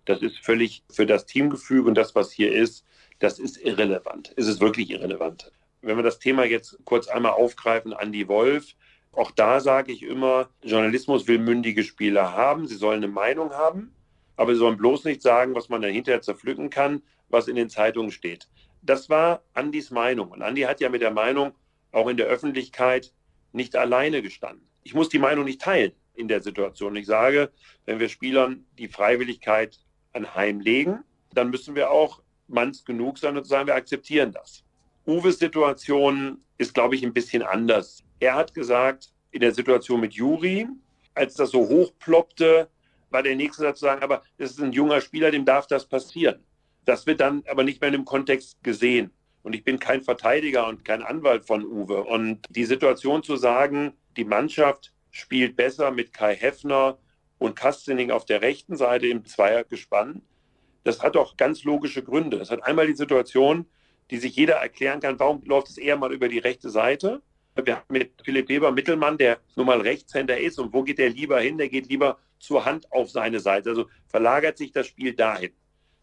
Das 0.05 0.23
ist 0.23 0.39
völlig 0.39 0.83
für 0.91 1.07
das 1.07 1.27
Teamgefüge 1.27 1.89
und 1.89 1.95
das, 1.95 2.15
was 2.15 2.33
hier 2.33 2.53
ist, 2.53 2.85
das 3.19 3.39
ist 3.39 3.59
irrelevant. 3.59 4.33
Es 4.37 4.47
ist 4.47 4.61
wirklich 4.61 4.91
irrelevant. 4.91 5.53
Wenn 5.83 5.97
wir 5.97 6.03
das 6.03 6.19
Thema 6.19 6.45
jetzt 6.45 6.79
kurz 6.85 7.09
einmal 7.09 7.33
aufgreifen, 7.33 7.93
Andy 7.93 8.29
Wolf, 8.29 8.75
auch 9.13 9.31
da 9.31 9.61
sage 9.61 9.93
ich 9.93 10.03
immer, 10.03 10.49
Journalismus 10.63 11.27
will 11.27 11.39
mündige 11.39 11.83
Spieler 11.85 12.33
haben, 12.33 12.67
sie 12.67 12.77
sollen 12.77 13.03
eine 13.03 13.13
Meinung 13.13 13.51
haben, 13.51 13.93
aber 14.37 14.55
sie 14.55 14.61
sollen 14.61 14.77
bloß 14.77 15.05
nicht 15.05 15.23
sagen, 15.23 15.55
was 15.55 15.69
man 15.69 15.83
dann 15.83 15.93
hinterher 15.93 16.23
zerpflücken 16.23 16.71
kann, 16.71 17.03
was 17.29 17.49
in 17.49 17.57
den 17.57 17.69
Zeitungen 17.69 18.11
steht. 18.11 18.49
Das 18.83 19.11
war 19.11 19.43
Andys 19.53 19.91
Meinung. 19.91 20.31
Und 20.31 20.43
Andy 20.43 20.63
hat 20.63 20.81
ja 20.81 20.89
mit 20.89 21.03
der 21.03 21.11
Meinung 21.11 21.53
auch 21.93 22.09
in 22.09 22.17
der 22.17 22.27
Öffentlichkeit 22.27 23.13
nicht 23.53 23.77
alleine 23.77 24.23
gestanden. 24.23 24.67
Ich 24.83 24.95
muss 24.95 25.09
die 25.09 25.19
Meinung 25.19 25.45
nicht 25.45 25.61
teilen 25.61 25.93
in 26.15 26.29
der 26.29 26.41
Situation. 26.41 26.97
Ich 26.97 27.07
sage, 27.07 27.51
wenn 27.87 27.99
wir 27.99 28.09
Spielern 28.09 28.65
die 28.79 28.89
Freiwilligkeit 28.89 29.79
anheimlegen, 30.13 31.05
dann 31.35 31.51
müssen 31.51 31.75
wir 31.75 31.91
auch 31.91 32.23
manns 32.49 32.85
genug 32.85 33.19
sein 33.19 33.37
und 33.37 33.47
sagen, 33.47 33.67
wir 33.67 33.75
akzeptieren 33.75 34.33
das. 34.33 34.65
Uwes 35.07 35.39
Situation 35.39 36.39
ist, 36.59 36.75
glaube 36.75 36.95
ich, 36.95 37.05
ein 37.05 37.13
bisschen 37.13 37.43
anders. 37.43 38.03
Er 38.19 38.35
hat 38.35 38.55
gesagt, 38.55 39.13
in 39.31 39.41
der 39.41 39.55
Situation 39.55 40.01
mit 40.01 40.15
Juri, 40.15 40.67
als 41.15 41.35
das 41.35 41.51
so 41.51 41.69
hochploppte, 41.69 42.69
war 43.11 43.23
der 43.23 43.37
nächste 43.37 43.63
Satz 43.63 43.81
zu 43.81 43.87
sagen, 43.87 44.03
aber 44.03 44.23
das 44.39 44.53
ist 44.53 44.61
ein 44.61 44.73
junger 44.73 45.01
Spieler, 45.01 45.31
dem 45.31 45.45
darf 45.45 45.67
das 45.67 45.87
passieren. 45.87 46.45
Das 46.85 47.07
wird 47.07 47.21
dann 47.21 47.43
aber 47.49 47.65
nicht 47.65 47.81
mehr 47.81 47.89
in 47.89 47.95
dem 47.95 48.05
Kontext 48.05 48.63
gesehen. 48.63 49.11
Und 49.43 49.55
ich 49.55 49.65
bin 49.65 49.79
kein 49.79 50.03
Verteidiger 50.03 50.67
und 50.67 50.85
kein 50.85 51.03
Anwalt 51.03 51.47
von 51.47 51.65
Uwe. 51.65 52.03
Und 52.05 52.47
die 52.51 52.65
Situation 52.65 53.23
zu 53.23 53.37
sagen, 53.37 53.93
die 54.17 54.25
Mannschaft 54.25 54.93
spielt 55.11 55.57
besser 55.57 55.91
mit 55.91 56.13
Kai 56.13 56.35
Heffner 56.35 56.99
und 57.39 57.57
Kastening 57.57 58.11
auf 58.11 58.27
der 58.27 58.43
rechten 58.43 58.77
Seite 58.77 59.07
im 59.07 59.25
Zweiergespann, 59.25 60.23
das 60.85 61.03
hat 61.03 61.15
doch 61.15 61.37
ganz 61.37 61.65
logische 61.65 62.03
Gründe. 62.03 62.39
Das 62.39 62.51
hat 62.51 62.65
einmal 62.65 62.87
die 62.87 62.97
Situation, 62.97 63.67
die 64.11 64.19
sich 64.19 64.37
jeder 64.37 64.57
erklären 64.57 65.01
kann, 65.01 65.19
warum 65.19 65.43
läuft 65.45 65.69
es 65.69 65.79
eher 65.79 65.97
mal 65.97 66.13
über 66.13 66.29
die 66.29 66.39
rechte 66.39 66.71
Seite? 66.71 67.23
Wir 67.63 67.77
haben 67.77 67.85
mit 67.89 68.13
Philipp 68.25 68.49
Weber 68.49 68.73
Mittelmann, 68.73 69.19
der 69.19 69.39
nun 69.57 69.67
mal 69.67 69.81
Rechtshänder 69.81 70.39
ist. 70.39 70.59
Und 70.59 70.73
wo 70.73 70.83
geht 70.83 70.99
der 70.99 71.11
lieber 71.11 71.41
hin? 71.41 71.59
Der 71.59 71.69
geht 71.69 71.89
lieber 71.89 72.19
zur 72.39 72.65
Hand 72.65 72.91
auf 72.93 73.11
seine 73.11 73.41
Seite. 73.41 73.71
Also 73.71 73.89
verlagert 74.09 74.57
sich 74.57 74.73
das 74.73 74.87
Spiel 74.87 75.15
dahin. 75.15 75.53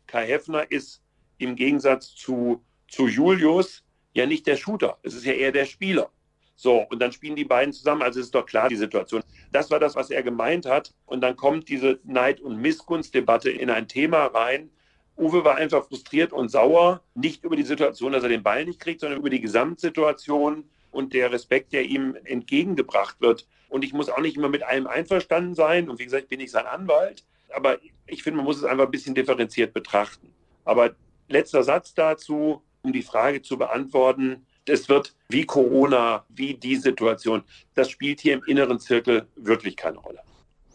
Kai 0.06 0.28
Heffner 0.28 0.70
ist 0.70 1.02
im 1.38 1.56
Gegensatz 1.56 2.14
zu, 2.14 2.64
zu 2.88 3.08
Julius 3.08 3.84
ja 4.14 4.26
nicht 4.26 4.48
der 4.48 4.58
Shooter. 4.58 4.98
Es 5.04 5.14
ist 5.14 5.26
ja 5.26 5.34
eher 5.34 5.52
der 5.52 5.66
Spieler. 5.66 6.10
So, 6.56 6.82
und 6.90 7.00
dann 7.00 7.12
spielen 7.12 7.36
die 7.36 7.46
beiden 7.46 7.72
zusammen. 7.72 8.02
Also 8.02 8.20
ist 8.20 8.34
doch 8.34 8.46
klar, 8.46 8.68
die 8.68 8.76
Situation. 8.76 9.22
Das 9.52 9.70
war 9.70 9.80
das, 9.80 9.96
was 9.96 10.10
er 10.10 10.24
gemeint 10.24 10.66
hat. 10.66 10.94
Und 11.06 11.22
dann 11.22 11.36
kommt 11.36 11.70
diese 11.70 12.00
Neid- 12.04 12.42
und 12.42 12.58
Missgunstdebatte 12.58 13.52
in 13.52 13.70
ein 13.70 13.88
Thema 13.88 14.26
rein. 14.26 14.72
Uwe 15.18 15.44
war 15.44 15.56
einfach 15.56 15.86
frustriert 15.86 16.34
und 16.34 16.50
sauer, 16.50 17.02
nicht 17.16 17.44
über 17.44 17.56
die 17.56 17.64
Situation, 17.64 18.12
dass 18.12 18.24
er 18.24 18.30
den 18.30 18.44
Ball 18.44 18.66
nicht 18.66 18.80
kriegt, 18.80 19.02
sondern 19.02 19.20
über 19.20 19.30
die 19.30 19.42
Gesamtsituation 19.42 20.64
und 20.92 21.14
der 21.14 21.32
Respekt, 21.32 21.74
der 21.74 21.86
ihm 21.86 22.16
entgegengebracht 22.24 23.20
wird. 23.20 23.48
Und 23.70 23.84
ich 23.84 23.94
muss 23.94 24.10
auch 24.10 24.20
nicht 24.20 24.38
immer 24.38 24.50
mit 24.50 24.64
allem 24.64 24.88
einverstanden 24.88 25.54
sein. 25.54 25.90
Und 25.90 26.00
wie 26.00 26.06
gesagt, 26.06 26.24
ich 26.24 26.30
bin 26.30 26.40
nicht 26.40 26.52
sein 26.52 26.66
Anwalt. 26.66 27.24
Aber 27.54 27.78
ich 28.08 28.24
finde, 28.24 28.38
man 28.38 28.46
muss 28.46 28.58
es 28.58 28.64
einfach 28.64 28.86
ein 28.86 28.92
bisschen 28.92 29.16
differenziert 29.16 29.74
betrachten. 29.74 30.34
Aber 30.66 30.96
letzter 31.28 31.64
Satz 31.64 31.94
dazu, 31.94 32.64
um 32.82 32.94
die 32.94 33.02
Frage 33.02 33.42
zu 33.42 33.58
beantworten. 33.58 34.46
Es 34.66 34.90
wird 34.90 35.16
wie 35.30 35.46
Corona, 35.46 36.26
wie 36.30 36.54
die 36.54 36.76
Situation, 36.76 37.44
das 37.74 37.90
spielt 37.90 38.20
hier 38.20 38.34
im 38.34 38.44
inneren 38.48 38.80
Zirkel 38.80 39.28
wirklich 39.36 39.78
keine 39.78 39.98
Rolle. 39.98 40.20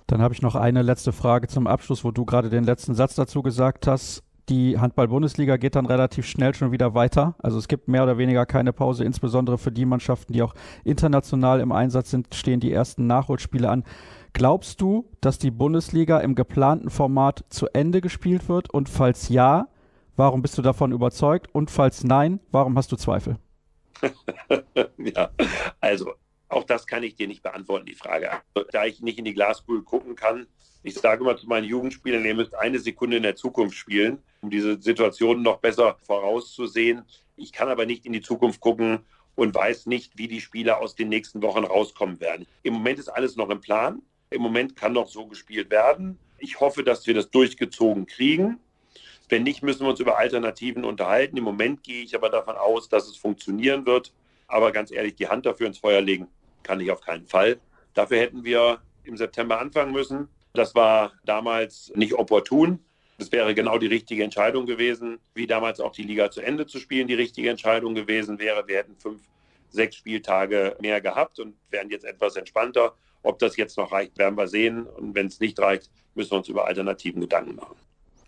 Dann 0.06 0.20
habe 0.20 0.34
ich 0.34 0.42
noch 0.42 0.56
eine 0.56 0.82
letzte 0.82 1.12
Frage 1.12 1.48
zum 1.48 1.66
Abschluss, 1.66 2.04
wo 2.04 2.10
du 2.10 2.24
gerade 2.24 2.50
den 2.50 2.64
letzten 2.64 2.94
Satz 2.94 3.14
dazu 3.14 3.42
gesagt 3.42 3.86
hast. 3.86 4.22
Die 4.48 4.78
Handball-Bundesliga 4.78 5.56
geht 5.56 5.76
dann 5.76 5.86
relativ 5.86 6.26
schnell 6.26 6.54
schon 6.54 6.72
wieder 6.72 6.94
weiter. 6.94 7.36
Also 7.38 7.58
es 7.58 7.68
gibt 7.68 7.88
mehr 7.88 8.02
oder 8.02 8.18
weniger 8.18 8.44
keine 8.44 8.72
Pause, 8.72 9.04
insbesondere 9.04 9.56
für 9.56 9.70
die 9.72 9.86
Mannschaften, 9.86 10.32
die 10.32 10.42
auch 10.42 10.54
international 10.84 11.60
im 11.60 11.72
Einsatz 11.72 12.10
sind, 12.10 12.34
stehen 12.34 12.60
die 12.60 12.72
ersten 12.72 13.06
Nachholspiele 13.06 13.70
an. 13.70 13.84
Glaubst 14.32 14.80
du, 14.80 15.08
dass 15.20 15.38
die 15.38 15.50
Bundesliga 15.50 16.18
im 16.18 16.34
geplanten 16.34 16.90
Format 16.90 17.44
zu 17.50 17.68
Ende 17.72 18.00
gespielt 18.00 18.48
wird? 18.48 18.68
Und 18.72 18.88
falls 18.88 19.28
ja, 19.28 19.68
warum 20.16 20.42
bist 20.42 20.56
du 20.58 20.62
davon 20.62 20.92
überzeugt? 20.92 21.48
Und 21.52 21.70
falls 21.70 22.04
nein, 22.04 22.40
warum 22.50 22.76
hast 22.76 22.92
du 22.92 22.96
Zweifel? 22.96 23.36
ja, 24.98 25.30
also 25.80 26.12
auch 26.48 26.64
das 26.64 26.86
kann 26.86 27.02
ich 27.02 27.14
dir 27.14 27.28
nicht 27.28 27.42
beantworten, 27.42 27.86
die 27.86 27.94
Frage. 27.94 28.30
Da 28.72 28.84
ich 28.84 29.00
nicht 29.00 29.18
in 29.18 29.24
die 29.24 29.34
Glaskugel 29.34 29.82
gucken 29.82 30.16
kann, 30.16 30.46
ich 30.82 30.94
sage 30.94 31.22
immer 31.22 31.36
zu 31.36 31.46
meinen 31.46 31.64
Jugendspielern, 31.64 32.24
ihr 32.24 32.34
müsst 32.34 32.54
eine 32.54 32.78
Sekunde 32.78 33.16
in 33.16 33.22
der 33.22 33.36
Zukunft 33.36 33.76
spielen, 33.76 34.18
um 34.40 34.50
diese 34.50 34.80
Situation 34.80 35.42
noch 35.42 35.58
besser 35.58 35.96
vorauszusehen. 36.02 37.02
Ich 37.36 37.52
kann 37.52 37.68
aber 37.68 37.86
nicht 37.86 38.04
in 38.04 38.12
die 38.12 38.20
Zukunft 38.20 38.60
gucken 38.60 39.00
und 39.34 39.54
weiß 39.54 39.86
nicht, 39.86 40.18
wie 40.18 40.28
die 40.28 40.40
Spieler 40.40 40.78
aus 40.78 40.94
den 40.94 41.08
nächsten 41.08 41.40
Wochen 41.42 41.64
rauskommen 41.64 42.20
werden. 42.20 42.46
Im 42.62 42.74
Moment 42.74 42.98
ist 42.98 43.08
alles 43.08 43.36
noch 43.36 43.48
im 43.48 43.60
Plan. 43.60 44.02
Im 44.30 44.42
Moment 44.42 44.76
kann 44.76 44.92
noch 44.92 45.08
so 45.08 45.26
gespielt 45.26 45.70
werden. 45.70 46.18
Ich 46.38 46.60
hoffe, 46.60 46.82
dass 46.82 47.06
wir 47.06 47.14
das 47.14 47.30
durchgezogen 47.30 48.06
kriegen. 48.06 48.58
Wenn 49.32 49.44
nicht, 49.44 49.62
müssen 49.62 49.86
wir 49.86 49.88
uns 49.88 49.98
über 49.98 50.18
Alternativen 50.18 50.84
unterhalten. 50.84 51.38
Im 51.38 51.44
Moment 51.44 51.82
gehe 51.82 52.02
ich 52.02 52.14
aber 52.14 52.28
davon 52.28 52.54
aus, 52.54 52.90
dass 52.90 53.08
es 53.08 53.16
funktionieren 53.16 53.86
wird. 53.86 54.12
Aber 54.46 54.72
ganz 54.72 54.90
ehrlich, 54.90 55.14
die 55.14 55.26
Hand 55.26 55.46
dafür 55.46 55.68
ins 55.68 55.78
Feuer 55.78 56.02
legen 56.02 56.28
kann 56.62 56.80
ich 56.80 56.90
auf 56.90 57.00
keinen 57.00 57.24
Fall. 57.24 57.58
Dafür 57.94 58.18
hätten 58.18 58.44
wir 58.44 58.82
im 59.04 59.16
September 59.16 59.58
anfangen 59.58 59.90
müssen. 59.90 60.28
Das 60.52 60.74
war 60.74 61.14
damals 61.24 61.90
nicht 61.94 62.12
opportun. 62.12 62.80
Das 63.16 63.32
wäre 63.32 63.54
genau 63.54 63.78
die 63.78 63.86
richtige 63.86 64.22
Entscheidung 64.22 64.66
gewesen, 64.66 65.18
wie 65.32 65.46
damals 65.46 65.80
auch 65.80 65.92
die 65.92 66.02
Liga 66.02 66.30
zu 66.30 66.42
Ende 66.42 66.66
zu 66.66 66.78
spielen 66.78 67.08
die 67.08 67.14
richtige 67.14 67.48
Entscheidung 67.48 67.94
gewesen 67.94 68.38
wäre. 68.38 68.68
Wir 68.68 68.76
hätten 68.76 68.96
fünf, 68.96 69.22
sechs 69.70 69.96
Spieltage 69.96 70.76
mehr 70.78 71.00
gehabt 71.00 71.40
und 71.40 71.54
wären 71.70 71.88
jetzt 71.88 72.04
etwas 72.04 72.36
entspannter. 72.36 72.94
Ob 73.22 73.38
das 73.38 73.56
jetzt 73.56 73.78
noch 73.78 73.92
reicht, 73.92 74.18
werden 74.18 74.36
wir 74.36 74.46
sehen. 74.46 74.82
Und 74.82 75.14
wenn 75.14 75.28
es 75.28 75.40
nicht 75.40 75.58
reicht, 75.58 75.90
müssen 76.14 76.32
wir 76.32 76.36
uns 76.36 76.48
über 76.48 76.66
Alternativen 76.66 77.22
Gedanken 77.22 77.56
machen. 77.56 77.76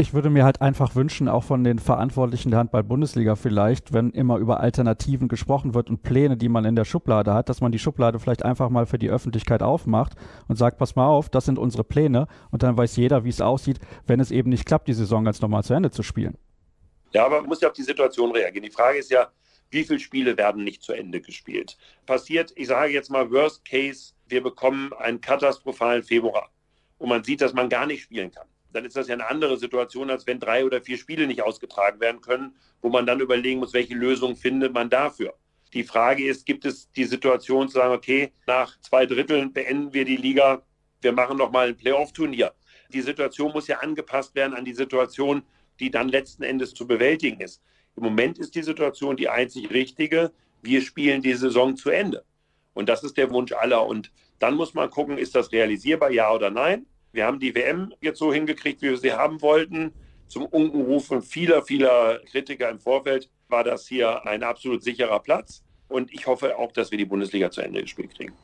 Ich 0.05 0.13
würde 0.13 0.29
mir 0.29 0.45
halt 0.45 0.61
einfach 0.61 0.97
wünschen, 0.97 1.31
auch 1.31 1.45
von 1.45 1.65
den 1.65 1.79
Verantwortlichen 1.79 2.51
der 2.51 2.61
Handball-Bundesliga 2.61 3.37
vielleicht, 3.37 3.95
wenn 3.95 4.11
immer 4.11 4.37
über 4.37 4.61
Alternativen 4.61 5.29
gesprochen 5.29 5.73
wird 5.73 5.89
und 5.89 6.03
Pläne, 6.03 6.37
die 6.37 6.51
man 6.51 6.67
in 6.67 6.77
der 6.77 6.85
Schublade 6.85 7.33
hat, 7.33 7.49
dass 7.49 7.63
man 7.63 7.73
die 7.73 7.79
Schublade 7.79 8.19
vielleicht 8.19 8.45
einfach 8.45 8.69
mal 8.69 8.85
für 8.85 8.99
die 8.99 9.09
Öffentlichkeit 9.09 9.63
aufmacht 9.63 10.13
und 10.47 10.57
sagt, 10.57 10.77
pass 10.77 10.95
mal 10.95 11.07
auf, 11.07 11.31
das 11.31 11.47
sind 11.47 11.59
unsere 11.59 11.85
Pläne 11.85 12.29
und 12.51 12.63
dann 12.63 12.77
weiß 12.77 12.97
jeder, 12.97 13.25
wie 13.25 13.31
es 13.31 13.41
aussieht, 13.41 13.79
wenn 14.07 14.21
es 14.21 14.31
eben 14.31 14.51
nicht 14.51 14.67
klappt, 14.67 14.89
die 14.89 14.93
Saison 14.93 15.25
ganz 15.25 15.41
normal 15.41 15.65
zu 15.65 15.73
Ende 15.73 15.91
zu 15.91 16.03
spielen. 16.03 16.37
Ja, 17.15 17.25
aber 17.25 17.41
man 17.41 17.49
muss 17.49 17.63
ja 17.63 17.69
auf 17.69 17.75
die 17.75 17.83
Situation 17.83 18.31
reagieren. 18.31 18.65
Die 18.65 18.71
Frage 18.71 18.99
ist 18.99 19.11
ja, 19.11 19.29
wie 19.71 19.85
viele 19.85 20.01
Spiele 20.01 20.37
werden 20.37 20.65
nicht 20.65 20.83
zu 20.83 20.93
Ende 20.93 21.23
gespielt? 21.23 21.79
Passiert, 22.05 22.53
ich 22.57 22.67
sage 22.67 22.93
jetzt 22.93 23.11
mal 23.11 23.31
Worst 23.31 23.65
Case, 23.65 24.13
wir 24.29 24.43
bekommen 24.43 24.93
einen 24.99 25.23
katastrophalen 25.23 26.03
Februar 26.03 26.51
und 26.99 27.09
man 27.09 27.25
sieht, 27.25 27.41
dass 27.41 27.55
man 27.55 27.71
gar 27.71 27.87
nicht 27.87 28.03
spielen 28.03 28.31
kann 28.31 28.45
dann 28.75 28.85
ist 28.85 28.97
das 28.97 29.09
ja 29.09 29.15
eine 29.15 29.29
andere 29.29 29.57
Situation, 29.57 30.11
als 30.11 30.27
wenn 30.27 30.41
drei 30.41 30.65
oder 30.65 30.81
vier 30.81 30.99
Spiele 30.99 31.27
nicht 31.27 31.43
ausgetragen 31.43 32.01
werden 32.01 32.21
können, 32.21 32.57
wo 32.83 32.89
man 32.89 33.07
dann 33.07 33.21
überlegen 33.21 33.61
muss, 33.61 33.73
welche 33.73 33.95
Lösung 33.95 34.37
findet 34.37 34.73
man 34.73 34.91
dafür. 34.91 35.35
Die 35.73 35.85
Frage 35.85 36.25
ist, 36.27 36.47
gibt 36.47 36.65
es 36.65 36.91
die 36.93 37.05
Situation 37.05 37.69
zu 37.69 37.75
sagen, 37.75 37.95
okay, 37.95 38.33
nach 38.47 38.79
zwei 38.81 39.07
Dritteln 39.07 39.53
beenden 39.53 39.93
wir 39.93 40.05
die 40.05 40.17
Liga, 40.17 40.63
wir 41.01 41.13
machen 41.13 41.37
nochmal 41.37 41.69
ein 41.69 41.77
Playoff-Turnier. 41.77 42.53
Die 42.93 43.01
Situation 43.01 43.53
muss 43.53 43.69
ja 43.69 43.79
angepasst 43.79 44.35
werden 44.35 44.55
an 44.55 44.65
die 44.65 44.75
Situation, 44.75 45.43
die 45.81 45.91
dann 45.91 46.09
letzten 46.09 46.43
Endes 46.43 46.75
zu 46.75 46.87
bewältigen 46.87 47.41
ist. 47.41 47.63
Im 47.97 48.05
Moment 48.05 48.39
ist 48.39 48.55
die 48.55 48.63
Situation 48.63 49.17
die 49.17 49.29
einzig 49.29 49.71
richtige. 49.71 50.33
Wir 50.63 50.83
spielen 50.83 51.23
die 51.23 51.35
Saison 51.35 51.77
zu 51.77 51.91
Ende. 51.91 52.25
Und 52.73 52.89
das 52.89 53.05
ist 53.05 53.17
der 53.17 53.31
Wunsch 53.31 53.53
aller. 53.53 53.87
Und 53.87 54.13
dann 54.39 54.55
muss 54.55 54.75
man 54.75 54.91
gucken, 54.91 55.19
ist 55.19 55.35
das 55.35 55.53
realisierbar, 55.53 56.11
ja 56.11 56.33
oder 56.33 56.51
nein? 56.51 56.87
Wir 57.15 57.27
haben 57.27 57.39
die 57.39 57.55
WM 57.55 57.95
jetzt 58.01 58.19
so 58.19 58.33
hingekriegt, 58.33 58.83
wie 58.83 58.91
wir 58.91 58.99
sie 58.99 59.13
haben 59.13 59.41
wollten. 59.41 59.93
Zum 60.27 60.47
Unkenrufen 60.47 61.23
vieler, 61.23 61.63
vieler 61.63 62.19
Kritiker 62.29 62.69
im 62.69 62.81
Vorfeld 62.81 63.31
war 63.47 63.63
das 63.63 63.87
hier 63.87 64.27
ein 64.27 64.43
absolut 64.43 64.83
sicherer 64.83 65.21
Platz. 65.21 65.63
Und 65.87 66.13
ich 66.13 66.27
hoffe 66.27 66.59
auch, 66.59 66.73
dass 66.73 66.91
wir 66.91 66.99
die 66.99 67.05
Bundesliga 67.05 67.53
zu 67.53 67.61
Ende 67.61 67.83
gespielt 67.83 68.17
kriegen. 68.17 68.35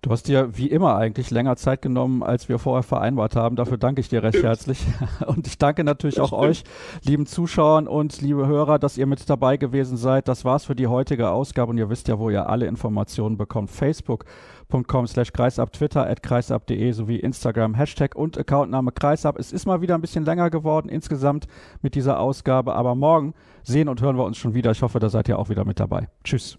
Du 0.00 0.10
hast 0.12 0.28
dir 0.28 0.56
wie 0.56 0.68
immer 0.68 0.96
eigentlich 0.96 1.30
länger 1.30 1.56
Zeit 1.56 1.82
genommen, 1.82 2.22
als 2.22 2.48
wir 2.48 2.60
vorher 2.60 2.84
vereinbart 2.84 3.34
haben. 3.34 3.56
Dafür 3.56 3.78
danke 3.78 4.00
ich 4.00 4.08
dir 4.08 4.22
recht 4.22 4.42
herzlich. 4.42 4.86
Und 5.26 5.46
ich 5.48 5.58
danke 5.58 5.82
natürlich 5.82 6.20
auch 6.20 6.32
euch, 6.32 6.62
lieben 7.02 7.26
Zuschauern 7.26 7.88
und 7.88 8.20
liebe 8.20 8.46
Hörer, 8.46 8.78
dass 8.78 8.96
ihr 8.96 9.06
mit 9.06 9.28
dabei 9.28 9.56
gewesen 9.56 9.96
seid. 9.96 10.28
Das 10.28 10.44
war's 10.44 10.66
für 10.66 10.76
die 10.76 10.86
heutige 10.86 11.30
Ausgabe 11.30 11.70
und 11.70 11.78
ihr 11.78 11.90
wisst 11.90 12.08
ja, 12.08 12.18
wo 12.18 12.30
ihr 12.30 12.48
alle 12.48 12.66
Informationen 12.66 13.36
bekommt. 13.36 13.70
Facebook.com 13.70 15.06
slash 15.06 15.32
kreisab, 15.32 15.72
Twitter 15.72 16.08
at 16.08 16.22
kreisab.de 16.22 16.92
sowie 16.92 17.16
Instagram, 17.16 17.74
Hashtag 17.74 18.14
und 18.14 18.38
Accountname 18.38 18.92
kreisab. 18.92 19.38
Es 19.38 19.52
ist 19.52 19.66
mal 19.66 19.80
wieder 19.80 19.96
ein 19.96 20.00
bisschen 20.00 20.24
länger 20.24 20.50
geworden 20.50 20.88
insgesamt 20.88 21.48
mit 21.82 21.94
dieser 21.94 22.20
Ausgabe, 22.20 22.74
aber 22.74 22.94
morgen 22.94 23.34
sehen 23.64 23.88
und 23.88 24.00
hören 24.00 24.16
wir 24.16 24.24
uns 24.24 24.38
schon 24.38 24.54
wieder. 24.54 24.70
Ich 24.70 24.82
hoffe, 24.82 25.00
da 25.00 25.10
seid 25.10 25.28
ihr 25.28 25.38
auch 25.38 25.48
wieder 25.48 25.64
mit 25.64 25.80
dabei. 25.80 26.08
Tschüss. 26.22 26.56